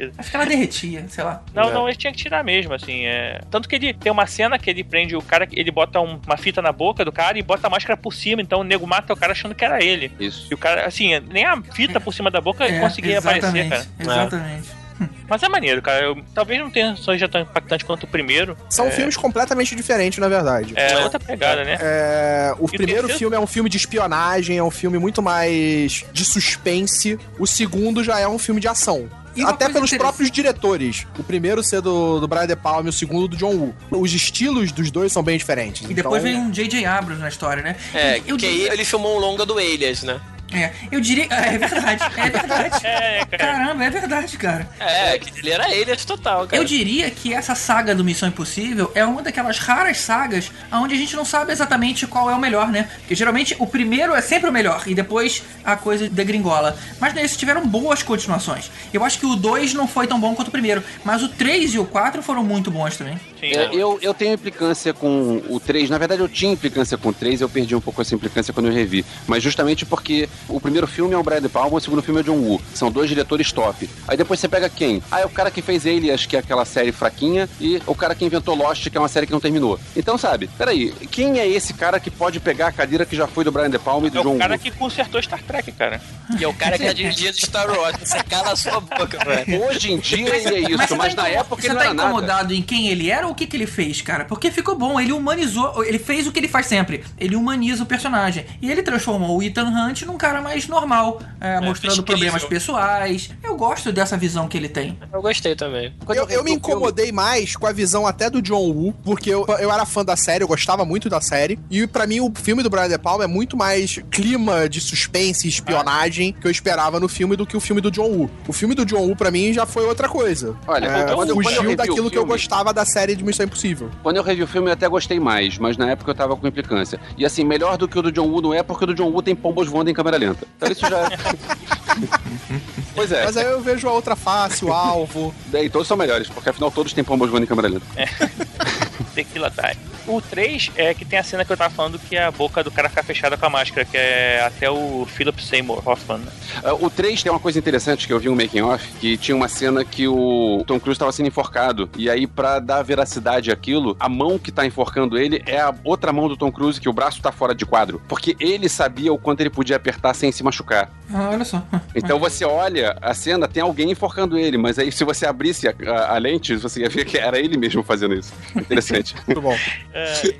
[0.00, 0.12] Mentira.
[0.18, 1.42] Acho que ela derretia, sei lá.
[1.54, 1.72] Não, É.
[1.72, 3.06] não, ele tinha que tirar mesmo, assim.
[3.06, 3.40] É...
[3.50, 6.36] Tanto que ele tem uma cena que ele prende o cara, ele bota um- uma
[6.36, 9.12] fita na boca do cara e bota a máscara por cima, então o nego mata
[9.12, 10.10] o cara achando que era ele.
[10.18, 10.46] Isso.
[10.50, 13.68] E o cara, assim, nem a fita por cima da boca É, conseguia aparecer, exatamente,
[13.70, 13.86] cara.
[13.98, 14.80] Exatamente.
[15.26, 16.04] Mas é maneiro, cara.
[16.04, 18.54] Eu- talvez não tenha seja tão impactante quanto o primeiro.
[18.68, 20.74] São é, filmes completamente diferentes, na verdade.
[20.76, 21.78] É, outra pegada, né?
[21.80, 23.18] É, o E o primeiro terceiro?
[23.18, 27.18] filme é um filme de espionagem, é um filme muito mais de suspense.
[27.38, 29.08] O segundo já é um filme de ação.
[29.34, 31.06] E Até pelos próprios diretores.
[31.18, 33.74] O primeiro ser do, do Brian De Palma e o segundo do John Woo.
[33.90, 35.88] Os estilos dos dois são bem diferentes.
[35.88, 36.84] E depois então, vem um J.J.
[36.84, 37.76] Abrams na história, né?
[37.94, 40.20] É, eu, que aí ele filmou um longa do Alias, né?
[40.52, 41.26] É, eu diria.
[41.30, 42.80] É verdade, é verdade.
[42.90, 43.38] É, cara.
[43.38, 44.68] Caramba, é verdade, cara.
[44.78, 46.60] É, que ele era Alias total, cara.
[46.60, 50.96] Eu diria que essa saga do Missão Impossível é uma daquelas raras sagas onde a
[50.96, 52.88] gente não sabe exatamente qual é o melhor, né?
[53.00, 56.76] Porque geralmente o primeiro é sempre o melhor e depois a coisa degringola.
[56.98, 58.70] Mas nesses tiveram boas continuações.
[58.92, 61.74] Eu acho que o 2 não foi tão bom quanto o primeiro, mas o 3
[61.74, 63.18] e o 4 foram muito bons também.
[63.40, 65.90] Sim, É, eu, eu tenho implicância com o 3.
[65.90, 68.66] Na verdade, eu tinha implicância com o 3 eu perdi um pouco essa implicância quando
[68.66, 69.04] eu revi.
[69.26, 72.22] Mas justamente porque o primeiro filme é o Brian De Palma, o segundo filme é
[72.22, 72.60] o John Woo.
[72.74, 73.88] São dois diretores top.
[74.06, 75.02] Aí depois você pega quem?
[75.10, 78.14] Ah, é o cara que fez Alias, que é aquela série fraquinha, e o cara
[78.14, 79.78] que inventou Lost, que é uma série que não terminou.
[79.96, 83.44] Então, sabe, peraí, quem é esse cara que pode pegar a cadeira que já foi
[83.44, 84.58] do Brian De Palma e do É John o cara Woo?
[84.62, 86.00] que consertou Star Trek, cara.
[86.38, 87.96] E é o cara que é dirigido de Star Wars.
[88.02, 89.64] Você cala a sua boca, velho.
[89.64, 91.84] Hoje em dia ele é isso, mas, você tá na época você ele não tá
[91.86, 92.08] era nada.
[92.08, 94.24] incomodado em quem ele era ou o que, que ele fez, cara?
[94.24, 97.04] Porque ficou bom, ele humanizou, ele fez o que ele faz sempre.
[97.18, 98.44] Ele humaniza o personagem.
[98.60, 102.04] E ele transformou o Ethan Hunt num cara mais normal, é, mostrando incrível.
[102.04, 103.30] problemas pessoais.
[103.42, 104.98] Eu gosto dessa visão que ele tem.
[105.12, 105.92] Eu gostei também.
[106.04, 109.30] Quando Eu, eu me filme- incomodei mais com a visão até do John Woo, porque
[109.30, 111.58] eu, eu era fã da série, eu gostava muito da série.
[111.70, 115.46] E pra mim, o filme do Brian De Palma é muito mais clima de suspense
[115.46, 118.30] e espionagem que eu esperava no filme do que o filme do John Woo.
[118.46, 120.56] O filme do John Woo, pra mim, já foi outra coisa.
[120.66, 122.84] Olha, É, quando eu- quando eu fugiu revi o daquilo que eu filme- gostava da
[122.84, 123.90] série de Missão Impossível.
[124.02, 126.46] Quando eu revi o filme, eu até gostei mais, mas na época eu tava com
[126.46, 126.98] implicância.
[127.16, 129.10] E assim, melhor do que o do John Woo não é, porque o do John
[129.10, 130.46] Woo tem pombos voando em câmera lenta.
[130.56, 131.10] Então isso já.
[132.94, 135.34] pois é, Mas aí eu vejo a outra face, o alvo.
[135.46, 137.86] daí todos são melhores, porque afinal todos têm pombos voando em câmera lenta.
[139.14, 139.76] Tequila Time.
[140.10, 142.70] O 3 é que tem a cena que eu tava falando que a boca do
[142.70, 146.18] cara ficar fechada com a máscara, que é até o Philip Seymour Hoffman.
[146.18, 146.32] né?
[146.64, 149.36] Ah, o 3 tem uma coisa interessante que eu vi um making off, que tinha
[149.36, 151.88] uma cena que o Tom Cruise estava sendo enforcado.
[151.96, 156.12] E aí, pra dar veracidade àquilo, a mão que tá enforcando ele é a outra
[156.12, 158.02] mão do Tom Cruise, que o braço tá fora de quadro.
[158.08, 160.90] Porque ele sabia o quanto ele podia apertar sem se machucar.
[161.12, 161.62] Ah, olha só.
[161.94, 165.74] Então você olha a cena, tem alguém enforcando ele, mas aí se você abrisse a,
[165.86, 168.32] a- a lente, você ia ver que era ele mesmo fazendo isso.
[168.54, 169.14] Interessante.
[169.26, 169.56] Muito bom.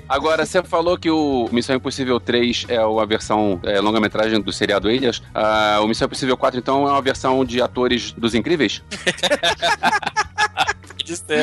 [0.07, 4.87] Agora, você falou que o Missão Impossível 3 é a versão é, longa-metragem do seriado
[4.87, 5.21] Alias.
[5.33, 8.81] Ah, o Missão Impossível 4, então, é uma versão de atores dos Incríveis?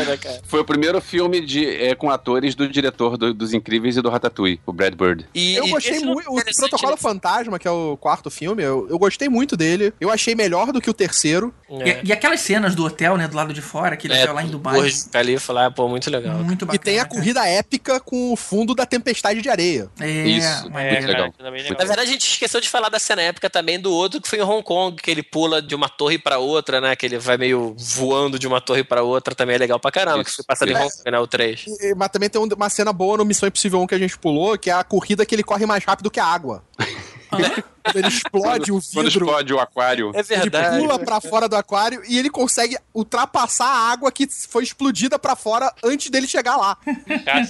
[0.06, 0.40] Né, cara?
[0.44, 4.08] Foi o primeiro filme de, é, com atores do diretor do- dos Incríveis e do
[4.08, 5.26] Ratatouille, o Brad Bird.
[5.34, 6.30] E, Eu e gostei muito.
[6.30, 6.96] O Protocolo né?
[6.98, 9.92] Fantasma, que é o quarto filme, eu, eu gostei muito dele.
[10.00, 11.52] Eu achei melhor do que o terceiro.
[11.70, 12.00] É.
[12.02, 14.42] E, e aquelas cenas do hotel, né, do lado de fora, aquele É, hotel lá
[14.42, 14.74] em Dubai.
[14.80, 16.38] Burj Khalifa lá, pô, muito legal.
[16.38, 16.76] Muito bacana.
[16.76, 17.14] e tem a cara.
[17.14, 19.88] corrida épica com o fundo da tempestade de areia.
[20.00, 21.32] É, Isso, É, Muito legal.
[21.38, 21.86] Também Na legal.
[21.86, 24.42] verdade, a gente esqueceu de falar da cena épica também do outro que foi em
[24.42, 26.94] Hong Kong, que ele pula de uma torre pra outra, né?
[26.96, 30.22] Que ele vai meio voando de uma torre pra outra, também é legal pra caramba,
[30.24, 30.82] que Isso, foi passado em isso.
[30.82, 31.18] Hong Kong, né?
[31.18, 31.64] O 3.
[31.80, 34.16] E- mas também tem um- uma cena boa no Missão Impossível 1 que a gente
[34.18, 36.62] pulou, que é a corrida que ele corre mais rápido que a água.
[37.93, 39.24] Quando ele explode o Quando vidro.
[39.24, 40.11] explode o aquário.
[40.14, 40.78] É Ele verdade.
[40.78, 45.34] pula pra fora do aquário e ele consegue ultrapassar a água que foi explodida pra
[45.36, 46.76] fora antes dele chegar lá.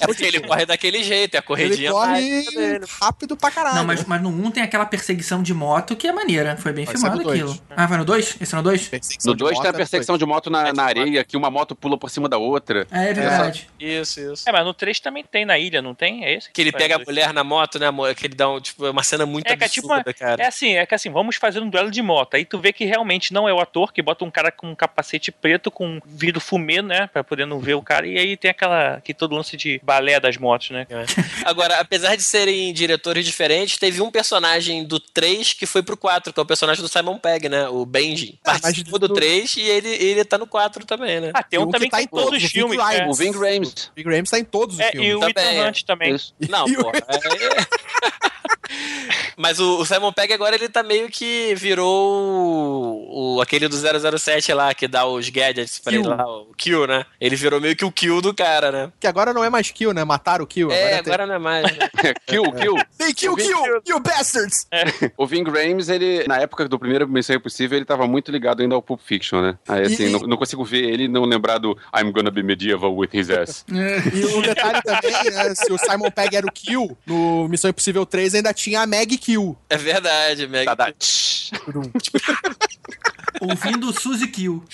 [0.00, 2.44] É porque ele corre daquele jeito, é a Ele corridinha corre
[3.00, 3.76] rápido pra caralho.
[3.76, 6.56] Não, mas, mas no 1 tem aquela perseguição de moto que é maneira.
[6.56, 7.40] Foi bem filmado dois.
[7.40, 7.58] aquilo.
[7.70, 8.36] Ah, vai no 2?
[8.40, 8.88] Esse é no 2?
[8.88, 11.36] Perseguição No de 2 moto tem a é perseguição de moto na, na areia, que
[11.36, 12.86] uma moto pula por cima da outra.
[12.90, 13.68] É, é verdade.
[13.78, 14.48] Isso, isso.
[14.48, 16.24] É, mas no 3 também tem na ilha, não tem?
[16.24, 16.50] É esse?
[16.50, 18.14] Que ele Vai, pega a mulher na moto, né, amor?
[18.14, 20.14] Que ele dá um, tipo, é uma cena muito É, que é tipo uma, absurda,
[20.30, 20.42] cara.
[20.42, 22.34] é assim, é que assim, vamos fazer um duelo de moto.
[22.34, 24.74] Aí tu vê que realmente não é o ator que bota um cara com um
[24.74, 28.06] capacete preto com um vidro fumê, né, Pra poder não ver o cara.
[28.06, 30.86] E aí tem aquela que todo lance de balé das motos, né?
[30.90, 31.04] É.
[31.44, 36.32] Agora, apesar de serem diretores diferentes, teve um personagem do 3 que foi pro 4,
[36.32, 37.68] que é o personagem do Simon Pegg, né?
[37.68, 38.38] O Benji.
[38.44, 41.30] Ah, mas Participou do do- 3 e ele, ele tá no 4 também, né?
[41.34, 42.78] Ah, tem um um também que tá em tá em todos os o Ving filmes.
[42.78, 42.98] Rhames.
[43.00, 43.90] É, O Ving Rhames.
[43.94, 45.08] Big Rams tá em todos os É, filmes.
[45.10, 45.68] e o Também, Ethan é.
[45.68, 46.14] Hunt também.
[46.14, 46.34] Isso.
[46.48, 46.90] Não, o- pô.
[46.90, 46.98] é-
[49.36, 51.88] Mas o, o Simon Pegg agora ele tá meio que virou
[52.52, 53.76] o, o- aquele do
[54.18, 56.00] 007 lá que dá os gadgets pra Kill.
[56.02, 57.04] ele lá, o Kill, né?
[57.20, 58.92] Ele virou meio que o Kill do cara, né?
[59.00, 60.04] Que agora não é mais kill, né?
[60.04, 60.70] Mataram o kill.
[60.70, 61.64] É, tem- agora não é mais.
[61.64, 61.88] né?
[62.26, 62.74] kill, kill.
[62.96, 64.66] Tem kill, kill, you bastards!
[65.16, 68.74] O Ving Rhames, ele, na época do primeiro Missão Impossível, ele tava muito ligado ainda
[68.74, 69.56] ao Pulp Fiction, né?
[69.68, 72.42] Aí, assim, E- não, não consigo ver ele e não lembrar do I'm gonna be
[72.42, 73.64] medieval with his ass.
[73.68, 75.54] E o detalhe também, né?
[75.54, 79.16] Se o Simon Pegg era o kill, no Missão Impossível 3 ainda tinha a Meg
[79.18, 79.56] Kill.
[79.70, 80.64] É verdade, Meg.
[80.66, 80.92] Tá, tá.
[80.92, 81.50] Tsh.
[83.40, 84.64] Ouvindo Suzy Kill.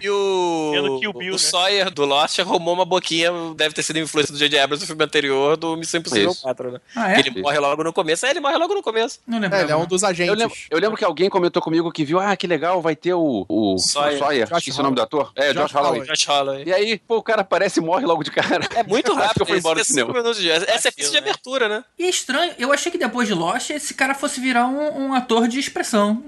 [0.00, 1.38] E o, Kill Bill, o né?
[1.38, 4.58] Sawyer do Lost arrumou uma boquinha, deve ter sido influência do J.J.
[4.60, 6.42] Abrams no filme anterior do Missão Impossível Isso.
[6.42, 6.80] 4, né?
[6.96, 7.22] Ah, é?
[7.22, 8.24] Que ele morre logo no começo.
[8.24, 9.20] É, ele morre logo no começo.
[9.26, 9.58] Não lembro.
[9.58, 10.32] É, ele é um dos agentes.
[10.32, 13.12] Eu lembro, eu lembro que alguém comentou comigo que viu, ah, que legal, vai ter
[13.12, 14.18] o, o Sawyer.
[14.18, 15.30] Sawyer, Josh esqueci o nome do ator.
[15.36, 16.06] É, Josh Josh, Holloway.
[16.06, 16.64] Josh Holloway.
[16.66, 18.66] E aí, pô, o cara aparece e morre logo de cara.
[18.74, 19.40] É muito Acho que rápido.
[19.42, 20.32] eu fui embora do é cinema.
[20.32, 21.18] de- Essa é a Aquilo, ficha de né?
[21.18, 21.84] abertura, né?
[21.98, 25.14] E é estranho, eu achei que depois de Lost esse cara fosse virar um, um
[25.14, 26.22] ator de expressão.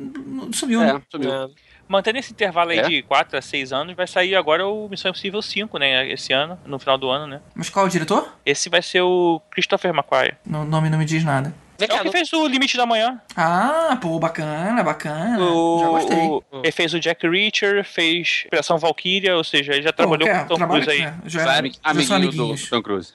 [0.52, 0.96] Sumiu, né?
[0.96, 1.32] É, sumiu.
[1.32, 1.48] É.
[1.86, 2.82] Mantendo esse intervalo aí É?
[2.88, 6.10] de 4 a 6 anos, vai sair agora o Missão Impossível 5, né?
[6.10, 7.40] Esse ano, no final do ano, né?
[7.54, 8.32] Mas qual é o diretor?
[8.44, 10.34] Esse vai ser o Christopher McQuarrie.
[10.46, 11.54] O nome não me diz nada.
[11.78, 13.20] É o que fez o Limite da Manhã.
[13.36, 15.38] Ah, pô, bacana, bacana.
[15.44, 16.18] O, Já gostei.
[16.18, 20.26] o- ele fez o Jack Reacher, fez Operação Valkyria, ou seja, ele já Pô, trabalhou
[20.28, 21.10] quer- com o Tom trabalha Cruise aí.
[21.12, 22.68] com- Já, amiguinho do.
[22.70, 23.12] Tom Cruise.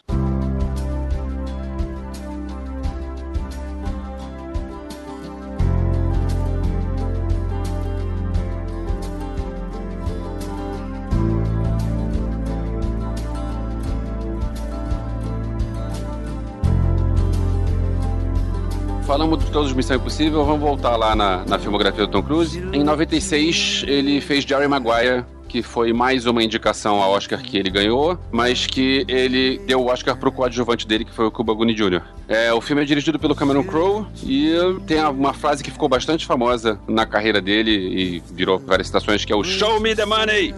[19.10, 22.60] Falamos de todos os Missão Impossível, vamos voltar lá na, na filmografia do Tom Cruise.
[22.72, 27.72] Em 96, ele fez Jerry Maguire, que foi mais uma indicação ao Oscar que ele
[27.72, 31.74] ganhou, mas que ele deu o Oscar pro coadjuvante dele, que foi o Cuba Gooding
[31.74, 32.04] Jr.
[32.30, 34.54] É, o filme é dirigido pelo Cameron Crowe e
[34.86, 39.34] tem uma frase que ficou bastante famosa na carreira dele e virou várias citações, que
[39.34, 40.54] é o Show me the money!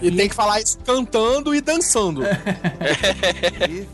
[0.00, 2.22] E tem que falar isso cantando e dançando.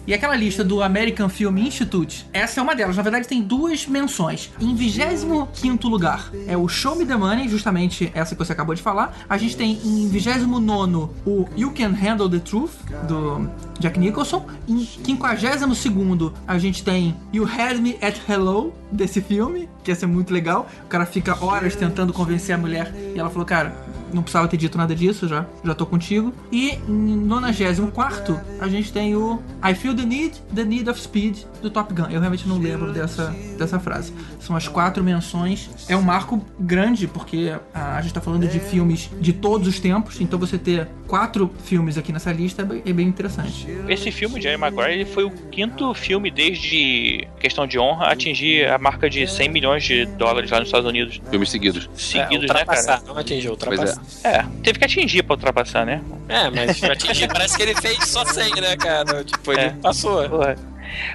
[0.07, 2.97] E aquela lista do American Film Institute, essa é uma delas.
[2.97, 4.51] Na verdade, tem duas menções.
[4.61, 8.82] Em 25 lugar é o Show Me the Money, justamente essa que você acabou de
[8.82, 9.16] falar.
[9.28, 12.73] A gente tem em 29 o You Can Handle the Truth,
[13.07, 14.47] do Jack Nicholson.
[14.69, 17.00] Em 52 a gente tem
[17.33, 20.69] You Had Me at Hello, desse filme, que ia ser muito legal.
[20.85, 23.75] O cara fica horas tentando convencer a mulher e ela falou, cara,
[24.13, 26.33] não precisava ter dito nada disso, já, já tô contigo.
[26.51, 31.39] E em 94 a gente tem o I Feel the Need, The Need of Speed
[31.63, 32.09] do Top Gun.
[32.11, 34.13] Eu realmente não lembro dessa, dessa frase.
[34.41, 35.71] São as quatro menções.
[35.89, 39.79] É um marco grande, porque a, a gente tá falando de filmes de todos os
[39.79, 43.66] tempos, então você ter quatro filmes aqui nessa lista é bem, é bem interessante.
[43.89, 48.69] Esse filme, Jerry Maguire, ele foi o quinto filme desde Questão de Honra a atingir
[48.69, 51.20] a marca de 100 milhões de dólares lá nos Estados Unidos.
[51.28, 51.91] Filmes seguidos.
[51.95, 53.03] Seguidos, é, né, cara?
[53.07, 54.03] não atingiu, Pois ultrapassar.
[54.24, 54.37] é.
[54.37, 56.01] É, teve que atingir pra ultrapassar, né?
[56.28, 59.24] É, mas atingir, parece que ele fez só 100, né, cara?
[59.24, 59.70] Tipo, ele É.
[59.70, 60.28] passou.
[60.28, 60.55] Porra.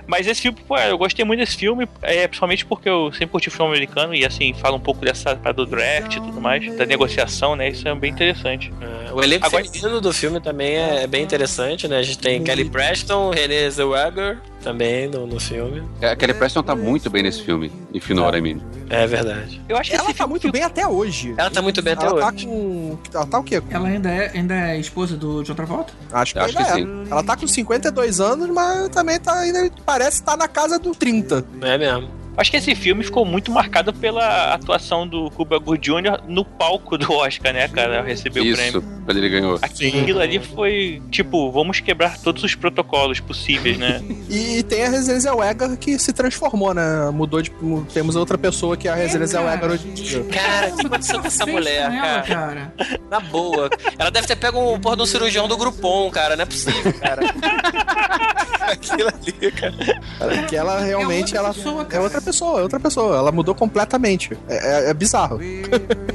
[0.07, 3.49] Mas esse filme, pô, eu gostei muito desse filme, é, principalmente porque eu sempre curti
[3.49, 7.55] filme americano e assim, fala um pouco dessa do draft e tudo mais, da negociação,
[7.57, 7.69] né?
[7.69, 8.72] Isso é bem interessante.
[8.81, 11.99] É, O elenco Agora- feminino do filme também é, é bem interessante, né?
[11.99, 15.83] A gente tem Kelly Preston, Renée Zellweger também no, no filme.
[16.01, 18.61] É, A Kelly Preston tá muito bem nesse filme, em Finora, Emílio.
[18.89, 19.61] É verdade.
[19.69, 21.33] Eu acho que Ela tá filme muito bem até hoje.
[21.37, 22.45] Ela tá muito bem até Ela tá hoje.
[22.45, 22.97] com.
[23.13, 23.63] Ela tá o quê?
[23.69, 25.93] Ela ainda é, ainda é esposa do John Travolta?
[26.11, 26.73] Acho que, Acho que é.
[26.73, 27.03] sim.
[27.09, 29.71] Ela tá com 52 anos, mas também tá ainda.
[29.85, 31.45] Parece estar na casa do 30.
[31.61, 32.09] É mesmo.
[32.38, 36.22] Acho que esse filme ficou muito marcado pela atuação do Cuba Gooding Jr.
[36.28, 38.02] no palco do Oscar, né, cara?
[38.02, 38.84] Recebeu o Isso, prêmio.
[39.06, 39.60] quando ele ganhou.
[39.62, 44.02] Aquilo ali foi, tipo, vamos quebrar todos os protocolos possíveis, né?
[44.30, 47.10] E tem a Residência Zellweger que se transformou, né?
[47.14, 47.52] Mudou de.
[47.94, 49.52] Temos outra pessoa que é a Residência cara.
[49.57, 50.24] Zellweger hoje em dia.
[50.26, 52.74] Cara, o que aconteceu com essa mulher, ela, cara?
[53.10, 53.70] Na boa.
[53.98, 56.36] Ela deve ter pego o porra um cirurgião do Groupon, cara.
[56.36, 57.22] Não é possível, cara.
[58.72, 60.45] Aquilo ali, cara.
[60.48, 62.03] Que ela realmente É outra ela pessoa, é cara.
[62.03, 63.15] outra pessoa, é outra pessoa.
[63.18, 64.38] Ela mudou completamente.
[64.49, 65.39] É, é- é bizarro.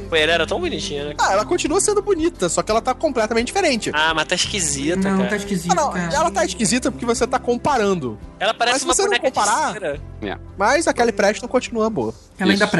[0.09, 1.15] Pô, ela era tão bonitinha, né?
[1.19, 3.89] Ah, ela continua sendo bonita, só que ela tá completamente diferente.
[3.93, 5.29] Ah, mas tá esquisita, Não, cara.
[5.29, 6.13] tá esquisito, Ah, não, cara.
[6.13, 8.17] ela tá esquisita porque você tá comparando.
[8.39, 9.99] Ela parece Mas se uma você não boneca comparar- de cera.
[10.57, 12.13] Mas a Kelly Preston continua boa.
[12.37, 12.71] Ela ainda Isso.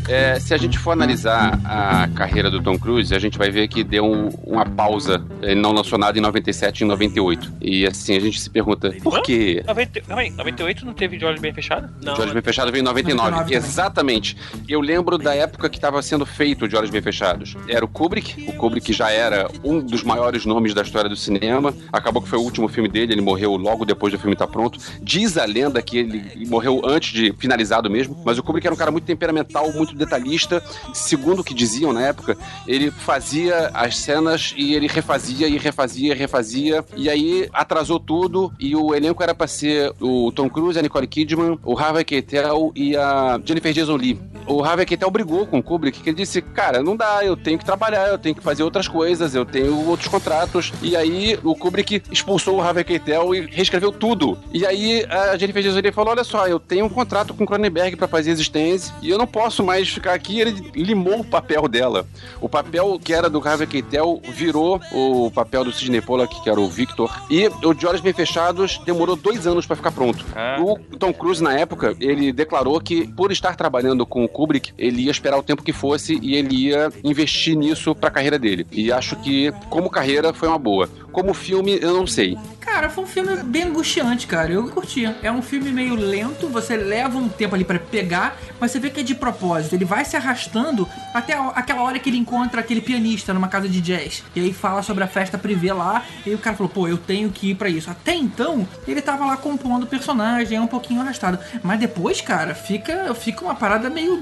[0.07, 3.67] É, se a gente for analisar a carreira do Tom Cruise, a gente vai ver
[3.69, 5.23] que deu um- uma pausa.
[5.41, 7.51] Ele não lançou nada em 97 e em 98.
[7.61, 9.63] E assim, a gente se pergunta, por quê?
[9.65, 11.89] 90, calma aí, 98 não teve de olhos bem fechados?
[12.01, 13.31] Não, De Olhos Bem Fechados veio em 99.
[13.31, 13.69] 99 também.
[13.69, 14.37] Exatamente.
[14.67, 17.55] Eu lembro da época que estava sendo feito De Olhos Bem Fechados.
[17.67, 18.49] Era o Kubrick.
[18.49, 21.73] O Kubrick já era um dos maiores nomes da história do cinema.
[21.91, 23.13] Acabou que foi o último filme dele.
[23.13, 24.77] Ele morreu logo depois do filme estar pronto.
[25.01, 28.21] Diz a lenda que ele morreu antes de finalizado mesmo.
[28.25, 30.63] Mas o Kubrick era um cara muito temperamental, muito detalhista.
[30.93, 32.37] Segundo o que diziam na época,
[32.67, 36.85] ele fazia as cenas e ele refazia e refazia e refazia.
[36.95, 38.51] E aí atrasou tudo.
[38.59, 42.71] E o elenco era pra ser o Tom Cruise, a Nicole Kidman, o Harvey Keitel
[42.75, 44.19] e a Jennifer Jason Leigh.
[44.45, 47.57] O Harvey Keitel brigou com o Kubrick, que ele disse, cara, não dá, eu tenho
[47.57, 50.73] que trabalhar, eu tenho que fazer outras coisas, eu tenho outros contratos.
[50.81, 54.37] E aí o Kubrick expulsou o Harvey Keitel e reescreveu tudo.
[54.53, 57.47] E aí a Jennifer Jason Leigh falou, olha só, eu tenho um contrato com o
[57.47, 60.39] Cronenberg pra fazer existência e eu não posso mais ficar aqui.
[60.39, 62.05] Ele limou o papel dela.
[62.41, 66.59] O papel que era do Harvey Keitel virou o papel do Sidney Pollack, que era
[66.59, 67.11] o Victor.
[67.29, 70.25] E o De Olhos Bem Fechados demorou dois anos pra ficar pronto.
[70.35, 70.57] Ah.
[70.61, 75.03] O Tom Cruise, na época, ele declarou que, por estar trabalhando com o Kubrick, ele
[75.03, 78.65] ia esperar o tempo que fosse e ele ia investir nisso pra carreira dele.
[78.71, 80.89] E acho que, como carreira, foi uma boa.
[81.13, 82.37] Como filme, eu não sei.
[82.59, 84.51] Cara, foi um filme bem angustiante, cara.
[84.51, 85.15] Eu curtia.
[85.21, 88.89] É um filme meio lento, você leva um tempo ali pra pegar, mas você vê
[88.89, 89.75] que é de propósito.
[89.75, 93.69] Ele vai se arrastando até a- aquela hora que ele encontra aquele pianista numa casa
[93.69, 94.23] de jazz.
[94.35, 96.03] E aí fala sobre a festa privê lá.
[96.25, 97.91] E o cara falou, pô, eu tenho que ir pra isso.
[97.91, 101.37] Até então, ele tava lá compondo o personagem, é um pouquinho arrastado.
[101.61, 104.19] Mas depois, cara, fica, fica uma parada meio.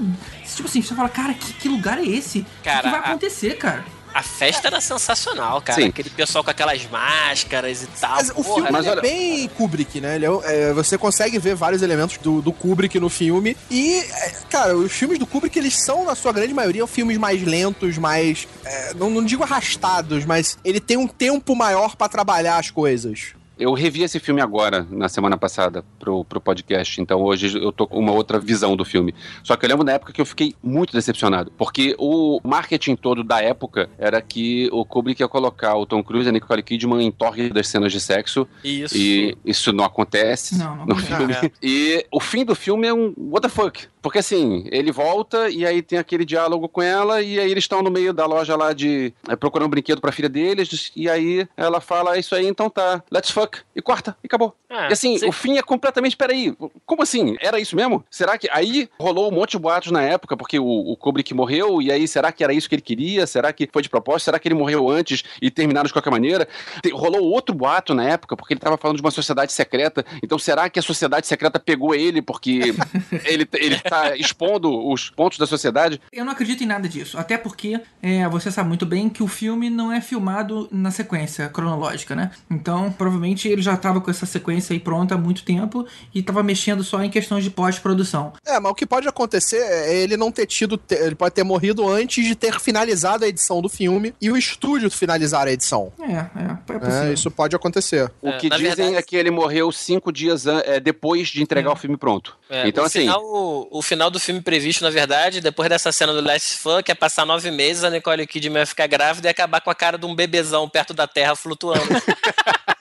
[0.54, 2.40] Tipo assim, você fala, cara, que, que lugar é esse?
[2.40, 3.82] O que Cara, que vai a- acontecer, cara?
[4.14, 5.80] A festa era sensacional, cara.
[5.80, 5.88] Sim.
[5.88, 8.16] Aquele pessoal com aquelas máscaras e tal.
[8.16, 10.16] Mas o filme mas olha- é bem Kubrick, né?
[10.16, 13.56] Ele é- é, você consegue ver vários elementos do, do Kubrick no filme.
[13.70, 17.42] E, é, cara, os filmes do Kubrick, eles são, na sua grande maioria, filmes mais
[17.42, 18.46] lentos, mais.
[18.64, 23.34] é, não, não digo arrastados, mas ele tem um tempo maior pra trabalhar as coisas.
[23.62, 27.00] Eu revi esse filme agora, na semana passada, pro, pro podcast.
[27.00, 29.14] Então hoje eu tô com uma outra visão do filme.
[29.44, 31.52] Só que eu lembro na época que eu fiquei muito decepcionado.
[31.56, 36.26] Porque o marketing todo da época era que o Kubrick ia colocar o Tom Cruise
[36.26, 38.48] e a Nicole Kidman em torre das cenas de sexo.
[38.64, 38.96] Isso.
[38.96, 41.16] E isso não acontece Não, não no acontece.
[41.16, 41.34] filme.
[41.34, 41.50] É.
[41.62, 43.86] E o fim do filme é um what the fuck.
[44.02, 47.82] Porque assim, ele volta e aí tem aquele diálogo com ela, e aí eles estão
[47.82, 49.14] no meio da loja lá de.
[49.28, 52.68] é, procurando um brinquedo pra filha deles, e aí ela fala: "É isso aí, então
[52.68, 53.60] tá, let's fuck.
[53.74, 54.54] E corta, e acabou.
[54.88, 55.28] E assim, sim.
[55.28, 56.16] o fim é completamente.
[56.16, 56.54] Peraí,
[56.86, 57.36] como assim?
[57.40, 58.04] Era isso mesmo?
[58.10, 58.48] Será que.
[58.50, 62.06] Aí rolou um monte de boatos na época, porque o, o Kubrick morreu, e aí
[62.08, 63.26] será que era isso que ele queria?
[63.26, 64.24] Será que foi de propósito?
[64.26, 66.46] Será que ele morreu antes e terminaram de qualquer maneira?
[66.82, 70.04] Te- rolou outro boato na época, porque ele tava falando de uma sociedade secreta.
[70.22, 72.74] Então será que a sociedade secreta pegou ele porque
[73.24, 76.00] ele, ele tá expondo os pontos da sociedade?
[76.12, 77.18] Eu não acredito em nada disso.
[77.18, 81.48] Até porque é, você sabe muito bem que o filme não é filmado na sequência
[81.48, 82.30] cronológica, né?
[82.50, 86.42] Então, provavelmente ele já tava com essa sequência aí pronta há muito tempo e tava
[86.42, 88.34] mexendo só em questões de pós-produção.
[88.46, 90.78] É, mas o que pode acontecer é ele não ter tido.
[90.90, 94.90] Ele pode ter morrido antes de ter finalizado a edição do filme e o estúdio
[94.90, 95.92] finalizar a edição.
[96.00, 98.10] É, é, é É, isso pode acontecer.
[98.20, 101.42] O É, que na dizem verdade- é que ele morreu cinco dias é, depois de
[101.42, 102.36] entregar o filme pronto.
[102.50, 103.00] É, então, no assim.
[103.00, 106.58] final, o, o o final do filme previsto, na verdade, depois dessa cena do Last
[106.58, 109.74] Fuck, é passar nove meses, a Nicole Kidman ia ficar grávida e acabar com a
[109.74, 111.82] cara de um bebezão perto da Terra flutuando.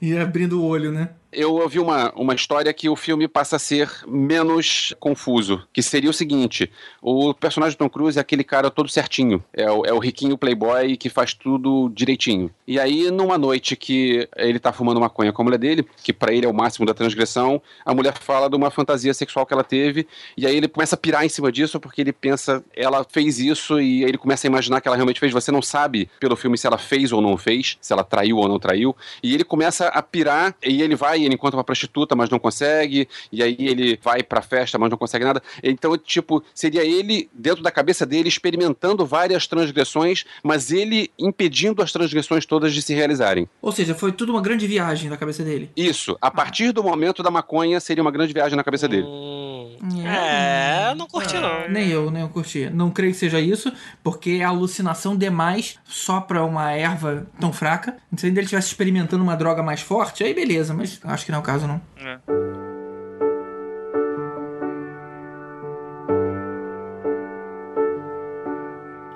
[0.00, 1.10] E abrindo o olho, né?
[1.36, 6.08] Eu ouvi uma, uma história que o filme passa a ser menos confuso, que seria
[6.08, 6.72] o seguinte,
[7.02, 10.38] o personagem do Tom Cruise é aquele cara todo certinho, é o, é o riquinho
[10.38, 12.50] playboy que faz tudo direitinho.
[12.66, 16.32] E aí, numa noite que ele tá fumando maconha com a mulher dele, que pra
[16.32, 19.62] ele é o máximo da transgressão, a mulher fala de uma fantasia sexual que ela
[19.62, 20.08] teve,
[20.38, 23.78] e aí ele começa a pirar em cima disso, porque ele pensa, ela fez isso,
[23.78, 25.34] e aí ele começa a imaginar que ela realmente fez.
[25.34, 28.48] Você não sabe pelo filme se ela fez ou não fez, se ela traiu ou
[28.48, 32.30] não traiu, e ele começa a pirar, e ele vai, ele encontra uma prostituta, mas
[32.30, 35.42] não consegue, e aí ele vai pra festa, mas não consegue nada.
[35.62, 41.92] Então, tipo, seria ele, dentro da cabeça dele, experimentando várias transgressões, mas ele impedindo as
[41.92, 43.48] transgressões todas de se realizarem.
[43.60, 45.70] Ou seja, foi tudo uma grande viagem na cabeça dele.
[45.76, 49.06] Isso, a partir do momento da maconha, seria uma grande viagem na cabeça dele.
[49.06, 51.68] Hum, é, não curti não.
[51.68, 52.70] Nem eu, nem eu curti.
[52.70, 53.72] Não creio que seja isso,
[54.02, 57.96] porque é alucinação demais só pra uma erva tão fraca.
[58.16, 61.38] Se ainda ele estivesse experimentando uma droga mais forte, aí beleza, mas acho que não
[61.38, 61.80] é o caso, não.
[61.96, 62.18] É.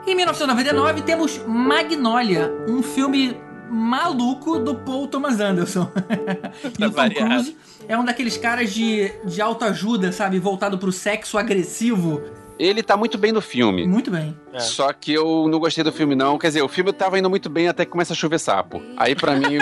[0.06, 3.36] Em 1999 temos Magnolia, um filme
[3.70, 5.88] maluco do Paul Thomas Anderson.
[6.78, 7.10] e o Tom.
[7.10, 7.56] Cruise
[7.86, 10.38] é um daqueles caras de, de autoajuda, sabe?
[10.38, 12.22] Voltado pro sexo agressivo.
[12.58, 13.86] Ele tá muito bem no filme.
[13.86, 14.36] Muito bem.
[14.58, 16.36] Só que eu não gostei do filme, não.
[16.38, 18.82] Quer dizer, o filme tava indo muito bem até que começa a chover sapo.
[18.98, 19.58] Aí, pra mim.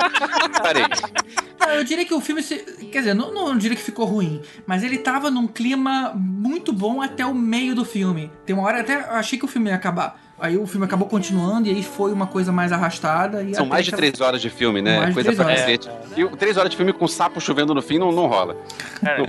[0.62, 0.84] Parei.
[1.70, 2.42] Não, eu diria que o filme.
[2.42, 2.58] se-
[2.90, 7.00] Quer dizer, não, não diria que ficou ruim, mas ele tava num clima muito bom
[7.00, 8.30] até o meio do filme.
[8.44, 10.20] Tem uma hora até eu achei que o filme ia acabar.
[10.40, 13.42] Aí o filme acabou continuando e aí foi uma coisa mais arrastada.
[13.42, 14.96] E São mais de três horas de filme, né?
[14.96, 15.60] Mais de Coisa três pra horas.
[15.60, 15.90] cacete.
[16.16, 18.56] E o- três horas de filme com sapo chovendo no fim não, não rola.
[19.04, 19.22] Cara,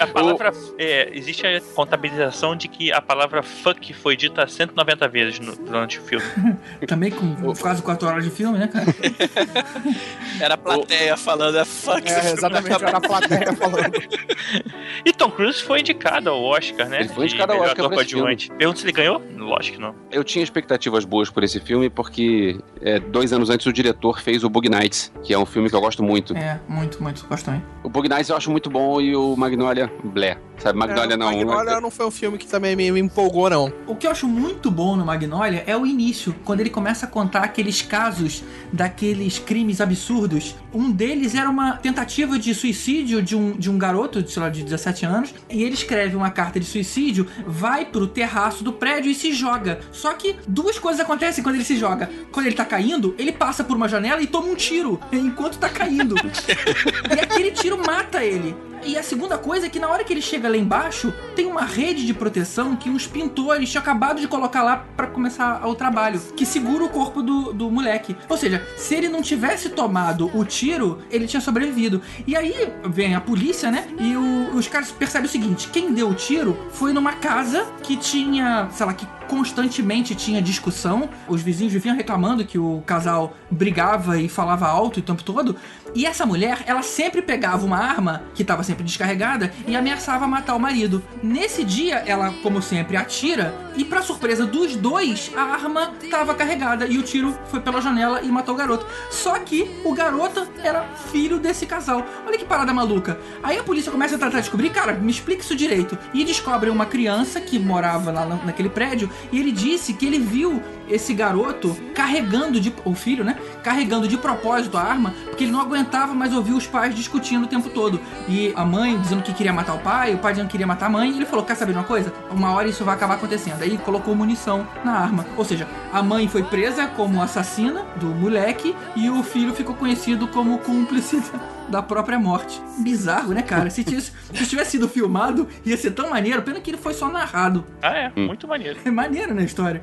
[0.00, 0.52] a palavra.
[0.78, 5.98] é, existe a contabilização de que a palavra fuck foi dita 190 vezes no- durante
[5.98, 6.24] o filme.
[6.86, 8.86] Também com quase quatro horas de filme, né, cara?
[10.40, 12.08] Era a plateia falando, é fuck.
[12.10, 13.92] É, exatamente, era a plateia falando.
[15.04, 17.00] E Tom Cruise foi indicado ao Oscar, né?
[17.00, 18.50] Ele foi indicado ao Oscar coadjuvante.
[18.50, 19.22] Pergunta se ele ganhou?
[19.36, 19.94] Lógico que não.
[20.10, 24.44] Eu tinha expectativas boas por esse filme porque é, dois anos antes o diretor fez
[24.44, 26.36] o Bug Nights, que é um filme que eu gosto muito.
[26.36, 27.26] É, muito, muito.
[27.26, 27.62] Gosto também.
[27.82, 30.38] O Bug Nights eu acho muito bom e o Magnolia, blé.
[30.58, 31.26] Sabe, Magnolia É, não.
[31.32, 33.72] Magnolia não foi um filme que também me, me empolgou, não.
[33.86, 37.08] O que eu acho muito bom no Magnolia é o início, quando ele começa a
[37.08, 40.54] contar aqueles casos daqueles crimes absurdos.
[40.72, 44.48] Um deles era uma tentativa de suicídio de um, de um garoto, de, sei lá,
[44.50, 49.10] de 17 anos, e ele escreve uma carta de suicídio, vai pro terraço do prédio
[49.10, 49.80] e se joga.
[49.90, 52.10] Só que duas coisas acontecem quando ele se joga.
[52.32, 55.68] Quando ele tá caindo, ele passa por uma janela e toma um tiro enquanto tá
[55.68, 56.14] caindo.
[57.16, 58.54] e aquele tiro mata ele.
[58.84, 61.64] E a segunda coisa é que na hora que ele chega lá embaixo, tem uma
[61.64, 66.20] rede de proteção que uns pintores tinham acabado de colocar lá pra começar o trabalho,
[66.36, 68.16] que segura o corpo do, do moleque.
[68.28, 72.00] Ou seja, se ele não tivesse tomado o tiro, ele tinha sobrevivido.
[72.26, 73.86] E aí vem a polícia, né?
[73.98, 77.96] E o- os caras percebem o seguinte: quem deu o tiro foi numa casa que
[77.96, 81.08] tinha, sei lá, que constantemente tinha discussão.
[81.28, 85.54] Os vizinhos viviam reclamando que o casal brigava e falava alto o tempo todo.
[85.94, 90.54] E essa mulher, ela sempre pegava uma arma que estava sempre descarregada e ameaçava matar
[90.54, 91.02] o marido.
[91.22, 96.86] Nesse dia, ela, como sempre, atira e, pra surpresa dos dois, a arma estava carregada
[96.86, 98.86] e o tiro foi pela janela e matou o garoto.
[99.10, 102.06] Só que o garoto era filho desse casal.
[102.26, 103.18] Olha que parada maluca.
[103.42, 105.98] Aí a polícia começa a tentar descobrir, cara, me explica isso direito.
[106.14, 110.18] E descobre uma criança que morava lá na- naquele prédio e ele disse que ele
[110.18, 113.36] viu esse garoto carregando de o filho, né?
[113.62, 117.46] Carregando de propósito a arma, porque ele não aguentava mais ouvir os pais discutindo o
[117.46, 118.00] tempo todo.
[118.28, 120.86] E a mãe dizendo que queria matar o pai, o pai dizendo que queria matar
[120.86, 122.12] a mãe, e ele falou: "Quer saber uma coisa?
[122.30, 123.62] Uma hora isso vai acabar acontecendo".
[123.62, 125.26] Aí colocou munição na arma.
[125.36, 130.26] Ou seja, a mãe foi presa como assassina do moleque e o filho ficou conhecido
[130.28, 131.22] como cúmplice
[131.70, 132.60] da própria morte.
[132.78, 133.70] Bizarro, né, cara?
[133.70, 136.42] Se tivesse, se tivesse sido filmado, ia ser tão maneiro.
[136.42, 137.64] Pena que ele foi só narrado.
[137.82, 138.12] Ah, é.
[138.16, 138.78] Muito maneiro.
[138.84, 139.80] É maneiro, né, a história?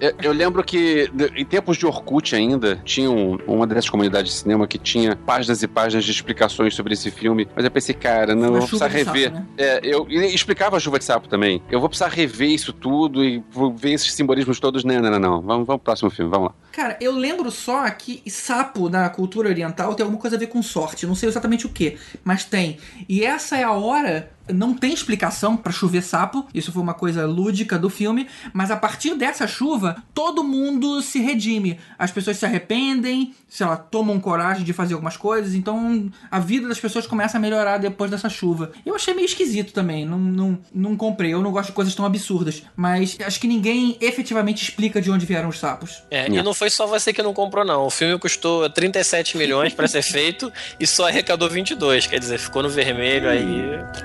[0.00, 4.38] Eu, eu lembro que em tempos de Orkut ainda, tinha um- uma dessas comunidades de
[4.38, 7.46] cinema que tinha páginas e páginas de explicações sobre esse filme.
[7.54, 9.32] Mas eu pensei, cara, não, eu vou precisar de sapo, rever.
[9.32, 9.46] né?
[9.58, 11.62] É, eu e explicava a chuva de sapo também.
[11.70, 14.84] Eu vou precisar rever isso tudo e vou ver esses simbolismos todos.
[14.84, 15.40] Não, não, não, não.
[15.40, 16.54] Vamos, vamos pro próximo filme, vamos lá.
[16.76, 20.62] Cara, eu lembro só que sapo na cultura oriental tem alguma coisa a ver com
[20.62, 21.06] sorte.
[21.06, 22.76] Não sei exatamente o que, mas tem.
[23.08, 26.46] E essa é a hora não tem explicação pra chover sapo.
[26.54, 28.26] Isso foi uma coisa lúdica do filme.
[28.52, 31.78] Mas a partir dessa chuva, todo mundo se redime.
[31.98, 35.54] As pessoas se arrependem, sei lá, tomam coragem de fazer algumas coisas.
[35.54, 38.72] Então a vida das pessoas começa a melhorar depois dessa chuva.
[38.84, 40.04] Eu achei meio esquisito também.
[40.04, 41.32] Não, não, não comprei.
[41.34, 42.62] Eu não gosto de coisas tão absurdas.
[42.76, 46.02] Mas acho que ninguém efetivamente explica de onde vieram os sapos.
[46.10, 47.84] É, e não foi só você que não comprou, não.
[47.86, 52.06] O filme custou 37 milhões pra ser feito e só arrecadou 22.
[52.06, 53.44] Quer dizer, ficou no vermelho aí,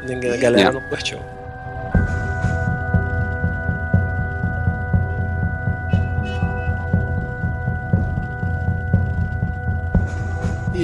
[0.07, 0.71] ninguém- a galera É.
[0.71, 1.19] não curtiu.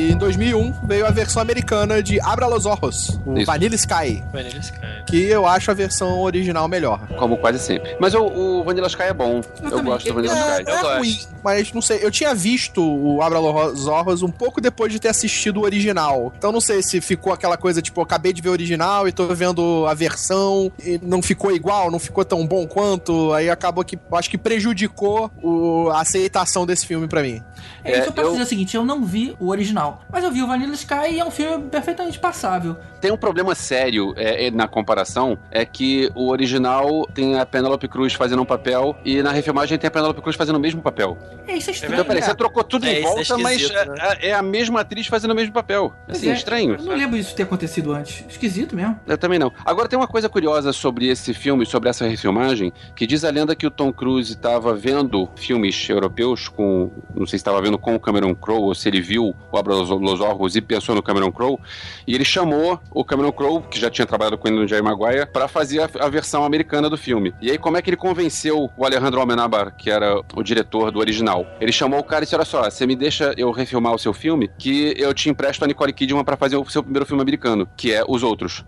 [0.07, 3.45] E em 2001 veio a versão americana de Abra los Ojos, o Isso.
[3.45, 4.79] Vanilla Sky, Vanilla Sky.
[5.05, 7.05] que eu acho a versão original melhor.
[7.17, 7.97] Como quase sempre.
[7.99, 9.41] Mas o, o Vanilla Sky é bom.
[9.61, 9.85] Eu, também.
[9.85, 10.71] gosto do Vanilla é, Sky.
[10.71, 10.97] é gosto.
[10.99, 11.99] ruim, mas não sei.
[12.01, 16.31] Eu tinha visto o Abra los Ojos um pouco depois de ter assistido o original.
[16.37, 19.11] Então não sei se ficou aquela coisa, tipo, eu acabei de ver o original e
[19.11, 23.33] tô vendo a versão e não ficou igual, não ficou tão bom quanto.
[23.33, 27.41] Aí acabou que, eu acho que prejudicou o- a aceitação desse filme pra mim.
[27.83, 30.23] É, É, isso eu posso eu- dizer o seguinte, eu não vi o original, mas
[30.23, 32.77] eu vi o Vanilla Sky e é um filme perfeitamente passável.
[32.99, 37.87] Tem um problema sério é, é, na comparação, é que o original tem a Penélope
[37.87, 41.17] Cruz fazendo um papel e na refilmagem tem a Penélope Cruz fazendo o mesmo papel.
[41.47, 41.93] É, isso é estranho.
[41.93, 44.17] Então, peraí, você trocou tudo É, em é volta, mas esquisito, né?
[44.21, 45.93] é, é a mesma atriz fazendo o mesmo papel.
[46.07, 46.75] Assim, é, estranho.
[46.75, 48.25] Eu não lembro isso ter acontecido antes.
[48.27, 48.99] Esquisito mesmo.
[49.07, 49.51] Eu também não.
[49.65, 53.55] Agora tem uma coisa curiosa sobre esse filme, sobre essa refilmagem, que diz a lenda
[53.55, 57.95] que o Tom Cruise estava vendo filmes europeus com, não sei se estava vendo com
[57.95, 61.03] o Cameron Crowe ou se ele viu o Abra los Los Ojos e pensou no
[61.03, 61.57] Cameron Crowe,
[62.05, 65.27] e ele chamou o Cameron Crowe, que já tinha trabalhado com ele no Jerry Maguire,
[65.27, 67.33] para fazer a, a versão americana do filme.
[67.39, 70.99] E aí como é que ele convenceu o Alejandro Amenábar, que era o diretor do
[70.99, 71.45] original?
[71.61, 74.13] Ele chamou o cara e disse: "Olha só, você me deixa eu refilmar o seu
[74.13, 77.69] filme, que eu te empresto a Nicole Kidman para fazer o seu primeiro filme americano,
[77.77, 78.65] que é Os Outros."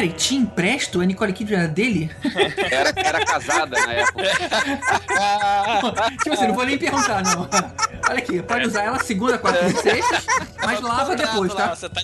[0.00, 1.02] Peraí, te empresto?
[1.02, 2.10] A Nicole Kidman era dele?
[2.70, 4.22] Era, era casada na época.
[6.22, 7.46] tipo assim, não vou nem perguntar, não.
[8.08, 10.22] Olha aqui, pode usar ela segunda, quarta e sexta,
[10.64, 11.76] mas lava depois, tá?
[11.76, 12.02] Tá.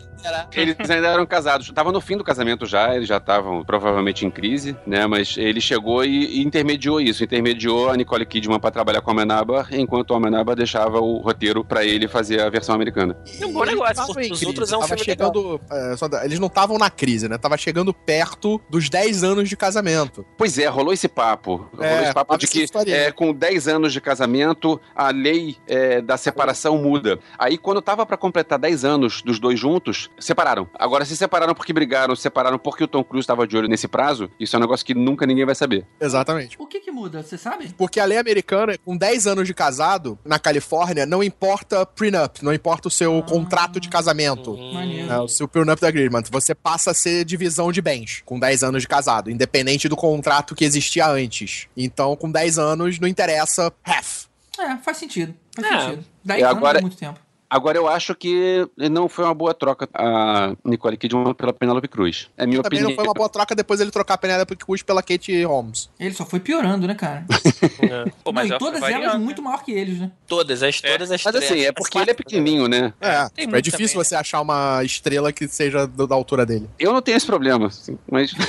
[0.52, 1.70] Eles ainda eram casados.
[1.70, 5.06] Tava no fim do casamento já, eles já estavam provavelmente em crise, né?
[5.06, 7.23] Mas ele chegou e, e intermediou isso.
[7.23, 11.64] Intermediou a Nicole Kidman pra trabalhar com o Amenábar, enquanto o Amenábar deixava o roteiro
[11.64, 13.16] pra ele fazer a versão americana.
[13.40, 16.48] É um bom negócio, porque os outros é um filme chegando, é, só eles não
[16.48, 17.39] estavam na crise, né?
[17.39, 20.25] Tava chegando perto dos 10 anos de casamento.
[20.37, 21.69] Pois é, rolou esse papo.
[21.79, 26.01] É, rolou esse papo de que é, com 10 anos de casamento, a lei é,
[26.01, 27.19] da separação muda.
[27.39, 30.69] Aí, quando tava pra completar 10 anos dos dois juntos, separaram.
[30.79, 33.89] Agora, se separaram porque brigaram, se separaram porque o Tom Cruise tava de olho nesse
[33.89, 35.87] prazo, isso é um negócio que nunca ninguém vai saber.
[36.01, 36.57] Exatamente.
[36.59, 37.75] O que que muda, você sabe?
[37.77, 42.53] Porque a lei americana, com 10 anos de casado, na Califórnia, não importa prenup, não
[42.53, 44.57] importa o seu contrato de casamento.
[44.57, 45.13] Maneiro.
[45.13, 46.25] É, o seu prenup agreement.
[46.31, 50.55] Você passa a ser divisão de bens com 10 anos de casado, independente do contrato
[50.55, 51.66] que existia antes.
[51.76, 54.26] Então, com 10 anos, não interessa half.
[54.59, 55.34] É, faz sentido.
[55.55, 55.80] Faz É.
[55.86, 56.05] sentido.
[56.24, 57.20] 10 E anos agora- é muito tempo.
[57.48, 62.28] Agora, eu acho que não foi uma boa troca a Nicole Kidman pela Penelope Cruz.
[62.36, 62.89] É minha Também opinião.
[62.90, 65.89] não foi uma boa troca depois ele trocar a Penélope Cruz pela Kate Holmes.
[65.98, 67.24] Ele só foi piorando, né, cara?
[68.24, 70.10] Pô, Não, mas e ela todas foi elas variando, muito maior que eles, né?
[70.27, 72.93] Todas, as, todas as Mas assim, é porque ele é pequenininho, né?
[73.01, 76.68] É, Tem é difícil também, você achar uma estrela que seja do- da altura dele.
[76.78, 78.32] Eu não tenho esse problema, assim, mas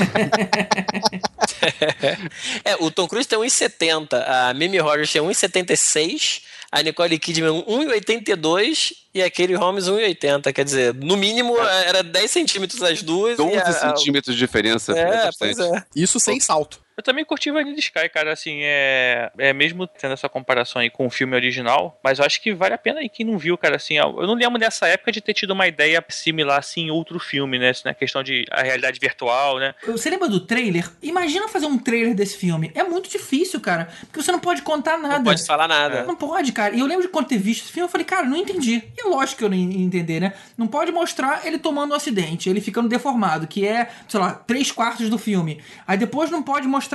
[2.64, 6.42] É, o Tom Cruise tem 1,70, a Mimi Rogers tem 1,76,
[6.72, 10.54] a Nicole Kidman 1,82 e a Katie Holmes 1,80.
[10.54, 13.38] Quer dizer, no mínimo era 10 centímetros as duas.
[13.38, 14.98] 12 e a, centímetros de diferença.
[14.98, 15.84] É, pois é.
[15.96, 16.80] Isso sem salto.
[16.98, 21.06] Eu também curti Vanilla Sky, cara, assim, é, é mesmo tendo essa comparação aí com
[21.06, 23.76] o filme original, mas eu acho que vale a pena aí quem não viu, cara,
[23.76, 27.20] assim, eu não lembro nessa época de ter tido uma ideia similar, assim, em outro
[27.20, 30.90] filme, né, na questão de a realidade virtual, né, Você lembra do trailer?
[31.02, 32.72] Imagina fazer um trailer desse filme.
[32.74, 33.90] É muito difícil, cara.
[34.02, 35.18] Porque você não pode contar nada.
[35.18, 36.04] Não pode falar nada.
[36.04, 36.76] Não pode, cara.
[36.76, 38.84] E eu lembro de quando ter visto esse filme, eu falei, cara, não entendi.
[38.98, 40.34] E é lógico que eu não ia entender, né?
[40.58, 44.72] Não pode mostrar ele tomando um acidente, ele ficando deformado, que é, sei lá, três
[44.72, 45.62] quartos do filme.
[45.86, 46.87] Aí depois não pode mostrar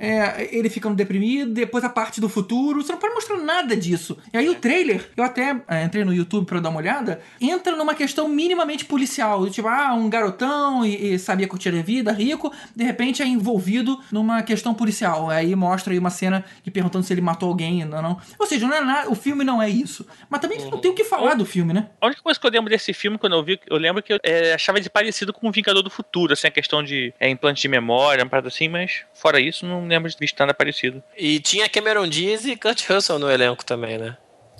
[0.00, 2.82] é, ele ficando deprimido, depois a parte do futuro.
[2.82, 4.18] Você não pode mostrar nada disso.
[4.32, 7.76] E aí o trailer, eu até é, entrei no YouTube pra dar uma olhada, entra
[7.76, 9.48] numa questão minimamente policial.
[9.48, 14.00] Tipo, ah, um garotão e, e sabia curtir a vida, rico, de repente é envolvido
[14.10, 15.30] numa questão policial.
[15.30, 18.18] Aí mostra aí uma cena de perguntando se ele matou alguém ou não.
[18.38, 20.06] Ou seja, não é nada, o filme não é isso.
[20.28, 21.90] Mas também não tem o que falar do filme, né?
[22.00, 24.18] A única coisa que eu lembro desse filme, quando eu vi, eu lembro que eu
[24.22, 27.62] é, achava ele parecido com o Vingador do Futuro, assim, a questão de é, implante
[27.62, 31.02] de memória, uma parada assim, mas fora isso, não lembro de visto nada parecido.
[31.16, 34.16] E tinha Cameron Diaz e Kurt Russell no elenco também, né?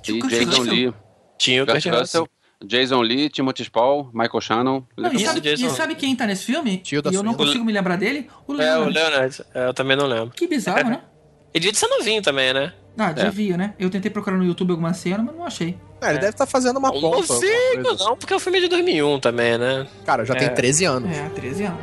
[0.06, 0.62] E Jason.
[0.62, 0.94] Lee.
[1.38, 2.22] Tinha o Kurt Kurt Russell.
[2.22, 2.28] Russell.
[2.64, 4.82] Jason Lee, Timothy Spall, Michael Shannon.
[4.96, 5.66] Não, e, sabe, Jason.
[5.66, 6.78] e sabe quem tá nesse filme?
[6.78, 8.28] Tio da e eu não consigo me lembrar dele?
[8.46, 8.94] O É, o Leonard.
[8.94, 9.44] Leonard.
[9.54, 10.30] É, eu também não lembro.
[10.30, 11.00] Que bizarro, né?
[11.52, 12.72] Ele devia de ser novinho também, né?
[12.98, 13.74] Ah, devia, né?
[13.78, 15.78] Eu tentei procurar no YouTube alguma cena, mas não achei.
[16.00, 17.16] É, ele deve estar fazendo uma Não ponta.
[17.16, 19.80] alguma coisa não, porque o filme é de 2001 também, né?
[19.80, 20.04] assim.
[20.04, 21.16] Cara, já tem 13 anos.
[21.16, 21.80] É, 13 anos.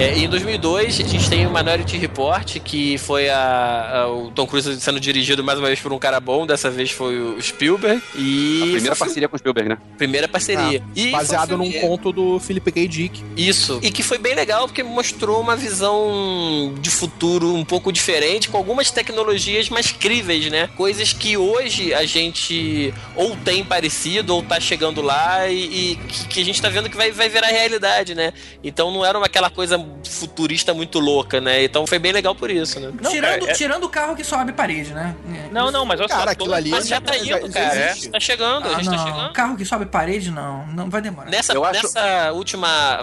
[0.00, 4.30] É, e em 2002, a gente tem o Minority Report, que foi a, a- o
[4.30, 7.38] Tom Cruise sendo dirigido mais uma vez por um cara bom, dessa vez foi o
[7.42, 8.02] Spielberg.
[8.16, 9.78] E A primeira parceria com o Spielberg, né?
[9.98, 10.82] primeira parceria.
[10.96, 12.88] E foi um Baseado filme- num conto do Philip K.
[12.88, 13.22] Dick.
[13.36, 13.78] Isso.
[13.82, 18.56] E que foi bem legal porque mostrou uma visão de futuro um pouco diferente, com
[18.56, 20.70] algumas tecnologias mais críveis, né?
[20.78, 26.26] Coisas que hoje a gente ou tem parecido ou tá chegando lá e, e que,
[26.28, 28.32] que a gente tá vendo que vai, vai virar realidade, né?
[28.64, 31.62] Então não era uma, aquela coisa futurista muito louca, né?
[31.64, 32.90] Então foi bem legal por isso, né?
[33.00, 35.14] Não, tirando, cara, é- tirando o carro que sobe parede, né?
[35.34, 35.52] É.
[35.52, 36.30] Não, não, mas olha Cara, só.
[36.30, 37.90] aquilo ali Mas já tá já- indo, já cara.
[37.90, 38.08] existe.
[38.10, 39.06] Tá chegando, a Ah, gente tá não.
[39.06, 39.32] chegando.
[39.32, 40.66] Carro que sobe parede, não.
[40.68, 41.30] Não vai demorar.
[41.30, 43.00] Nessa, Eu acho- nessa última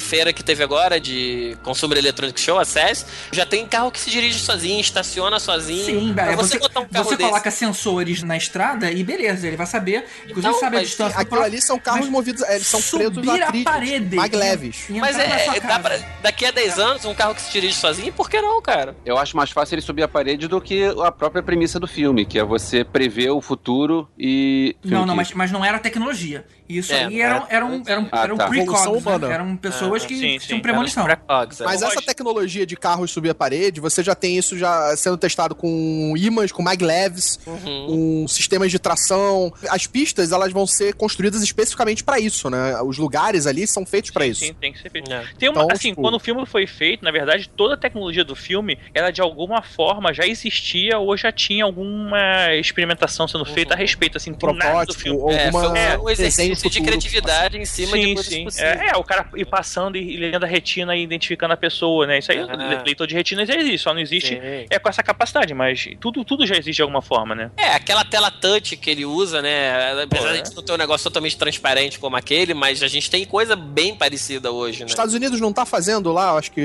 [0.00, 4.10] feira que teve agora de Consumer Electronic Show, a CES, já tem carro que se
[4.10, 5.84] dirige sozinho, estaciona sozinho.
[5.84, 7.28] Sim, Pra é, você, você, botar um carro você desse.
[7.30, 10.04] coloca sensores na estrada e beleza, ele vai saber.
[10.24, 12.80] Inclusive Então, sabe a distância Aquilo próprio- ali são carros mas movidos, é, eles são
[12.80, 14.16] presos subir a a parede.
[14.16, 14.84] magleves.
[14.88, 15.98] Mas sua é, dá pra,
[16.28, 18.94] daqui a 10 anos, um carro que se dirige sozinho, por que não, cara?
[19.04, 22.26] Eu acho mais fácil ele subir a parede do que a própria premissa do filme,
[22.26, 24.76] que é você prever o futuro e.
[24.84, 26.44] Não, não, mas, mas não era tecnologia.
[26.68, 28.46] Isso É, aí eram, eram, eram, Ah, eram tá.
[28.48, 28.90] precogs, né?
[28.98, 29.32] humana.
[29.32, 30.60] Eram pessoas Ah, que sim, tinham sim.
[30.60, 31.02] premonição.
[31.04, 31.64] Precogs, é.
[31.64, 35.54] Mas essa tecnologia de carros subir a parede, você já tem isso já sendo testado
[35.54, 37.86] com ímãs, com magleves, Uhum.
[38.22, 39.52] com sistemas de tração.
[39.70, 42.80] As pistas, elas vão ser construídas especificamente pra isso, né?
[42.82, 44.40] Os lugares ali são feitos pra isso.
[44.40, 45.10] Sim, tem que ser feito.
[45.10, 45.24] É.
[45.38, 48.24] Tem uma, Então, assim, tipo- quando o filme foi feito, na verdade, toda a tecnologia
[48.24, 53.72] do filme, ela de alguma forma já existia ou já tinha alguma experimentação sendo feita
[53.74, 54.58] a respeito, assim, do nada do
[54.94, 55.18] Protótipo, filme.
[55.18, 56.84] ou É, alguma foi um desenho exercício de futuro.
[56.84, 58.44] criatividade em cima de sim, coisas sim.
[58.44, 58.80] possíveis.
[58.80, 62.18] É, é, o cara ir passando e lendo a retina e identificando a pessoa, né?
[62.18, 62.82] Isso aí, Ah.
[62.84, 64.66] leitor de retina já existe, só não existe Sim.
[64.70, 67.50] é com essa capacidade, mas tudo, tudo já existe de alguma forma, né?
[67.56, 70.02] É, aquela tela touch que ele usa, né?
[70.02, 73.10] Apesar de a gente não ter um negócio totalmente transparente como aquele, mas a gente
[73.10, 74.86] tem coisa bem parecida hoje, né?
[74.86, 76.60] Os Estados Unidos não tá fazendo lá, acho que,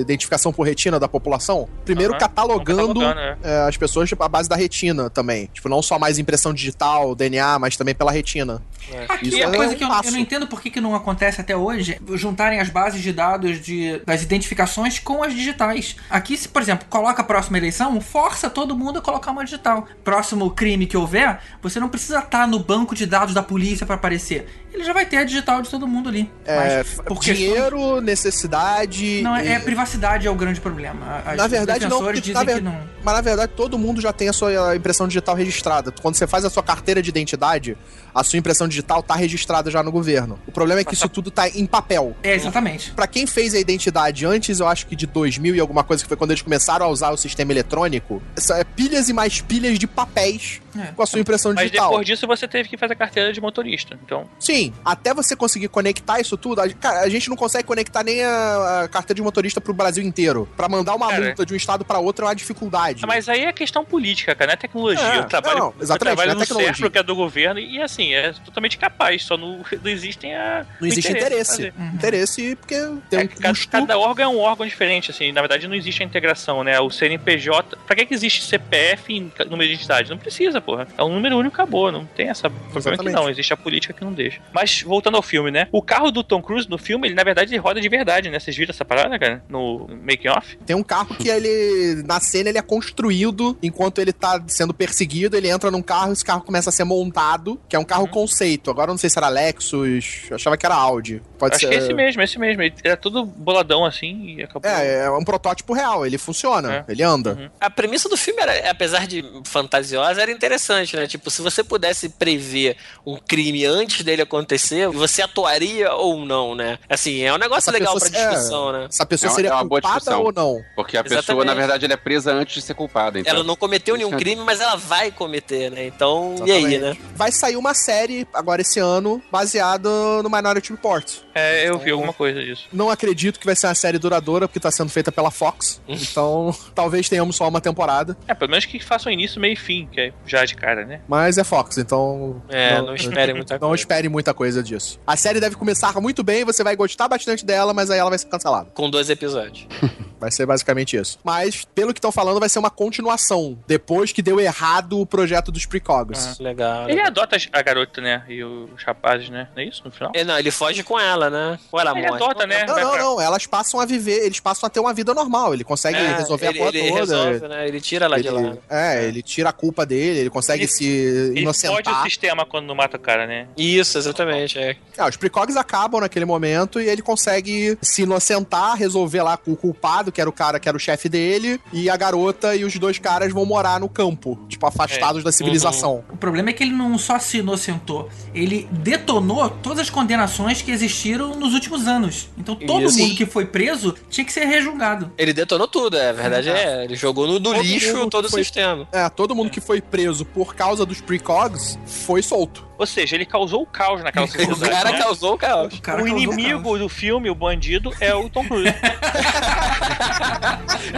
[0.00, 1.68] identificação por retina da população?
[1.84, 3.36] Primeiro catalogando, tão catalogando, é.
[3.42, 5.48] é, as pessoas tipo, à base da retina também.
[5.52, 8.62] Tipo, não só mais impressão digital, DNA, mas também pela retina.
[9.08, 10.80] Aqui Isso é uma é coisa um que eu, eu não entendo por que, que
[10.80, 15.96] não acontece até hoje, juntarem as bases de dados de, das identificações com as digitais.
[16.08, 19.86] Aqui, se, por exemplo, coloca a próxima eleição, força todo mundo a colocar uma digital.
[20.04, 23.94] Próximo crime que houver, você não precisa estar no banco de dados da polícia para
[23.94, 24.46] aparecer.
[24.72, 26.30] Ele já vai ter a digital de todo mundo ali.
[26.44, 29.20] É, Mas, por questão- dinheiro, necessidade.
[29.22, 31.22] Não, é, é e- privacidade é o grande problema.
[31.26, 32.78] As- Na verdade, não, porque na ver- que não.
[33.02, 35.92] Mas na verdade, todo mundo já tem a sua impressão digital registrada.
[36.02, 37.76] Quando você faz a sua carteira de identidade,
[38.14, 40.38] a sua impressão digital tá registrada já no governo.
[40.46, 42.14] O problema é que isso tudo tá em papel.
[42.22, 42.92] É, exatamente.
[42.92, 46.08] Pra quem fez a identidade antes, eu acho que de 2000 e alguma coisa, que
[46.08, 48.22] foi quando eles começaram a usar o sistema eletrônico,
[48.52, 50.92] é pilhas e mais pilhas de papéis É.
[50.92, 51.90] com a sua impressão Mas digital.
[51.90, 53.98] depois disso você teve que fazer carteira de motorista.
[54.04, 58.02] Então, Sim, até você conseguir conectar isso tudo, a, cara, a gente não consegue conectar
[58.04, 60.48] nem a, a carteira de motorista pro Brasil inteiro.
[60.56, 61.24] Pra mandar uma Cara.
[61.26, 63.04] multa de um estado pra outro é uma dificuldade.
[63.06, 65.04] mas aí é questão política, cara, não é tecnologia.
[65.04, 66.74] É, eu trabalho, não, eu exatamente, trabalho não é no tecnologia.
[66.74, 70.66] CERPRO, que é do governo, e assim, é totalmente capaz, só não, não existem a.
[70.80, 71.50] não existe de interesse.
[71.50, 71.74] fazer.
[71.94, 72.74] Interesse porque
[73.08, 75.74] tem É um que cada, cada órgão é um órgão diferente, assim, na verdade não
[75.74, 76.78] existe a integração, né?
[76.80, 77.76] O CNPJ.
[77.86, 80.10] Pra que, que existe CPF em ca- número de identidade?
[80.10, 80.86] Não precisa, porra.
[80.96, 81.90] É um número único acabou.
[81.92, 82.48] Não tem essa.
[82.50, 84.40] Problema que não, existe a política que não deixa.
[84.52, 85.68] Mas voltando ao filme, né?
[85.72, 88.38] O carro do Tom Cruise no filme, ele na verdade ele roda de verdade, né?
[88.38, 89.42] Vocês viram essa parada, cara?
[89.48, 90.56] No making off?
[90.66, 95.36] Tem um carro que ele, na cena, ele é construído enquanto ele tá sendo perseguido.
[95.36, 98.08] Ele entra num carro, esse carro começa a ser montado, que é um carro Uhum.
[98.10, 98.70] conceito.
[98.70, 101.22] Agora eu não sei se era Lexus, eu achava que era Audi.
[101.40, 101.68] Pode Acho ser.
[101.70, 102.62] que é esse mesmo, esse mesmo.
[102.62, 104.70] Ele era todo boladão assim e acabou.
[104.70, 106.92] É, é um protótipo real, ele funciona, É.
[106.92, 107.32] ele anda.
[107.32, 107.48] Uhum.
[107.58, 111.06] A premissa do filme, era, apesar de fantasiosa, era interessante, né?
[111.06, 112.76] Tipo, se você pudesse prever
[113.06, 116.78] um crime antes dele acontecer, você atuaria ou não, né?
[116.88, 118.86] Assim, é um negócio Essa legal pessoa- pra discussão, né?
[118.90, 120.22] Essa pessoa É uma- seria é uma boa culpada discussão.
[120.24, 120.62] ou não?
[120.76, 121.46] Porque a pessoa, Exatamente.
[121.46, 123.18] na verdade, ela é presa antes de ser culpada.
[123.18, 123.32] Então.
[123.34, 125.86] Ela não cometeu nenhum é- crime, mas ela vai cometer, né?
[125.86, 126.94] Então, e aí, né?
[127.16, 129.88] Vai sair uma série agora esse ano baseada
[130.22, 131.10] no Minority Report.
[131.34, 132.64] É, eu vi alguma coisa disso.
[132.72, 135.80] Não acredito que vai ser uma série duradoura, porque tá sendo feita pela Fox.
[135.88, 138.16] Então, talvez tenhamos só uma temporada.
[138.26, 141.00] É, pelo menos que façam início, meio e fim, que é já de cara, né?
[141.08, 142.42] Mas é Fox, então.
[142.48, 143.74] É, não espere muita Não coisa.
[143.82, 144.98] espere muita coisa disso.
[145.06, 148.18] A série deve começar muito bem, você vai gostar bastante dela, mas aí ela vai
[148.18, 148.70] ser cancelada.
[148.74, 149.66] Com dois episódios.
[150.20, 151.18] Vai ser basicamente isso.
[151.24, 153.58] Mas, pelo que estão falando, vai ser uma continuação.
[153.66, 156.38] Depois que deu errado o projeto dos Precogs.
[156.38, 156.90] Legal.
[156.90, 158.22] Ele adota a garota, né?
[158.28, 159.48] E os rapazes, né?
[159.56, 160.12] Não é isso no final?
[160.14, 161.58] É, não, ele foge com ela, né?
[161.70, 162.22] Ou ela Ele morre.
[162.22, 162.64] adota, né?
[162.64, 163.20] Não, não, não.
[163.20, 165.52] Elas passam a viver, eles passam a ter uma vida normal.
[165.52, 167.00] Ele consegue É, resolver ele, a porra ele toda.
[167.00, 167.68] resolve, né?
[167.68, 168.40] Ele tira ela de lá.
[168.40, 172.02] Ele, é, ele tira a culpa dele, ele consegue Ele- se Ele fode o inocentar.
[172.04, 173.48] sistema quando não mata o cara, né?
[173.56, 174.58] Isso, exatamente.
[174.58, 174.76] É.
[174.96, 179.56] Ah, os precogs acabam naquele momento e ele consegue se inocentar, resolver lá com o
[179.56, 182.76] culpado, que era o cara que era o chefe dele, e a garota e os
[182.78, 186.04] dois caras vão morar no campo, tipo, afastados da civilização.
[186.10, 190.70] O problema é que ele não só se inocentou, ele detonou todas as condenações que
[191.10, 192.28] existiram nos últimos anos.
[192.38, 192.98] Então todo Isso.
[192.98, 195.10] mundo que foi preso tinha que ser rejulgado.
[195.18, 196.10] Ele detonou tudo, é.
[196.10, 196.84] A verdade é.
[196.84, 198.86] Ele jogou no, no Todo lixo todo o foi- sistema.
[198.92, 202.68] É, todo mundo que foi preso por causa dos precogs foi solto.
[202.78, 204.70] Ou seja, ele causou o caos naquela O sociedade.
[204.70, 204.98] cara né?
[204.98, 205.74] causou o caos.
[205.74, 206.78] O, cara o inimigo caos.
[206.78, 208.72] do filme, o bandido, é o Tom Cruise.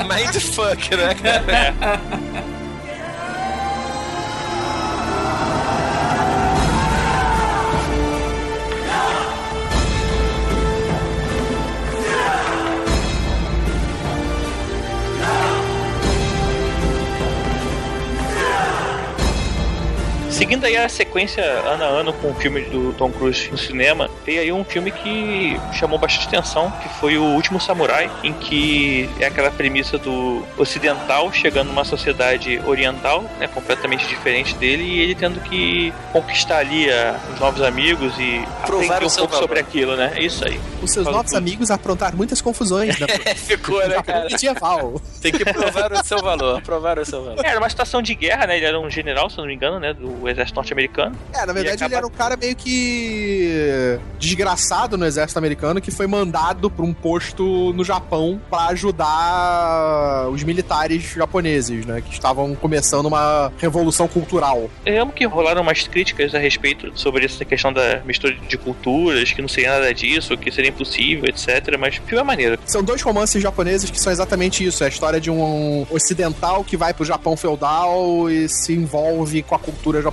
[0.09, 2.01] Mindfuck, né, cara?
[20.32, 24.10] Seguindo aí a sequência ano a ano com o filme do Tom Cruise no cinema,
[24.24, 29.09] tem aí um filme que chamou bastante atenção, que foi o Último Samurai, em que
[29.20, 35.14] é aquela premissa do ocidental chegando numa sociedade oriental, né, completamente diferente dele, e ele
[35.14, 39.42] tendo que conquistar ali a- os novos amigos e Provar um seu pouco valor.
[39.48, 40.12] sobre aquilo, né?
[40.16, 40.59] É isso aí.
[40.82, 41.38] Os seus Fala novos tudo.
[41.38, 43.06] amigos aprontaram muitas confusões, né?
[43.36, 44.24] Ficou, né, cara?
[44.30, 45.00] medieval.
[45.20, 46.60] Tem que provar o seu valor.
[46.62, 47.44] Provar o seu valor.
[47.44, 48.56] É, Era uma situação de guerra, né?
[48.56, 49.92] Ele era um general, se eu não me engano, né?
[49.92, 51.16] Do exército norte-americano.
[51.32, 55.81] É, na verdade E ele acaba- era um cara meio que desgraçado no exército americano
[55.81, 62.01] que foi mandado pra um posto no Japão pra ajudar os militares japoneses, né?
[62.01, 64.70] Que estavam começando uma revolução cultural.
[64.85, 69.32] Eu amo que rolaram umas críticas a respeito sobre essa questão da mistura de culturas,
[69.32, 71.77] que não seria nada disso, que seria impossível, etc.
[71.78, 72.59] Mas o filme é maneiro.
[72.66, 74.82] São dois romances japoneses que são exatamente isso.
[74.82, 79.55] É a história de um ocidental que vai pro Japão feudal e se envolve com
[79.55, 80.11] a cultura japonesa,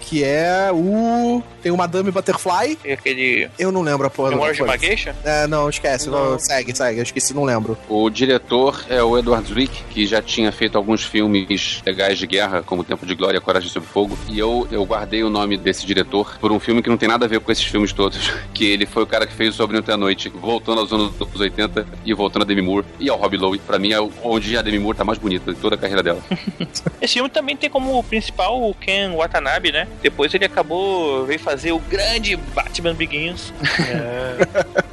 [0.00, 1.42] que é o...
[1.62, 2.76] Tem o Madame Butterfly.
[2.76, 4.74] Tem aquele Eu não lembro a porra do Memórias de coisa.
[4.74, 5.16] uma Geisha.
[5.24, 6.08] É, não, esquece.
[6.08, 6.38] Não.
[6.38, 6.98] Segue, segue.
[7.00, 7.76] Eu esqueci, não lembro.
[7.88, 12.62] O diretor é o Edward Zwick, que já tinha feito alguns filmes legais de guerra,
[12.62, 14.16] como Tempo de Glória, Coragem sob Fogo.
[14.28, 17.24] E eu, eu guardei o nome desse diretor por um filme que não tem nada
[17.24, 18.30] a ver com esses filmes todos.
[18.54, 21.12] Que ele foi o cara que fez o Sobre Ontem à Noite, voltando aos anos
[21.20, 23.58] 80 e voltando a Demi Moore e ao Robbie Lowe.
[23.58, 26.20] Pra mim é onde a Demi Moore tá mais bonita de toda a carreira dela.
[27.02, 29.86] Esse filme também tem como principal o Ken Watanabe, né?
[30.02, 33.52] Depois ele acabou, veio fazer o grande Batman Begins.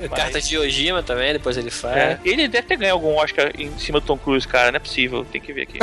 [0.04, 0.08] É.
[0.10, 1.96] Cartas de Ojima também, depois ele faz.
[1.96, 4.72] É, ele deve ter ganho algum Oscar em cima do Tom Cruise, cara.
[4.72, 5.80] Não é possível, tem que ver aqui.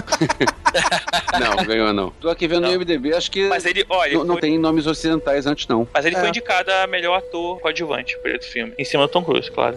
[1.40, 2.10] Não, ganhou não.
[2.20, 2.68] Tô aqui vendo Não.
[2.68, 5.86] no IMDB, acho que Mas ele, olha, não, não foi- tem nomes ocidentais antes não.
[5.92, 6.18] mas ele É.
[6.20, 8.72] foi indicado a melhor ator coadjuvante por esse filme.
[8.78, 9.76] Em cima do Tom Cruise, claro.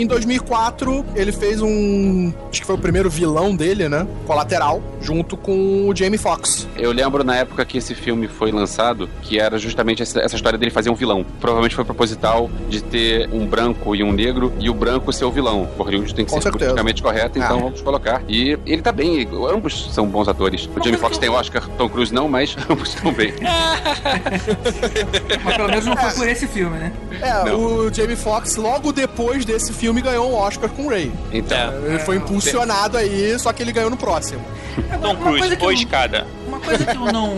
[0.00, 2.32] Em 2004, ele fez um.
[2.50, 4.06] Acho que foi o primeiro vilão dele, né?
[4.26, 6.66] Colateral, junto com o Jamie Foxx.
[6.76, 10.58] Eu lembro na época que esse filme foi lançado, que era justamente essa, essa história
[10.58, 11.24] dele fazer um vilão.
[11.38, 15.30] Provavelmente foi proposital de ter um branco e um negro, e o branco ser o
[15.30, 15.68] vilão.
[15.78, 16.70] O Hollywood tem que Com ser certeza.
[16.70, 17.62] politicamente correto, então Ah.
[17.64, 18.22] vamos colocar.
[18.28, 20.68] E ele tá bem, ambos são bons atores.
[20.74, 23.34] O Jamie Foxx tem Oscar, Tom Cruise não, mas ambos estão bem.
[25.44, 26.92] Mas pelo menos não foi por esse filme, né?
[27.20, 31.12] É, o Jamie Foxx, logo depois desse filme, ganhou um Oscar com o Ray.
[31.32, 34.44] Então, Ele foi impulsionado aí, só que ele ganhou no próximo.
[35.02, 36.26] Tom Cruise, ou escada.
[36.46, 37.36] Uma coisa que eu não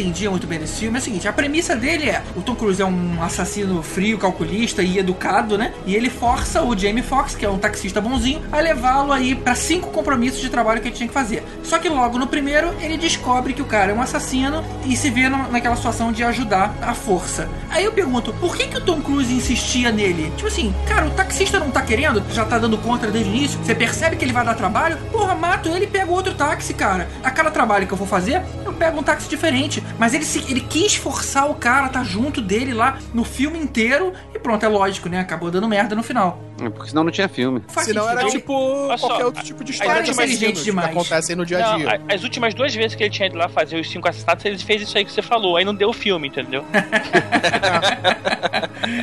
[0.00, 2.80] entendia muito bem desse filme é o seguinte: a premissa dele é: o Tom Cruise
[2.80, 5.72] é um assassino frio, calculista e educado, né?
[5.86, 9.54] E ele força o Jamie Foxx, que é um taxista bonzinho, a levá-lo aí pra
[9.54, 11.42] cinco compromissos de trabalho que ele tinha que fazer.
[11.62, 15.10] Só que logo no primeiro ele descobre que o cara é um assassino e se
[15.10, 17.48] vê naquela situação de ajudar a força.
[17.70, 20.32] Aí eu pergunto: por que, que o Tom Cruise insistia nele?
[20.36, 23.58] Tipo assim, cara, o taxista não tá querendo, já tá dando contra desde o início,
[23.58, 24.96] você percebe que ele vai dar trabalho?
[25.10, 27.08] Porra, mato ele e pega outro táxi, cara.
[27.22, 29.82] A cada trabalho que eu for fazer, eu pego um táxi diferente.
[29.98, 33.58] Mas ele, se, ele quis forçar o cara a tá junto dele lá no filme
[33.58, 35.20] inteiro e pronto, é lógico, né?
[35.20, 36.40] Acabou dando merda no final.
[36.60, 37.62] É, Porque senão não tinha filme.
[37.68, 38.40] Faz Senão era sentido.
[38.40, 40.90] tipo Olha só, qualquer outro tipo de história a de última assassino inteligente que demais.
[40.90, 42.00] acontecem no dia a Não, dia.
[42.08, 44.58] a- as últimas duas vezes que ele tinha ido lá fazer os cinco assassinatos, ele
[44.58, 45.56] fez isso aí que você falou.
[45.56, 46.64] Aí não deu o filme, entendeu?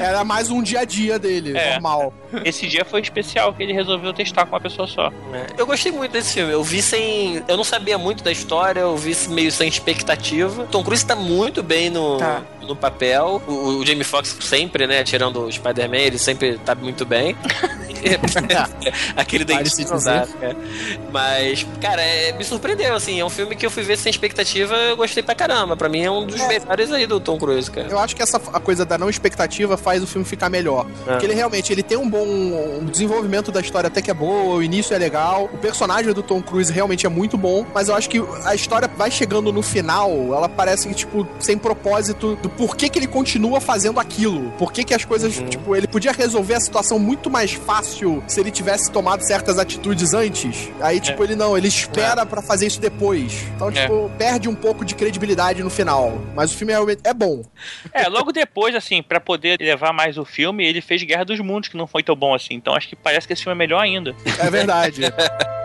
[0.01, 1.73] Era mais um dia a dia dele, É.
[1.73, 2.13] normal.
[2.43, 5.11] Esse dia foi especial, que ele resolveu testar com uma pessoa só.
[5.33, 6.51] É, Eu gostei muito desse filme.
[6.51, 7.41] Eu vi sem.
[7.47, 10.64] Eu não sabia muito da história, eu vi meio sem expectativa.
[10.65, 12.41] Tom Cruise tá muito bem no, Tá.
[12.61, 13.41] no papel.
[13.47, 15.03] O, o Jamie Foxx sempre, né?
[15.03, 17.35] Tirando o Spider-Man, ele sempre tá muito bem.
[19.15, 19.45] Aquele
[19.89, 20.55] não dá, cara.
[21.11, 23.19] Mas, cara, é, me surpreendeu, assim.
[23.19, 25.75] É um filme que eu fui ver sem expectativa eu gostei pra caramba.
[25.75, 27.87] Pra mim é um dos melhores aí do Tom Cruise, cara.
[27.87, 30.85] Eu acho que essa a coisa da não expectativa faz o filme ficar melhor.
[31.07, 31.11] É.
[31.11, 34.55] Porque ele realmente ele tem um bom um desenvolvimento da história até que é boa,
[34.55, 37.95] o início é legal, o personagem do Tom Cruise realmente é muito bom, mas eu
[37.95, 42.49] acho que a história vai chegando no final, ela parece que, tipo, sem propósito do
[42.49, 44.51] porquê que ele continua fazendo aquilo.
[44.57, 45.47] Por que as coisas, Uhum.
[45.47, 50.13] tipo, ele podia resolver a situação muito mais fácil se ele tivesse tomado certas atitudes
[50.13, 50.69] antes.
[50.79, 53.43] Aí, tipo, ele não, ele espera pra fazer isso depois.
[53.55, 56.21] Então, tipo, perde um pouco de credibilidade no final.
[56.35, 57.43] Mas o filme realmente é bom.
[57.93, 61.69] É, logo depois, assim, pra poder levar mais o filme, ele fez Guerra dos Mundos,
[61.69, 62.53] que não foi tão bom assim.
[62.53, 64.15] Então acho que parece que esse filme é melhor ainda.
[64.39, 65.01] É verdade.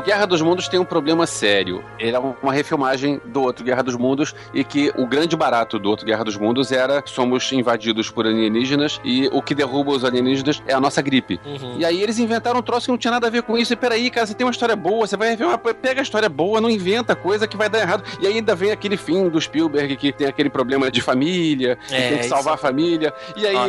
[0.00, 1.84] O Guerra dos Mundos tem um problema sério.
[1.98, 5.90] Ele é uma refilmagem do outro Guerra dos Mundos e que o grande barato do
[5.90, 10.62] outro Guerra dos Mundos era somos invadidos por alienígenas e o que derruba os alienígenas
[10.66, 11.38] é a nossa gripe.
[11.44, 11.76] Uhum.
[11.78, 13.74] E aí eles inventaram um troço que não tinha nada a ver com isso.
[13.74, 15.46] E peraí, cara, você tem uma história boa, você vai rever
[15.82, 18.02] pega a história boa, não inventa coisa que vai dar errado.
[18.22, 21.94] E aí ainda vem aquele fim do Spielberg que tem aquele problema de família, que
[21.94, 23.12] É, tem que salvar a família.
[23.36, 23.68] E aí, Ah,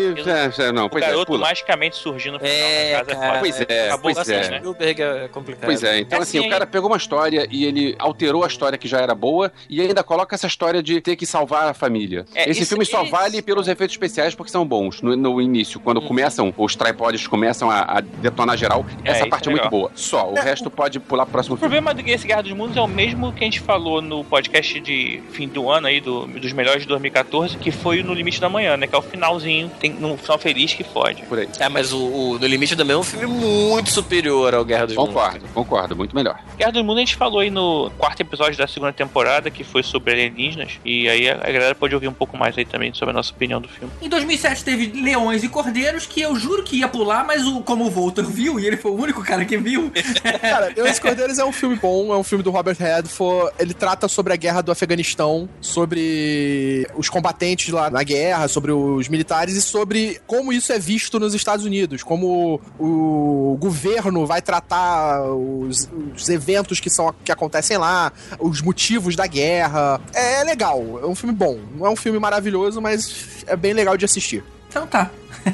[0.61, 1.39] é, é, não, O pois é, garoto pula.
[1.41, 3.39] magicamente surgindo no final É, da casa cara, foda.
[3.41, 4.49] Pois é, Acabou pois assim, é.
[4.49, 4.57] né?
[4.59, 5.65] Spielberg é complicado.
[5.65, 8.47] Pois é, então É assim, assim, o cara pegou uma história e ele alterou a
[8.47, 11.73] história que já era boa e ainda coloca essa história de ter que salvar a
[11.73, 12.25] família.
[12.33, 15.01] É, Esse isso- filme só isso- vale pelos efeitos especiais porque são bons.
[15.01, 16.07] No, no início, quando Uhum.
[16.07, 19.69] começam, os tripods começam a, a detonar geral, É, essa isso parte é é muito
[19.69, 19.91] boa.
[19.95, 21.75] Só, o resto pode pular pro próximo O filme.
[21.75, 24.79] problema do esse Guerra dos Mundos é o mesmo que a gente falou no podcast
[24.79, 28.49] de fim do ano aí, do, dos melhores de 2014, que foi no Limite da
[28.49, 28.87] Manhã, né?
[28.87, 31.23] Que é o finalzinho, tem um final feliz que fode.
[31.23, 31.47] Por aí.
[31.59, 34.95] É, mas o, o No Limite também é um filme muito superior ao Guerra dos
[34.95, 35.13] Mundos.
[35.13, 36.39] Concordo, concordo, muito melhor.
[36.57, 39.83] Guerra dos Mundos a gente falou aí no quarto episódio da segunda temporada, que foi
[39.83, 43.13] sobre alienígenas, e aí a, galera pode ouvir um pouco mais aí também sobre a
[43.13, 43.91] nossa opinião do filme.
[44.01, 47.85] Em 2007 teve Leões e Cordeiros, que eu juro que ia pular, mas o, como
[47.85, 49.91] o Voltor viu, e ele foi o único cara que viu,
[50.41, 53.53] Cara, Eu e os Cordeiros é um filme bom, é um filme do Robert Redford.
[53.59, 59.07] Ele trata sobre a guerra do Afeganistão, sobre os combatentes lá na guerra, sobre os
[59.07, 65.23] militares e sobre como isso é visto nos Estados Unidos, como o governo vai tratar
[65.23, 69.99] os, os eventos que, são, que acontecem lá, os motivos da guerra.
[70.13, 71.59] É, legal, é um filme bom.
[71.75, 74.43] Não é um filme maravilhoso, mas é bem legal de assistir.
[74.69, 75.09] então tá.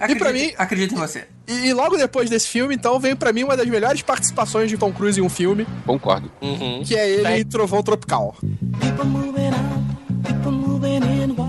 [0.00, 1.26] Acredito- pra mim- Acredito em você.
[1.46, 4.76] E, e logo depois desse filme, então, veio pra mim uma das melhores participações de
[4.76, 6.30] Tom Cruise em um filme, Concordo.
[6.42, 6.82] Uhum.
[6.84, 8.36] que é ele em Trovão Tropical.
[8.80, 11.30] People moving out, people moving in.
[11.36, 11.48] Why?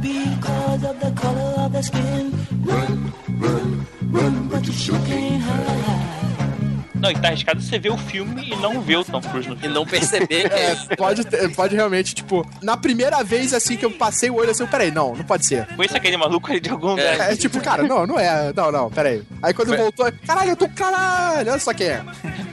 [0.00, 2.32] Because of the color of their skin.
[2.64, 5.99] Run, run, run, but you sure can't hide.
[7.00, 9.54] Não, e tá arriscado você ver o filme e não ver o Tom Cruise no
[9.56, 9.74] E filme.
[9.74, 13.84] não perceber que é É, pode, ter- pode realmente, tipo, na primeira vez assim que
[13.84, 15.66] eu passei o olho assim, eu, peraí, não, não pode ser.
[15.74, 17.32] Conheço aquele maluco ali de algum lugar.
[17.32, 19.22] É tipo, cara, não, não é, não, não, peraí.
[19.42, 22.02] Aí quando voltou, caralho, eu tô caralho, olha só quem é.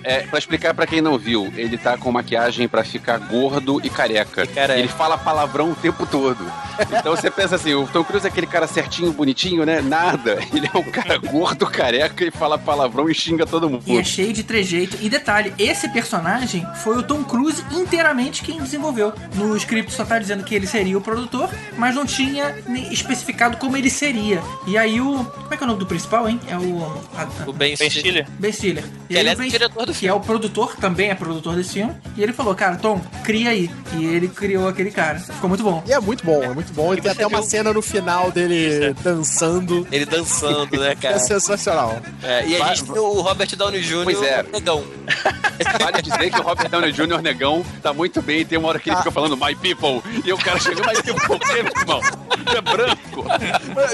[0.04, 3.90] É, pra explicar pra quem não viu, ele tá com maquiagem pra ficar gordo e
[3.90, 4.48] careca.
[4.48, 4.80] careca.
[4.80, 6.38] Ele fala palavrão o tempo todo.
[6.98, 9.82] Então você pensa assim, o Tom Cruise é aquele cara certinho, bonitinho, né?
[9.82, 10.38] Nada.
[10.54, 13.84] Ele é um cara gordo, careca e fala palavrão e xinga todo mundo.
[13.86, 14.98] E é cheio de trejeito.
[15.02, 19.12] E detalhe, esse personagem foi o Tom Cruise inteiramente quem desenvolveu.
[19.36, 23.58] No script só tá dizendo que ele seria o produtor, mas não tinha nem especificado
[23.58, 24.42] como ele seria.
[24.68, 25.24] E aí o.
[25.26, 26.40] Como é que é o nome do principal, hein?
[26.48, 26.84] É o.
[27.16, 28.28] a- o Ben, Ben Stiller.
[28.40, 28.84] Ben Stiller.
[29.10, 31.10] E Que aí aliás o é Ben- o diretor do Que é o produtor, também
[31.10, 31.96] é produtor desse filme.
[32.16, 33.70] E ele falou, cara, Tom, cria aí.
[33.96, 35.20] E ele criou aquele cara.
[35.20, 35.84] Ficou muito bom.
[35.88, 36.94] E é muito bom, é muito bom.
[36.94, 39.88] E tem até uma viu- cena no final dele dançando.
[39.92, 41.20] Ele dançando, né, É cara?
[41.20, 42.00] sensacional.
[42.22, 44.04] É, e a gente tem o Robert Downey Jr.
[44.04, 44.44] Pois é.
[44.44, 44.84] negão.
[45.80, 47.22] Vale dizer que o Robert Downey Jr.
[47.22, 48.46] negão tá muito bem.
[48.46, 50.02] Tem uma hora que ele fica falando My People.
[50.24, 52.02] E o cara chega, My People, o quê, meu irmão?
[52.56, 53.26] É branco.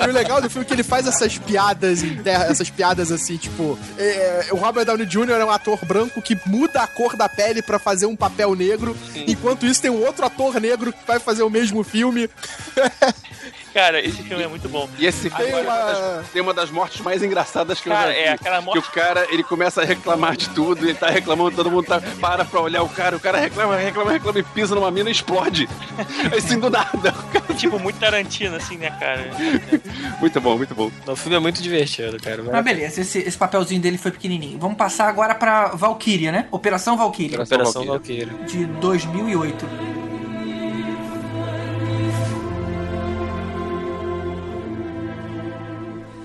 [0.04, 3.38] E o legal do filme é que ele faz essas piadas internas, essas piadas assim,
[3.38, 3.78] tipo.
[3.98, 5.32] é, o Robert Downey Jr.
[5.40, 8.96] é um ator branco que muda a cor da pele pra fazer um papel negro,
[9.28, 12.30] enquanto isso tem um outro ator negro que vai fazer o mesmo filme.
[13.74, 14.88] Cara, esse filme é muito bom.
[15.00, 15.74] E esse filme Tem tem, uma...
[15.78, 18.26] das, tem uma das mortes mais engraçadas que Cara, eu já vi.
[18.28, 21.56] é aquela morte- Que o cara, ele começa a reclamar de tudo, ele tá reclamando,
[21.56, 24.76] todo mundo tá, para pra olhar o cara, o cara reclama, reclama, reclama e pisa
[24.76, 25.68] numa mina e explode.
[26.38, 27.12] Assim, do nada.
[27.32, 29.30] Cara- Tipo, muito Tarantino, assim, né, cara?
[30.20, 30.90] Muito bom, muito bom.
[31.06, 32.42] O filme é muito divertido, cara.
[32.44, 34.58] Mas beleza, esse, esse papelzinho dele foi pequenininho.
[34.58, 36.48] Vamos passar agora pra Valkyria, né?
[36.50, 38.26] Operação Valkyria, Operação Valkyria.
[38.28, 38.48] Valkyria.
[38.48, 39.66] de 2008.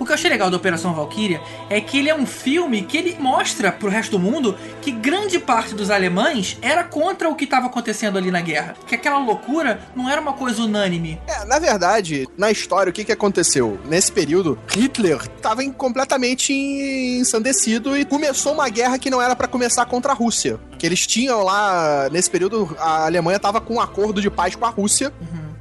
[0.09, 3.15] Que eu achei legal da Operação Valkyria é que ele é um filme que ele
[3.21, 7.67] mostra pro resto do mundo que grande parte dos alemães era contra o que estava
[7.67, 8.75] acontecendo ali na guerra.
[8.87, 11.21] Que aquela loucura não era uma coisa unânime.
[11.27, 13.79] É, na verdade, na história, o que, que aconteceu?
[13.85, 19.85] Nesse período, Hitler estava completamente ensandecido e começou uma guerra que não era pra começar
[19.85, 20.59] contra a Rússia.
[20.79, 24.65] Que eles tinham lá, nesse período, a Alemanha tava com um acordo de paz com
[24.65, 25.13] a Rússia.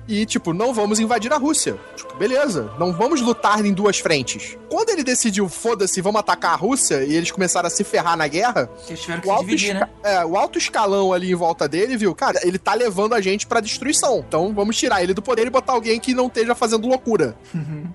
[0.07, 1.77] E, tipo, não vamos invadir a Rússia.
[1.95, 4.57] Tipo, beleza, não vamos lutar em duas frentes.
[4.69, 8.27] Quando ele decidiu, foda-se, vamos atacar a Rússia, e eles começaram a se ferrar na
[8.27, 8.69] guerra,
[9.25, 9.89] o alto, dividir, né?
[10.03, 12.13] é, o alto escalão ali em volta dele, viu?
[12.15, 14.23] Cara, ele tá levando a gente pra destruição.
[14.27, 17.37] Então vamos tirar ele do poder e botar alguém que não esteja fazendo loucura.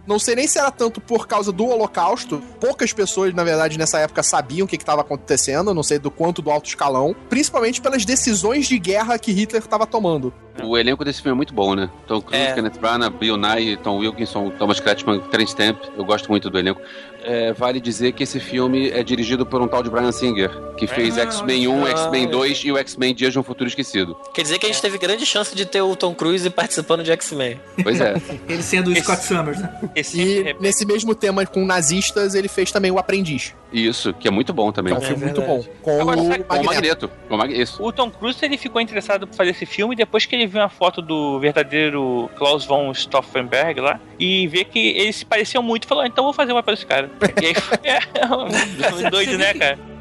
[0.07, 2.43] Não sei nem se era tanto por causa do Holocausto.
[2.61, 5.75] Poucas pessoas, na verdade, nessa época sabiam o que estava acontecendo.
[5.75, 7.15] Não sei do quanto do alto escalão.
[7.29, 10.33] Principalmente pelas decisões de guerra que Hitler estava tomando.
[10.63, 11.89] O elenco desse filme é muito bom, né?
[12.07, 12.53] Tom Cruise, É.
[12.55, 15.79] Kenneth Branagh, Bill Nye, Tom Wilkinson, Thomas Kretschmann, Terence Stamp.
[15.97, 16.81] Eu gosto muito do elenco.
[17.25, 20.87] É, vale dizer que esse filme é dirigido por um tal de Brian Singer, que
[20.87, 21.91] fez Ah, X-Men 1, olha.
[21.91, 24.17] X-Men 2 e o X-Men Dias de um Futuro Esquecido.
[24.35, 27.13] Quer dizer que a gente teve grande chance de ter o Tom Cruise participando de
[27.13, 27.61] X-Men.
[27.83, 28.15] Pois é.
[28.49, 29.73] Ele sendo o Scott Summers, né?
[29.95, 33.55] Esse E é- nesse mesmo tema com nazistas, ele fez também O Aprendiz.
[33.73, 34.93] Isso, que é muito bom também.
[34.93, 35.65] é um filme muito bom.
[35.81, 36.75] Com Agora, o sabe- Com o Magneto.
[37.09, 37.11] Magneto.
[37.29, 37.61] Com o Mag...
[37.63, 37.83] Isso.
[37.83, 40.69] O Tom Cruise ele ficou interessado por fazer esse filme depois que ele viu uma
[40.69, 45.87] foto do verdadeiro Klaus von Stauffenberg lá e vê que eles se pareciam muito e
[45.87, 47.11] falou: "Ah, então vou fazer uma para esse cara.
[47.21, 49.92] Aí é, doido, né, cara?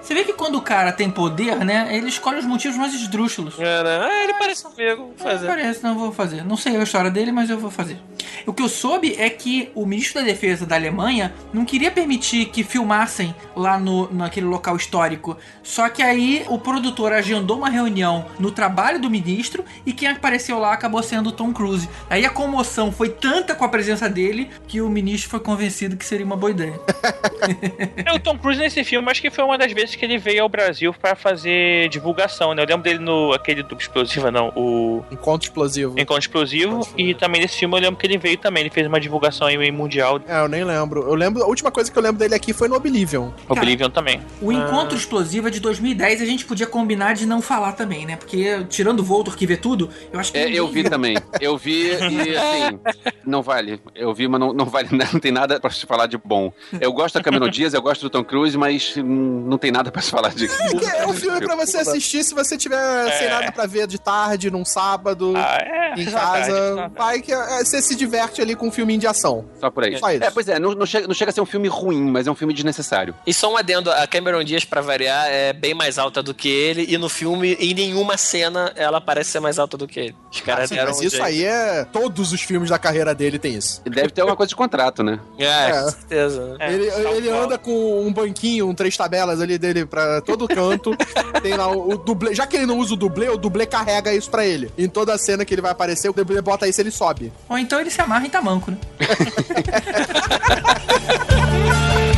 [0.00, 1.88] Você vê que quando o cara tem poder, né?
[1.94, 3.54] Ele escolhe os motivos mais esdrúxulos.
[3.54, 4.96] Cara, ah, ele parece comigo.
[4.96, 5.46] Vou Não fazer.
[5.46, 6.44] parece, não vou fazer.
[6.44, 7.98] Não sei a história dele, mas eu vou fazer.
[8.46, 12.46] O que eu soube é que o ministro da Defesa da Alemanha não queria permitir
[12.46, 15.36] que filmassem lá no, naquele local histórico.
[15.62, 20.58] Só que aí o produtor agendou uma reunião no trabalho do ministro e quem apareceu
[20.58, 21.88] lá acabou sendo o Tom Cruise.
[22.08, 26.04] Aí a comoção foi tanta com a presença dele que o ministro foi convencido que
[26.06, 26.80] seria uma boa ideia.
[28.04, 30.42] É, o Tom Cruise nesse filme, acho que foi uma das vezes que ele veio
[30.42, 32.62] ao Brasil pra fazer divulgação, né?
[32.62, 35.94] Eu lembro dele no aquele do Explosiva, não, o Encontro explosivo.
[35.98, 39.00] Encontro Explosivo, e também nesse filme eu lembro que ele veio também, ele fez uma
[39.00, 41.02] divulgação aí meio mundial, É, eu nem lembro.
[41.02, 41.42] Eu lembro.
[41.42, 43.30] A última coisa que eu lembro dele aqui foi no Oblivion.
[43.48, 44.20] Oblivion também.
[44.40, 48.16] O Encontro Explosivo é de 2010 a gente podia combinar de não falar também, né?
[48.16, 50.38] Porque tirando o Voltor que vê tudo, eu acho que.
[50.38, 51.16] É, ninguém eu vi também.
[51.40, 51.92] Eu vi e
[52.36, 52.78] assim,
[53.24, 53.80] não vale.
[53.94, 56.52] Eu vi, mas não, não vale, não tem nada pra se falar de bom.
[56.80, 59.79] Eu gosto da Cameron Diaz, eu gosto do Tom Cruise, mas hum, não tem nada
[59.90, 60.48] pra se falar de.
[60.48, 63.98] Que é um filme pra você assistir se você tiver sem nada pra ver de
[64.00, 65.94] tarde, num sábado, Ah, é.
[66.00, 66.88] em casa.
[66.96, 69.44] Vai que é, você se diverte ali com um filminho de ação.
[69.60, 69.96] Só por aí.
[69.98, 70.24] Só isso.
[70.24, 72.30] É, pois é, não, não chega, não chega a ser um filme ruim, mas é
[72.30, 73.14] um filme desnecessário.
[73.26, 76.48] E só um adendo, a Cameron Diaz, pra variar, é bem mais alta do que
[76.48, 80.16] ele, e no filme, em nenhuma cena, ela parece ser mais alta do que ele.
[80.32, 81.24] Os caras Sim, deram mas um isso jeito.
[81.26, 81.84] aí é.
[81.92, 83.80] Todos os filmes da carreira dele tem isso.
[83.84, 85.20] Deve ter alguma coisa de contrato, né?
[85.38, 85.82] É, É.
[85.82, 86.56] com certeza.
[86.58, 90.46] É, ele tal ele anda com um banquinho, um três tabelas ali dele pra todo
[90.48, 90.96] canto.
[91.42, 92.34] tem lá o, o dublê.
[92.34, 94.70] Já que ele não usa o dublê, o dublê carrega isso pra ele.
[94.76, 97.32] Em toda cena que ele vai aparecer, o dublê bota isso ele sobe.
[97.48, 98.78] Ou então ele se amarra em tamanco, né?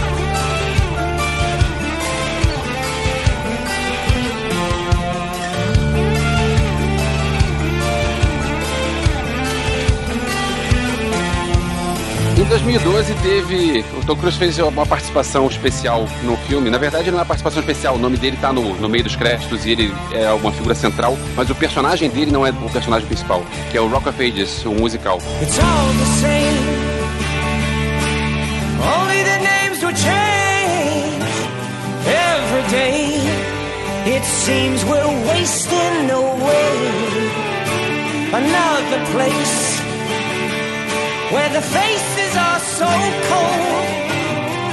[12.43, 13.85] Em 2012 teve.
[13.97, 16.71] O Tom Cruise fez uma participação especial no filme.
[16.71, 19.15] Na verdade, não é uma participação especial, o nome dele tá no, no meio dos
[19.15, 23.07] créditos e ele é uma figura central, mas o personagem dele não é o personagem
[23.07, 25.19] principal, que é o Rock of Ages, o musical.
[25.41, 26.59] It's all the same.
[28.83, 31.23] Only the names will change
[32.09, 34.17] every day.
[34.17, 36.73] It seems we're wasting away.
[38.35, 39.72] Another place
[41.33, 42.91] where the faces are so
[43.31, 43.87] cold.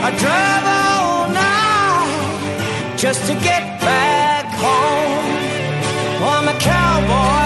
[0.07, 5.39] I drive all night just to get back home.
[6.21, 7.39] I'm a cowboy.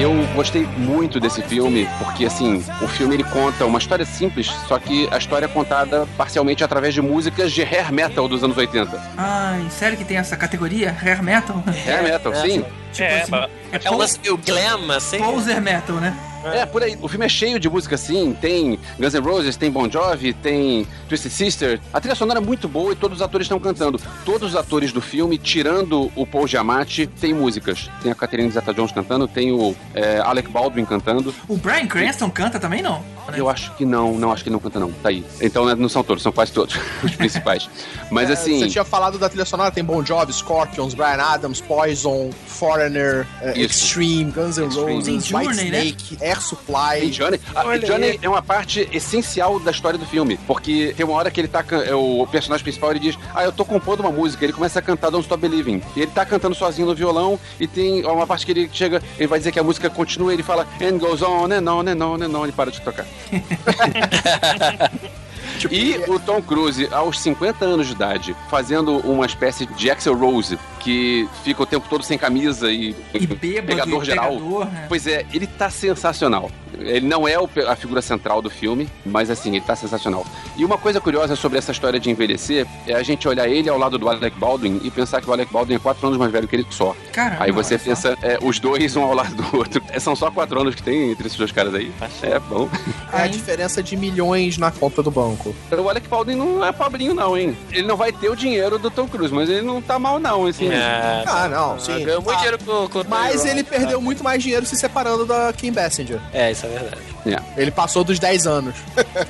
[0.00, 4.78] Eu gostei muito desse filme, porque assim, o filme ele conta uma história simples, só
[4.78, 8.96] que a história é contada parcialmente através de músicas de hair metal dos anos 80.
[9.16, 10.96] Ai, sério que tem essa categoria?
[11.02, 11.64] Hair metal?
[11.84, 12.64] Hair metal, é, sim.
[12.92, 13.34] Tipo É, assim,
[13.72, 15.18] é É um lance meio glam, assim.
[15.18, 16.16] poser metal, né?
[16.44, 16.96] É, por aí.
[17.02, 18.32] O filme é cheio de música assim.
[18.40, 21.80] Tem Guns N' Roses, tem Bon Jovi, tem Twisted Sister.
[21.92, 24.00] A trilha sonora é muito boa e todos os atores estão cantando.
[24.24, 27.90] Todos os atores do filme, tirando o Paul Giamatti, tem músicas.
[28.02, 31.34] Tem a Catherine Zeta-Jones cantando, tem o é, Alec Baldwin cantando.
[31.48, 33.02] O Brian Cranston canta também, não?
[33.36, 34.90] Eu acho que não, não acho que ele não canta não.
[34.92, 35.24] Tá aí.
[35.42, 37.68] Então né, não são todos, são quase todos os principais.
[38.10, 41.60] Mas É, assim, Você tinha falado da trilha sonora, tem Bon Jovi, Scorpions, Brian Adams,
[41.60, 42.30] Poison,
[42.78, 43.84] Foreigner, eh, Isso.
[43.84, 44.66] Extreme, Guns N'.
[44.66, 45.92] Roses, Tem White Journey, né?
[46.20, 47.00] Air Supply.
[47.00, 47.40] Tem Johnny.
[47.54, 48.18] A Olha Johnny aí.
[48.22, 50.38] é uma parte essencial da história do filme.
[50.46, 51.64] Porque tem uma hora que ele tá.
[51.84, 54.44] é, O personagem principal ele diz: Ah, eu tô compondo uma música.
[54.44, 55.82] Ele começa a cantar Don't Stop Believing.
[55.96, 57.38] E ele tá cantando sozinho no violão.
[57.58, 60.32] E tem uma parte que ele chega, ele vai dizer que a música continua.
[60.32, 62.44] Ele fala And goes on and on and on and on.
[62.44, 63.06] Ele para de tocar.
[65.70, 70.58] E o Tom Cruise, aos 50 anos de idade, fazendo uma espécie de Axel Rose,
[70.80, 74.30] que fica o tempo todo sem camisa e, E bêbado, pegador e geral.
[74.30, 74.86] pegador, né?
[74.88, 76.50] Pois é, ele tá sensacional.
[76.78, 77.34] Ele não é
[77.66, 80.24] a figura central do filme, mas assim, ele tá sensacional.
[80.56, 83.76] E uma coisa curiosa sobre essa história de envelhecer é a gente olhar ele ao
[83.76, 86.46] lado do Alec Baldwin e pensar que o Alec Baldwin é quatro anos mais velho
[86.46, 86.94] que ele só.
[87.12, 89.82] Caramba, aí você pensa, é, os dois um ao lado do outro.
[89.88, 91.90] É, são só quatro anos que tem entre esses dois caras aí.
[92.22, 92.68] É bom.
[93.12, 95.47] É a diferença de milhões na conta do banco.
[95.70, 97.56] O Alec Baldwin não é pobrinho, não, hein?
[97.70, 100.46] Ele não vai ter o dinheiro do Tom Cruise, mas ele não tá mal, não.
[100.46, 100.68] Assim.
[100.70, 102.04] É, Ah, não, sim.
[102.04, 104.04] Ganhou muito Ah, dinheiro com, com Mas ele Rock, perdeu tá?
[104.04, 106.20] muito mais dinheiro se separando da Kim Basinger.
[106.32, 107.02] É, isso é verdade.
[107.26, 107.60] É.
[107.60, 108.74] Ele passou dos 10 anos.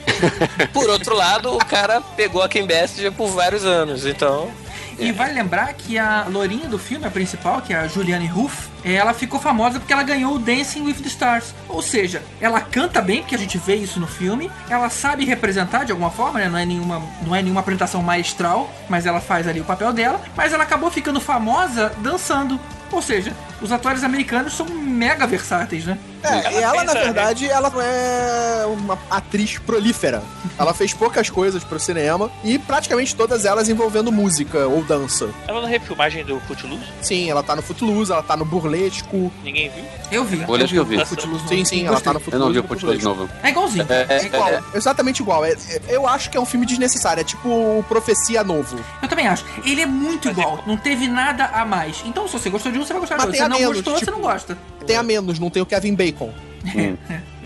[0.72, 4.48] Por outro lado, o cara pegou a Kim Basinger por vários anos, então...
[4.98, 8.52] E vale lembrar que a lourinha do filme, a principal, que é a Julianne Hough,
[8.82, 11.54] ela ficou famosa porque ela ganhou o Dancing with the Stars.
[11.68, 15.84] Ou seja, ela canta bem, porque a gente vê isso no filme, ela sabe representar
[15.84, 16.48] de alguma forma, né?
[16.48, 20.20] Não é nenhuma, não é nenhuma apresentação maestral, mas ela faz ali o papel dela,
[20.36, 22.58] mas ela acabou ficando famosa dançando.
[22.90, 25.98] Ou seja, os atores americanos são mega versáteis, né?
[26.22, 30.22] É, e ela, na pensa, verdade, ela não é uma atriz prolífera.
[30.58, 35.28] Ela fez poucas coisas pro cinema e praticamente todas elas envolvendo música ou dança.
[35.46, 39.32] Ela na refilmagem do Footloose, Sim, ela tá no Footloose, ela tá no Burlesco.
[39.44, 39.84] ninguém viu.
[40.10, 40.44] Eu vi.
[40.48, 41.04] Olha que eu vi.
[41.04, 42.44] Footloose Sim, sim, ela tá no Eu Footloose.
[42.46, 43.28] não vi o Footloose de novo.
[43.42, 43.86] É igualzinho.
[43.88, 45.44] É igual, exatamente igual.
[45.44, 47.20] É- é- eu acho que é um filme desnecessário.
[47.20, 48.78] É tipo o Profecia Novo.
[49.02, 49.44] Eu também acho.
[49.64, 50.62] Ele é muito igual.
[50.66, 52.02] Não teve nada a mais.
[52.04, 53.42] Então, se você gostou de um, você vai gostar de Mas outro.
[53.44, 54.58] Se não menos, gostou, você tipo- não gosta.
[54.88, 56.30] Tem a menos, não tem o Kevin Bacon.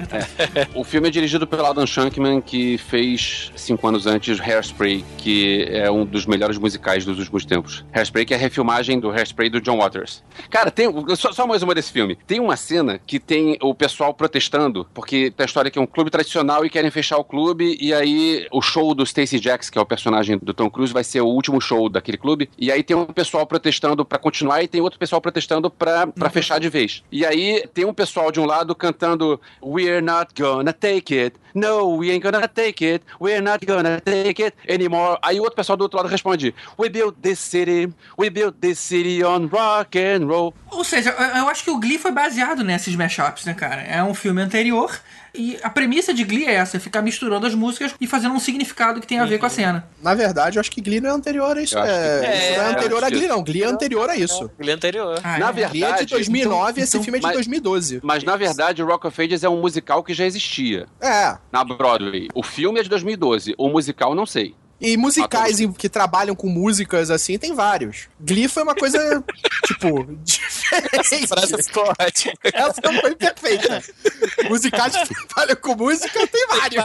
[0.74, 5.90] O filme é dirigido pelo Adam Shankman, que fez cinco anos antes Hairspray, que é
[5.90, 7.85] um dos melhores musicais dos últimos tempos.
[7.93, 10.23] Hairspray, que é a refilmagem do Hairspray do John Waters.
[10.51, 12.16] Cara, tem só, só mais uma desse filme.
[12.27, 15.86] Tem uma cena que tem o pessoal protestando, porque tem a história que é um
[15.86, 19.78] clube tradicional e querem fechar o clube, e aí o show do Stacey Jacks, que
[19.78, 22.48] é o personagem do Tom Cruise, vai ser o último show daquele clube.
[22.59, 26.31] E aí tem um pessoal protestando pra continuar e tem outro pessoal protestando pra, pra
[26.31, 27.02] fechar de vez.
[27.10, 29.40] E aí tem um pessoal de um lado cantando
[29.82, 31.34] We're not gonna take it.
[31.54, 33.02] No, we ain't gonna take it.
[33.20, 35.18] We're not gonna take it anymore.
[35.22, 37.92] Aí o outro pessoal do outro lado responde We built this city.
[38.16, 40.54] We built this city on rock and roll.
[40.70, 43.82] Ou seja, eu- acho que o Glee foi baseado nesses mashups, né, cara?
[43.82, 44.90] É um filme anterior
[45.34, 48.40] e a premissa de Glee é essa, é ficar misturando as músicas e fazendo um
[48.40, 49.86] significado que tem a ver com a cena.
[50.02, 51.78] Na verdade, eu acho que Glee não é anterior a isso.
[51.78, 53.42] É, que- isso não é É, anterior a Glee, não.
[53.42, 54.50] Glee é anterior a isso.
[54.59, 55.20] Ele é anterior.
[55.22, 55.52] Ah, Na é?
[55.52, 58.00] verdade- Glee é de 2009 então- esse então- filme é de mas- 2012.
[58.02, 61.36] Mas na verdade, o Rock of Ages é um musical que já existia É.
[61.50, 62.28] na Broadway.
[62.34, 63.54] O filme é de 2012.
[63.56, 64.54] O musical, não sei.
[64.82, 68.09] E musicais em- que trabalham com músicas assim, tem vários.
[68.20, 68.98] Glee foi uma coisa,
[69.66, 71.62] tipo, diferente.
[71.64, 72.32] Ficou ótima.
[72.52, 73.80] Essa foi perfeita.
[74.48, 76.84] Musicais que trabalham com música, tem vários.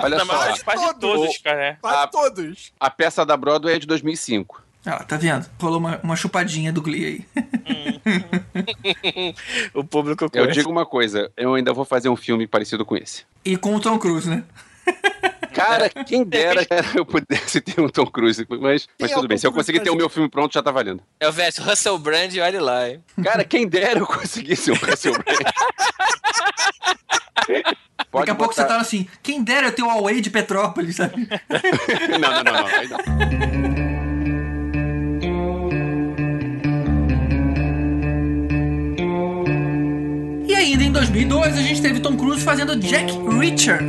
[0.00, 0.98] Olha Na só, de todos.
[1.00, 1.56] todos, cara.
[1.56, 1.78] né?
[1.80, 2.72] Quase todos.
[2.80, 4.62] a peça da Broadway é de 2005.
[4.86, 5.46] Ah, tá vendo?
[5.60, 7.26] Rolou uma, uma chupadinha do Glee aí.
[9.74, 10.54] o público Eu curte.
[10.54, 13.24] digo uma coisa, eu ainda vou fazer um filme parecido com esse.
[13.44, 14.42] E com o Tom Cruise, né?
[15.54, 19.36] Cara, quem dera que eu pudesse ter um Tom Cruise, mas, mas é tudo bem.
[19.38, 21.02] Se eu conseguir ter o meu filme pronto, já tá valendo.
[21.18, 23.02] É o Veste, Russell Brand e olha lá, hein?
[23.22, 25.38] Cara, quem dera eu conseguisse um Russell Brand.
[28.10, 30.30] Pode Daqui a pouco botar- você tá assim, quem dera eu ter o Away de
[30.30, 31.28] Petrópolis, sabe?
[32.18, 32.66] Não, não, não, não.
[32.66, 32.98] aí não.
[40.48, 43.80] E ainda em 2002 a gente teve Tom Cruise fazendo Jack Reacher.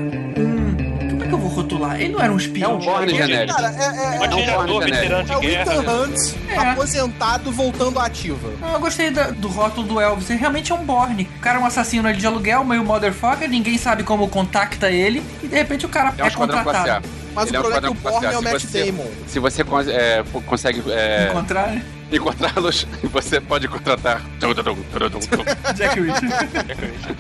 [1.31, 1.37] Um...
[1.37, 1.99] É que eu vou rotular?
[2.01, 2.75] Ele não era um É espião.
[2.75, 3.55] um Borne genérico.
[3.55, 3.89] Cara, é, é,
[4.19, 5.61] Um é, atirador, Borne veterano de é o guerra.
[5.73, 5.93] Ethan né?
[5.93, 6.17] Hunt
[6.49, 6.57] É.
[6.71, 8.49] aposentado voltando à ativa.
[8.73, 10.29] Eu gostei da- do rótulo do Elvis.
[10.29, 11.29] Ele realmente é um Borne.
[11.37, 15.23] O cara é um assassino ali de aluguel, meio motherfucker, ninguém sabe como contacta ele.
[15.43, 17.07] E de repente o cara É um é, contratado.
[17.33, 18.41] Mas Ele o é um problema é que o Borne é o.
[18.41, 19.07] Matt Se você- Damon.
[19.27, 21.81] Se você é, consegue é, Encontrar, né?
[22.11, 24.21] Encontrá-los, você pode contratar.
[25.75, 25.99] Jack.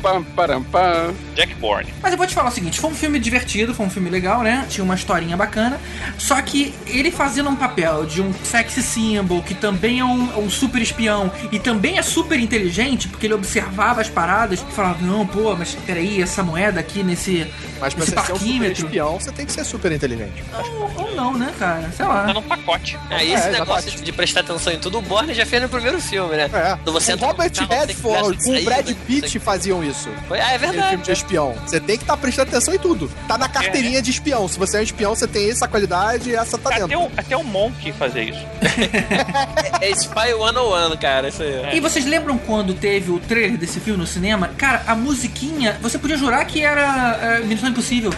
[0.01, 1.13] Pam, param, pam.
[1.35, 1.93] Jack Bourne.
[2.01, 4.41] Mas eu vou te falar o seguinte, foi um filme divertido, foi um filme legal,
[4.41, 4.65] né?
[4.69, 5.79] Tinha uma historinha bacana.
[6.17, 10.49] Só que ele fazendo um papel de um sexy symbol, que também é um, um
[10.49, 15.25] super espião, e também é super inteligente, porque ele observava as paradas e falava, não,
[15.25, 17.47] pô, mas peraí, essa moeda aqui nesse,
[17.79, 18.85] Mas pra nesse você ser um super parquímetro.
[18.85, 20.43] espião, você tem que ser super inteligente.
[20.53, 21.89] Ou, ou não, né, cara?
[21.95, 22.25] Sei lá.
[22.27, 22.97] Tá num pacote.
[23.09, 24.03] Aí esse É, negócio exatamente.
[24.03, 26.49] de prestar atenção em tudo, o Borne já fez no primeiro filme, né?
[26.53, 26.77] É.
[26.83, 30.09] Quando você o Robert Redford o Brad não Pitt faziam isso.
[30.27, 30.89] Foi- Ah, é verdade.
[30.89, 31.53] filme de espião.
[31.65, 33.09] Você tem que estar prestando atenção em tudo.
[33.27, 34.47] Tá na carteirinha de espião.
[34.47, 36.99] Se você é um espião, você tem essa qualidade e essa tá Até dentro.
[37.03, 38.45] o, até o Monk fazia isso.
[39.81, 41.75] É Spy 101, cara, isso aí.
[41.75, 44.49] E vocês lembram quando teve o trailer desse filme no cinema?
[44.57, 48.13] Cara, a musiquinha, você podia jurar que era é, Missão Impossível.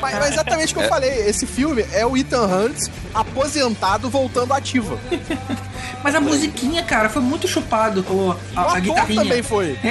[0.00, 1.10] Mas, mas exatamente o que eu falei.
[1.28, 4.96] Esse filme é o Ethan Hunt aposentado voltando ativa.
[6.02, 8.04] Mas a musiquinha, cara, foi muito chupado.
[8.08, 9.22] O, O a, a ator guitarrinha.
[9.22, 9.76] também foi.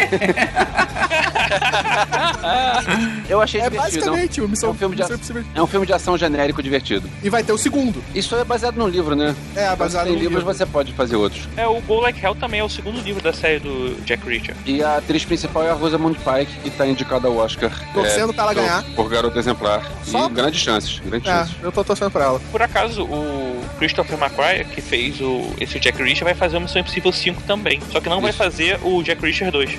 [3.30, 4.06] Eu achei É divertido.
[4.06, 5.44] basicamente o Missão, é um filme de Missão a- Impossível.
[5.56, 7.10] É um filme de ação genérico divertido.
[7.24, 8.02] E vai ter o segundo.
[8.16, 9.36] Isso é baseado num livro, né?
[9.56, 10.54] É, baseado tem no livros, livro.
[10.54, 11.48] você pode fazer outros.
[11.58, 14.56] É, o Go Like Hell também é o segundo livro da série do Jack Reacher.
[14.66, 17.72] E a atriz principal é a Rosamund Pike, que tá indicada ao Oscar.
[17.94, 18.84] Torcendo é, pra ela por- ganhar.
[18.96, 19.84] Por Garota Exemplar.
[20.04, 20.28] Só?
[20.28, 21.56] E grandes chances, grandes É, chances.
[21.62, 22.40] eu tô torcendo pra ela.
[22.52, 26.82] Por acaso, o Christopher McQuarrie, que fez o, esse Jack Reacher, vai fazer o Missão
[26.82, 27.80] Impossível 5 também.
[27.92, 28.38] Só que não vai Isso.
[28.40, 29.78] fazer o Jack Reacher 2.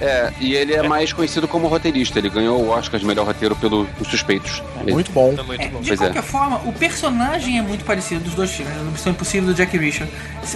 [0.00, 2.18] É, e ele é mais conhecido como roteirista.
[2.18, 4.62] Ele ganhou o Oscar de melhor roteiro pelo Os Suspeitos.
[4.80, 5.34] Ele- Muito bom.
[5.38, 5.80] É muito É, bom.
[5.80, 6.04] de Pois é.
[6.06, 8.82] qualquer forma, o personagem é muito parecido dos dois filmes, né?
[8.82, 10.06] do Missão Impossível e do Jack Reacher.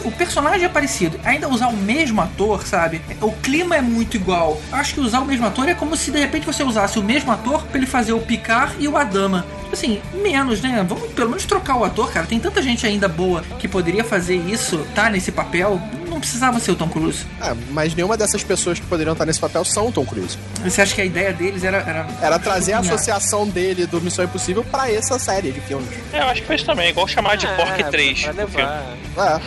[0.04, 3.00] O personagem é parecido, ainda usar o mesmo ator, sabe?
[3.20, 4.60] O clima é muito igual.
[4.72, 7.30] Acho que usar o mesmo ator é como se de repente você usasse o mesmo
[7.30, 9.44] ator pra ele fazer o Picard e o Adama.
[9.62, 10.82] Tipo Assim, menos, né?
[10.88, 12.24] Vamos pelo menos trocar o ator, cara.
[12.26, 15.80] Tem tanta gente ainda boa que poderia fazer isso, tá nesse papel.
[16.08, 17.24] Não precisava ser o Tom Cruise.
[17.40, 20.36] É, mas nenhuma dessas pessoas que poderiam estar nesse papel são o Tom Cruise.
[20.64, 21.78] Você acha que a ideia deles era.
[21.78, 25.88] Era, Era trazer a associação dele do Missão Impossível pra essa série de filmes.
[26.12, 28.22] É, eu acho que foi isso também, é igual chamar de Ah, Pork 3.
[28.22, 28.66] Vai o filme.
[29.16, 29.40] levar.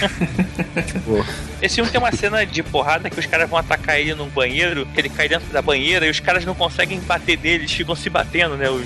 [0.00, 1.40] É.
[1.62, 4.86] Esse filme tem uma cena de porrada que os caras vão atacar ele num banheiro,
[4.94, 7.94] que ele cai dentro da banheira e os caras não conseguem bater nele, eles ficam
[7.94, 8.70] se batendo, né?
[8.70, 8.84] Os...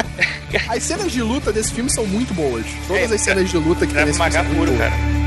[0.68, 2.64] As cenas de luta desse filme são muito boas.
[2.86, 4.90] Todas É, as cenas de luta que tem Deve nesse filme são muito puro, boas.
[4.90, 5.17] cara.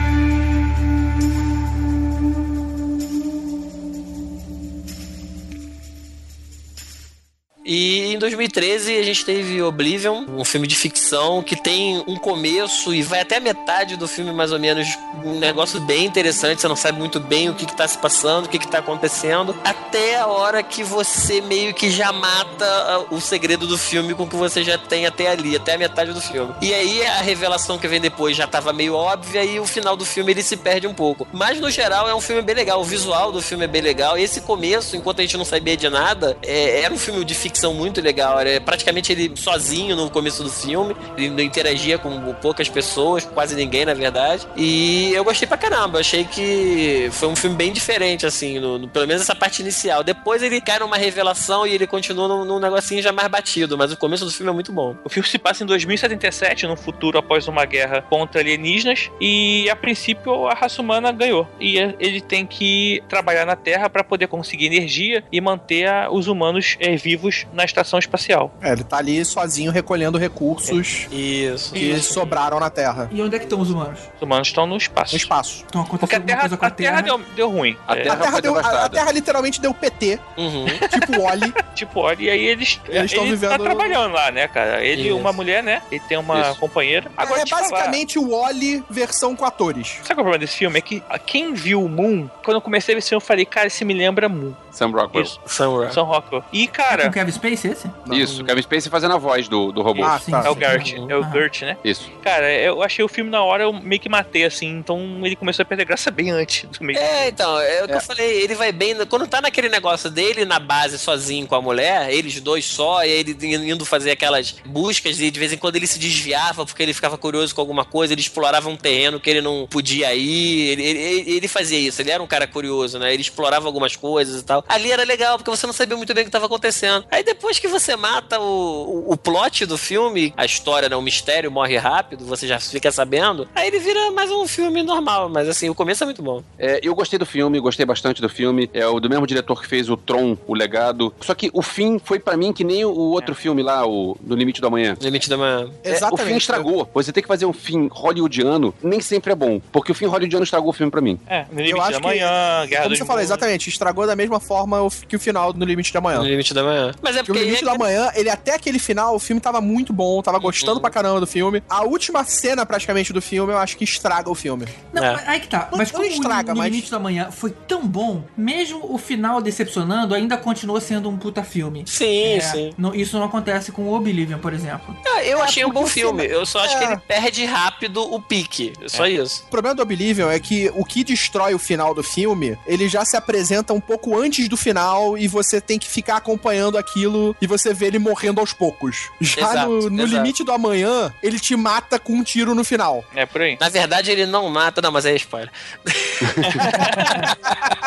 [7.73, 12.93] E em 2013 a gente teve Oblivion, um filme de ficção que tem um começo
[12.93, 14.89] e vai até a metade do filme, mais ou menos,
[15.23, 16.59] um negócio bem interessante.
[16.59, 18.79] Você não sabe muito bem o que, que tá se passando, o que, que tá
[18.79, 24.13] acontecendo, até a hora que você meio que já mata ah, o segredo do filme
[24.13, 26.53] com o que você já tem até ali, até a metade do filme.
[26.61, 30.03] E aí a revelação que vem depois já tava meio óbvia e o final do
[30.03, 31.25] filme ele se perde um pouco.
[31.31, 34.17] Mas no geral é um filme bem legal, o visual do filme é bem legal.
[34.17, 37.60] Esse começo, enquanto a gente não sabia de nada, é, era um filme de ficção
[37.73, 38.39] muito legal.
[38.39, 40.95] Era praticamente ele sozinho no começo do filme.
[41.17, 44.47] Ele não interagia com poucas pessoas, quase ninguém, na verdade.
[44.55, 45.99] E eu gostei pra caramba.
[45.99, 50.03] Achei que foi um filme bem diferente, assim, no, no- pelo menos essa parte inicial.
[50.03, 53.77] Depois ele cai numa revelação e ele continua num, num negocinho já mais batido.
[53.77, 54.95] Mas o começo do filme é muito bom.
[55.03, 59.75] O filme se passa em 2077, num futuro após uma guerra contra alienígenas, e a
[59.75, 61.47] princípio a raça humana ganhou.
[61.59, 66.27] E ele tem que trabalhar na Terra para poder conseguir energia e manter a- os
[66.27, 68.51] humanos eh, vivos na estação espacial.
[68.61, 71.73] É, ele tá ali sozinho recolhendo recursos Isso.
[71.73, 73.09] que sobraram na Terra.
[73.11, 73.99] E onde é que estão os humanos?
[74.15, 75.13] Os humanos estão no espaço.
[75.13, 75.63] No espaço.
[75.65, 77.77] Estão Porque a Terra, coisa com a terra deu, deu ruim.
[77.87, 78.89] A É, Terra A Terra, deu, a, a.
[78.89, 80.65] Terra literalmente deu PT, Uhum.
[80.89, 81.53] tipo Wally.
[81.75, 82.79] tipo, olha, e aí eles.
[82.87, 84.83] Eles tão ele tá vivendo- trabalhando lá, né, cara?
[84.83, 85.17] Ele e Isso.
[85.17, 85.81] uma mulher, né?
[85.91, 86.59] Ele tem uma Isso.
[86.59, 87.11] companheira.
[87.17, 89.99] Agora, é falar, basicamente o Wally versão com atores.
[90.03, 90.77] Sabe qual é o problema desse filme?
[90.77, 93.45] É que quem viu o Moon, quando eu comecei a ver esse filme, eu falei,
[93.45, 94.53] cara, esse me lembra Moon.
[94.71, 95.23] Sam Rockwell.
[95.25, 95.39] Isso.
[95.45, 96.43] São Rockwell.
[96.53, 97.89] E, É com cara, Kevin Spacey esse?
[98.11, 100.03] Isso, Kevin Spacey fazendo a voz do, do robô.
[100.03, 100.43] Ah, Sim, tá.
[100.45, 100.55] é o.
[100.57, 100.93] Gert.
[101.09, 101.31] É o Ah.
[101.31, 101.77] Gert, né?
[101.83, 102.09] Isso.
[102.23, 104.67] Cara, eu achei o filme na hora, eu meio que matei, assim.
[104.67, 106.99] Então ele começou a perder graça bem antes do meio.
[106.99, 107.97] É, então, é o que É.
[107.97, 108.95] eu falei, ele vai bem.
[109.07, 113.09] Quando tá naquele negócio dele na base sozinho com a mulher, eles dois só, e
[113.09, 113.35] ele
[113.71, 117.17] indo fazer aquelas buscas, e de vez em quando ele se desviava porque ele ficava
[117.17, 120.69] curioso com alguma coisa, ele explorava um terreno que ele não podia ir.
[120.69, 123.13] Ele, ele, ele fazia isso, ele era um cara curioso, né?
[123.13, 124.63] Ele explorava algumas coisas e tal.
[124.67, 127.05] Ali era legal, porque você não sabia muito bem o que tava acontecendo.
[127.09, 130.95] Aí Aí depois que você mata o, o, o plot do filme, a história, né,
[130.95, 135.29] o mistério morre rápido, você já fica sabendo, aí ele vira mais um filme normal,
[135.29, 136.41] mas assim, o começo é muito bom.
[136.57, 138.71] É, eu gostei do filme, gostei bastante do filme.
[138.73, 141.13] É o do mesmo diretor que fez o Tron, o Legado.
[141.21, 144.35] Só que o fim foi pra mim que nem o outro filme lá, o No
[144.35, 144.97] Limite do Amanhã.
[144.99, 145.69] Limite da manhã.
[145.83, 146.89] É, o fim estragou.
[146.91, 149.61] Você tem que fazer um fim hollywoodiano, nem sempre é bom.
[149.71, 151.19] Porque o fim hollywoodiano estragou o filme pra mim.
[151.27, 154.15] É, no Eu limite acho da que, manhã, Guerra como você falou, exatamente, estragou da
[154.15, 156.17] mesma forma que o final do Limite da Manhã.
[156.17, 156.91] No limite da manhã.
[157.01, 157.45] Mas é Porque o porque.
[157.45, 160.79] Limite da Manhã, ele até aquele final, o filme tava muito bom, tava gostando Uhum.
[160.81, 161.63] pra caramba do filme.
[161.69, 164.65] A última cena, praticamente, do filme, eu acho que estraga o filme.
[164.93, 165.13] Não, É.
[165.13, 165.67] mas aí que tá.
[165.71, 168.81] Não- Mas não como estraga, o No mas- Limite da Manhã foi tão bom, mesmo
[168.93, 171.83] o final decepcionando, ainda continua sendo um puta filme.
[171.87, 172.73] Sim, É, sim.
[172.77, 174.95] não- isso não acontece com o Oblivion, por exemplo.
[175.07, 176.25] Ah, eu É, achei um bom filme.
[176.25, 176.79] Eu só acho É.
[176.79, 178.73] que ele perde rápido o pique.
[178.87, 179.43] Só isso.
[179.47, 183.03] O problema do Oblivion é que o que destrói o final do filme, ele já
[183.05, 187.47] se apresenta um pouco antes do final e você tem que ficar acompanhando aquilo e
[187.47, 189.09] você vê ele morrendo aos poucos.
[189.19, 190.15] Já Exato, no, no exato.
[190.15, 193.03] limite do amanhã, ele te mata com um tiro no final.
[193.15, 193.57] É por aí.
[193.59, 194.81] Na verdade, ele não mata.
[194.81, 195.51] Não, mas é spoiler.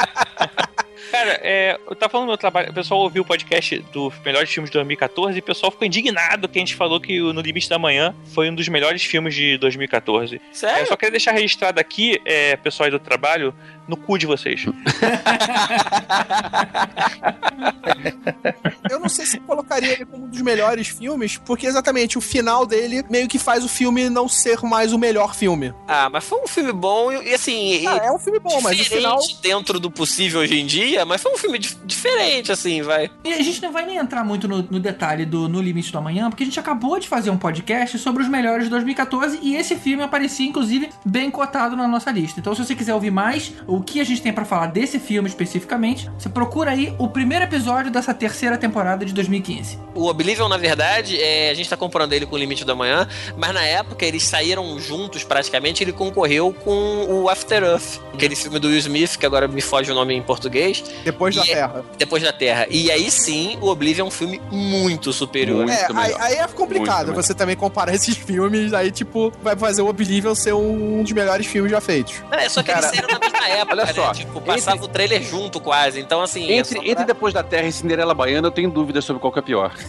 [1.94, 4.74] Eu tava falando do meu trabalho, o pessoal ouviu o podcast do Melhores Filmes de
[4.74, 7.78] 2014 e o pessoal ficou indignado que a gente falou que o No Limite da
[7.78, 10.34] Manhã foi um dos melhores filmes de 2014.
[10.34, 10.86] É, eu Sério?
[10.88, 13.54] só queria deixar registrado aqui, é, pessoal aí do trabalho,
[13.86, 14.64] no cu de vocês.
[18.90, 22.20] Eu não sei se eu colocaria ele como um dos melhores filmes, porque exatamente o
[22.20, 25.72] final dele meio que faz o filme não ser mais o melhor filme.
[25.88, 27.82] Ah, mas foi um filme bom e, assim.
[27.82, 29.18] e- Ah, é um filme bom, mas o diferente final.
[29.42, 33.10] dentro do possível hoje em dia, mas foi um filme dif- diferente, assim, vai.
[33.24, 35.98] E a gente não vai nem entrar muito no, no detalhe do No Limite do
[35.98, 39.56] Amanhã, porque a gente acabou de fazer um podcast sobre os melhores de 2014 e
[39.56, 42.40] esse filme aparecia, inclusive, bem cotado na nossa lista.
[42.40, 45.28] Então, se você quiser ouvir mais o que a gente tem pra falar desse filme
[45.28, 49.78] especificamente, você procura aí o primeiro episódio dessa terceira temporada de 2015.
[49.94, 53.06] O Oblivion, na verdade, é, a gente tá comparando ele com o Limite da Manhã,
[53.36, 58.58] mas na época eles saíram juntos praticamente, ele concorreu com o After Earth, aquele filme
[58.58, 61.73] do Will Smith, que agora me foge o nome em português, Depois da E é-
[61.82, 61.94] Terra.
[61.98, 62.66] Depois da Terra.
[62.70, 65.58] E aí sim, o Oblivion é um filme muito superior.
[65.66, 66.20] Muito É, aí, melhor.
[66.20, 70.34] aí é complicado Muito você também comparar esses filmes, aí, tipo, vai fazer o Oblivion
[70.34, 72.14] ser um dos melhores filmes já feitos.
[72.32, 74.14] É só que eles Cara, saíram na mesma época, olha só, né?
[74.14, 76.00] Tipo, passava o trailer junto quase.
[76.00, 76.48] Então, assim.
[76.50, 79.32] é Entre, pra- entre Depois da Terra e Cinderela Baiana, eu tenho dúvidas sobre qual
[79.32, 79.72] que é pior.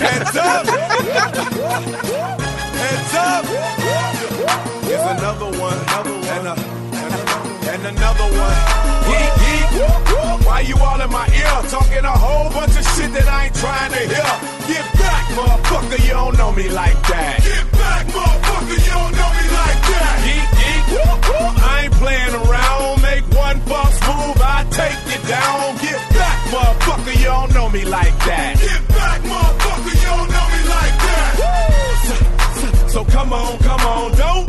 [0.00, 0.66] Heads up!
[2.78, 3.44] Heads up!
[4.86, 6.46] Here's another one, another one,
[7.74, 8.58] and, another one.
[9.08, 10.46] Geek, geek.
[10.46, 13.54] Why you all in my ear talking a whole bunch of shit that I ain't
[13.54, 14.30] trying to hear?
[14.68, 17.36] Get back, motherfucker, you don't know me like that.
[17.44, 20.14] Get back, motherfucker, you don't know me like that.
[20.26, 20.84] Geek, geek.
[21.62, 23.02] I ain't playing around.
[23.02, 25.76] Make one false move, I take you down.
[25.78, 28.56] Get back, motherfucker, you don't know me like that.
[28.58, 31.32] Get back, motherfucker, you don't know me like that.
[32.08, 32.14] So,
[32.60, 34.48] so- so come on, come on, don't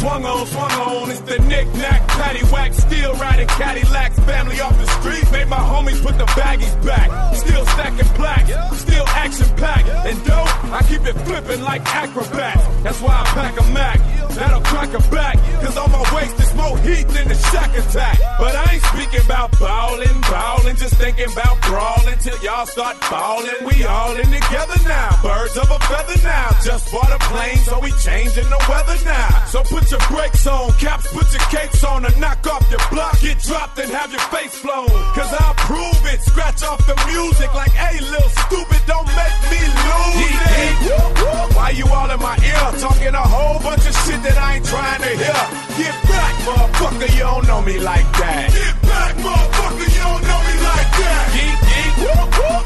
[0.00, 1.10] swung on, swung on.
[1.10, 4.18] It's the knick-knack, paddywhack, still riding Cadillacs.
[4.20, 7.08] Family off the street, made my homies put the baggies back.
[7.36, 8.50] Still stacking plaques,
[8.80, 9.88] still action-packed.
[10.08, 12.64] And dope, I keep it flipping like acrobats.
[12.82, 13.98] That's why I pack a Mac,
[14.34, 15.36] that'll crack a back.
[15.62, 18.18] Cause on my waist is more heat than the shack attack.
[18.38, 23.60] But I ain't speaking about ballin', ballin', just thinking about brawling till y'all start ballin'.
[23.66, 26.56] We all in together now, birds of a feather now.
[26.64, 29.44] Just bought a plane, so we changing the weather now.
[29.46, 33.18] So put your brakes on, caps, put your capes on, and knock off your block.
[33.20, 34.88] Get dropped and have your face flown.
[35.14, 39.60] Cause I'll prove it, scratch off the music like, hey, little stupid, don't make me
[39.60, 40.30] lose
[40.62, 41.56] it.
[41.56, 44.66] Why you all in my ear talking a whole bunch of shit that I ain't
[44.66, 45.42] trying to hear?
[45.78, 48.50] Get back, motherfucker, you don't know me like that.
[48.52, 51.24] Get back, motherfucker, you don't know me like that.
[51.34, 51.94] Geek, geek,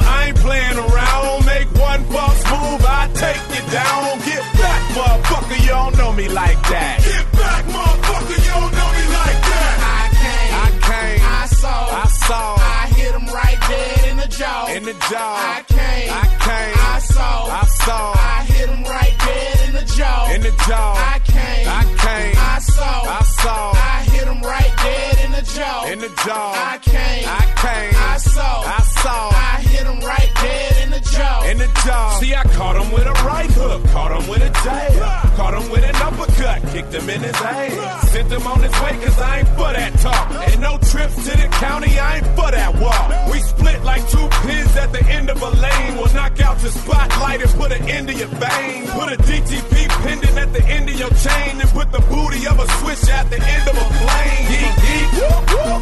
[0.05, 1.47] I ain't playing around.
[1.47, 4.19] Make one false move, I take you down.
[4.25, 4.54] Get back,
[4.95, 6.97] motherfucker, you don't know me like that.
[7.03, 9.77] Get back, motherfucker, you don't know me like that.
[9.99, 14.29] I came, I came, I saw, I saw, I hit him right dead in the
[14.29, 15.35] jaw, in the jaw.
[15.57, 19.85] I came, I came, I saw, I saw, I hit him right dead in the
[19.97, 20.95] jaw, in the jaw.
[21.15, 25.14] I came, I came, I saw, I saw, I hit him right dead
[25.45, 26.53] jaw, in the jaw.
[26.57, 31.01] I came, I came, I saw, I saw, I hit him right dead in the
[31.01, 32.19] jaw, in the jaw.
[32.21, 35.71] See, I caught him with a right hook, caught him with a jab, caught him
[35.71, 39.39] with an uppercut, kicked him in his ass, sent him on his way cause I
[39.41, 40.25] ain't for that talk.
[40.51, 43.33] And no trips to the county, I ain't for that walk.
[43.33, 45.97] We split like two pins at the end of a lane.
[45.97, 48.87] We'll knock out your spotlight and put an end to your vein.
[48.89, 52.59] Put a DTP pendant at the end of your chain and put the booty of
[52.59, 54.45] a switch at the end of a plane.
[54.49, 55.34] Geek, geek.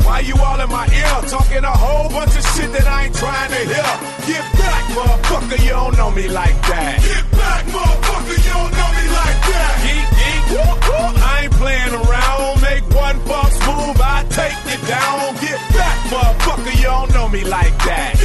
[0.06, 1.28] Why you all in my ear?
[1.28, 3.92] Talking a whole bunch of shit that I ain't trying to hear.
[4.28, 7.00] Get back, motherfucker, you don't know me like that.
[7.00, 9.72] Get back, motherfucker, you don't know me like that.
[9.84, 11.14] Geek, geek, whoop, whoop.
[11.18, 12.60] I ain't playing around.
[12.62, 15.34] Make one false move, I take you down.
[15.40, 18.22] Get back, motherfucker, you don't know me like that.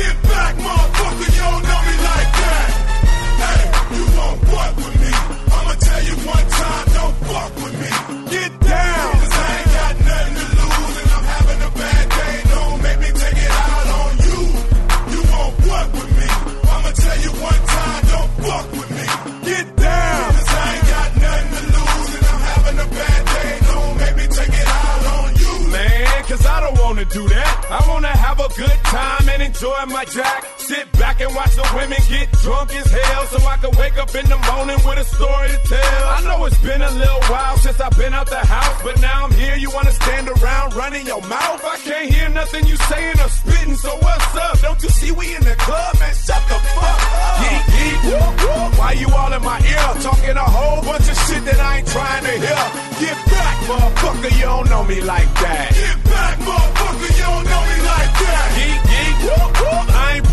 [27.70, 30.48] I wanna have a good time and enjoy my jack.
[30.58, 34.14] Sit back and watch the women get drunk as hell so I can wake up
[34.16, 36.04] in the morning with a story to tell.
[36.16, 39.26] I know it's been a little while since I've been out the house, but now
[39.26, 39.56] I'm here.
[39.58, 41.60] You wanna stand around running your mouth?
[41.66, 44.60] I can't hear nothing you saying or spitting, so what's up?
[44.62, 46.16] Don't you see we in the club, man?
[46.16, 47.36] Shut the fuck up.
[47.44, 48.80] Geek, geek, whoop, whoop.
[48.80, 49.88] Why you all in my ear?
[50.02, 52.64] Talking a whole bunch of shit that I ain't trying to hear.
[53.04, 55.76] Get back, motherfucker, you don't know me like that.
[55.76, 57.17] Get back, motherfucker,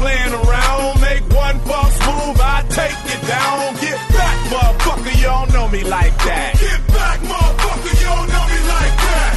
[0.00, 1.00] playing around.
[1.00, 3.74] Make one false move, I take you down.
[3.80, 6.54] Get back, motherfucker, you don't know me like that.
[6.60, 9.34] Get back, motherfucker, you don't know me like that.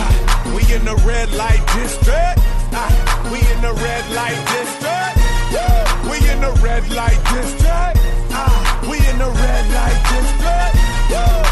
[0.00, 2.38] Ah, we in the red light district.
[2.72, 2.90] Ah,
[3.30, 5.14] we in the red light district.
[5.54, 6.10] Woo!
[6.10, 7.98] We in the red light district.
[8.32, 10.74] Ah, we in the red light district.
[11.10, 11.43] Woo!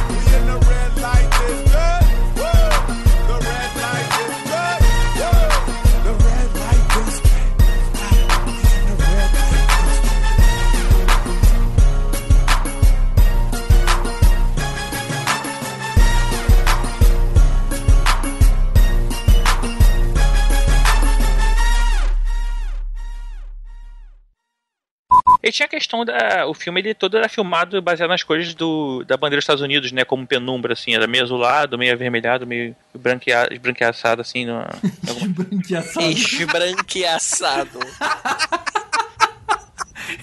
[25.43, 26.47] E tinha a questão da.
[26.47, 29.90] O filme ele todo era filmado baseado nas cores do, da bandeira dos Estados Unidos,
[29.90, 30.05] né?
[30.05, 34.47] Como penumbra, assim, era meio azulado, meio avermelhado, meio branquea, esbranquiaçado, assim.
[34.47, 34.64] No,
[35.35, 36.06] Branqueaçado.
[36.06, 37.81] Esbranquiaçado.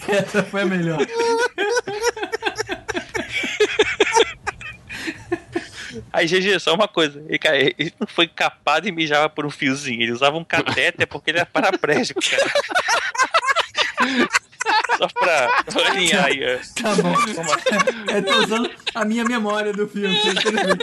[0.08, 1.00] Essa foi a melhor.
[6.14, 7.22] Aí, GG, só uma coisa.
[7.28, 10.02] Ele, cara, ele não foi capado e mijava por um fiozinho.
[10.02, 12.52] Ele usava um catéter porque ele era paraplégico, cara.
[14.98, 16.40] Só pra pra alinhar aí.
[16.44, 16.60] ó.
[16.82, 17.14] Tá bom.
[18.14, 20.20] Eu tô usando a minha memória do filme.
[20.20, 20.78] pra entender.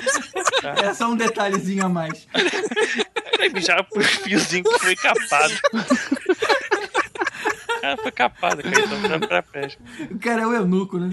[0.84, 2.26] É só um detalhezinho a mais.
[3.52, 5.54] Mijava por fiozinho que foi capado.
[7.76, 8.80] O cara foi capado, cara.
[8.80, 9.82] Então foi paraplégico.
[10.10, 11.10] O cara é o eunuco, né?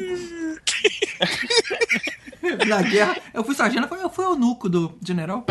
[2.68, 5.46] Na guerra, eu fui sargento, eu fui o eunuco do general.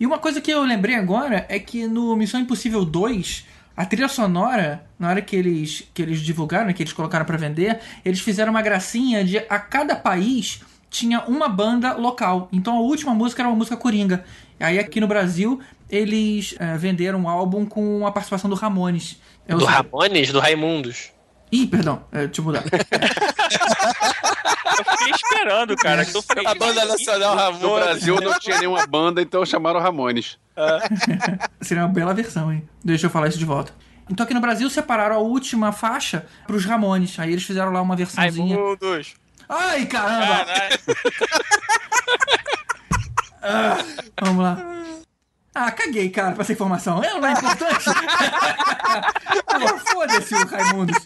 [0.00, 3.46] E uma coisa que eu lembrei agora é que no Missão Impossível 2,
[3.80, 7.78] a trilha sonora, na hora que eles, que eles divulgaram, que eles colocaram pra vender,
[8.04, 10.60] eles fizeram uma gracinha de a cada país
[10.90, 12.48] tinha uma banda local.
[12.52, 14.24] Então a última música era uma música coringa.
[14.58, 19.20] Aí aqui no Brasil, eles eh, venderam um álbum com a participação do Ramones.
[19.46, 20.32] É o- Do Ramones?
[20.32, 21.12] Do Raimundos.
[21.52, 22.64] Ih, perdão, é, deixa eu mudar.
[24.78, 26.04] Eu fiquei esperando, cara.
[26.04, 27.84] Que eu falei, A banda nacional No Ramones.
[27.84, 30.38] Brasil não tinha nenhuma banda, então chamaram Ramones.
[31.60, 32.68] Seria uma bela versão, hein?
[32.84, 33.72] Deixa eu falar isso de volta.
[34.10, 37.18] Então aqui no Brasil separaram a última faixa pros Ramones.
[37.18, 38.56] Aí eles fizeram lá uma versãozinha.
[38.56, 39.14] Raimundos.
[39.48, 40.44] Ai, caramba!
[40.44, 40.78] Caralho.
[44.20, 44.58] Vamos lá.
[45.54, 47.02] Ah, caguei, cara, pra essa informação.
[47.02, 47.84] Ela não é importante?
[49.46, 50.96] Pô, foda-se o Raimundos.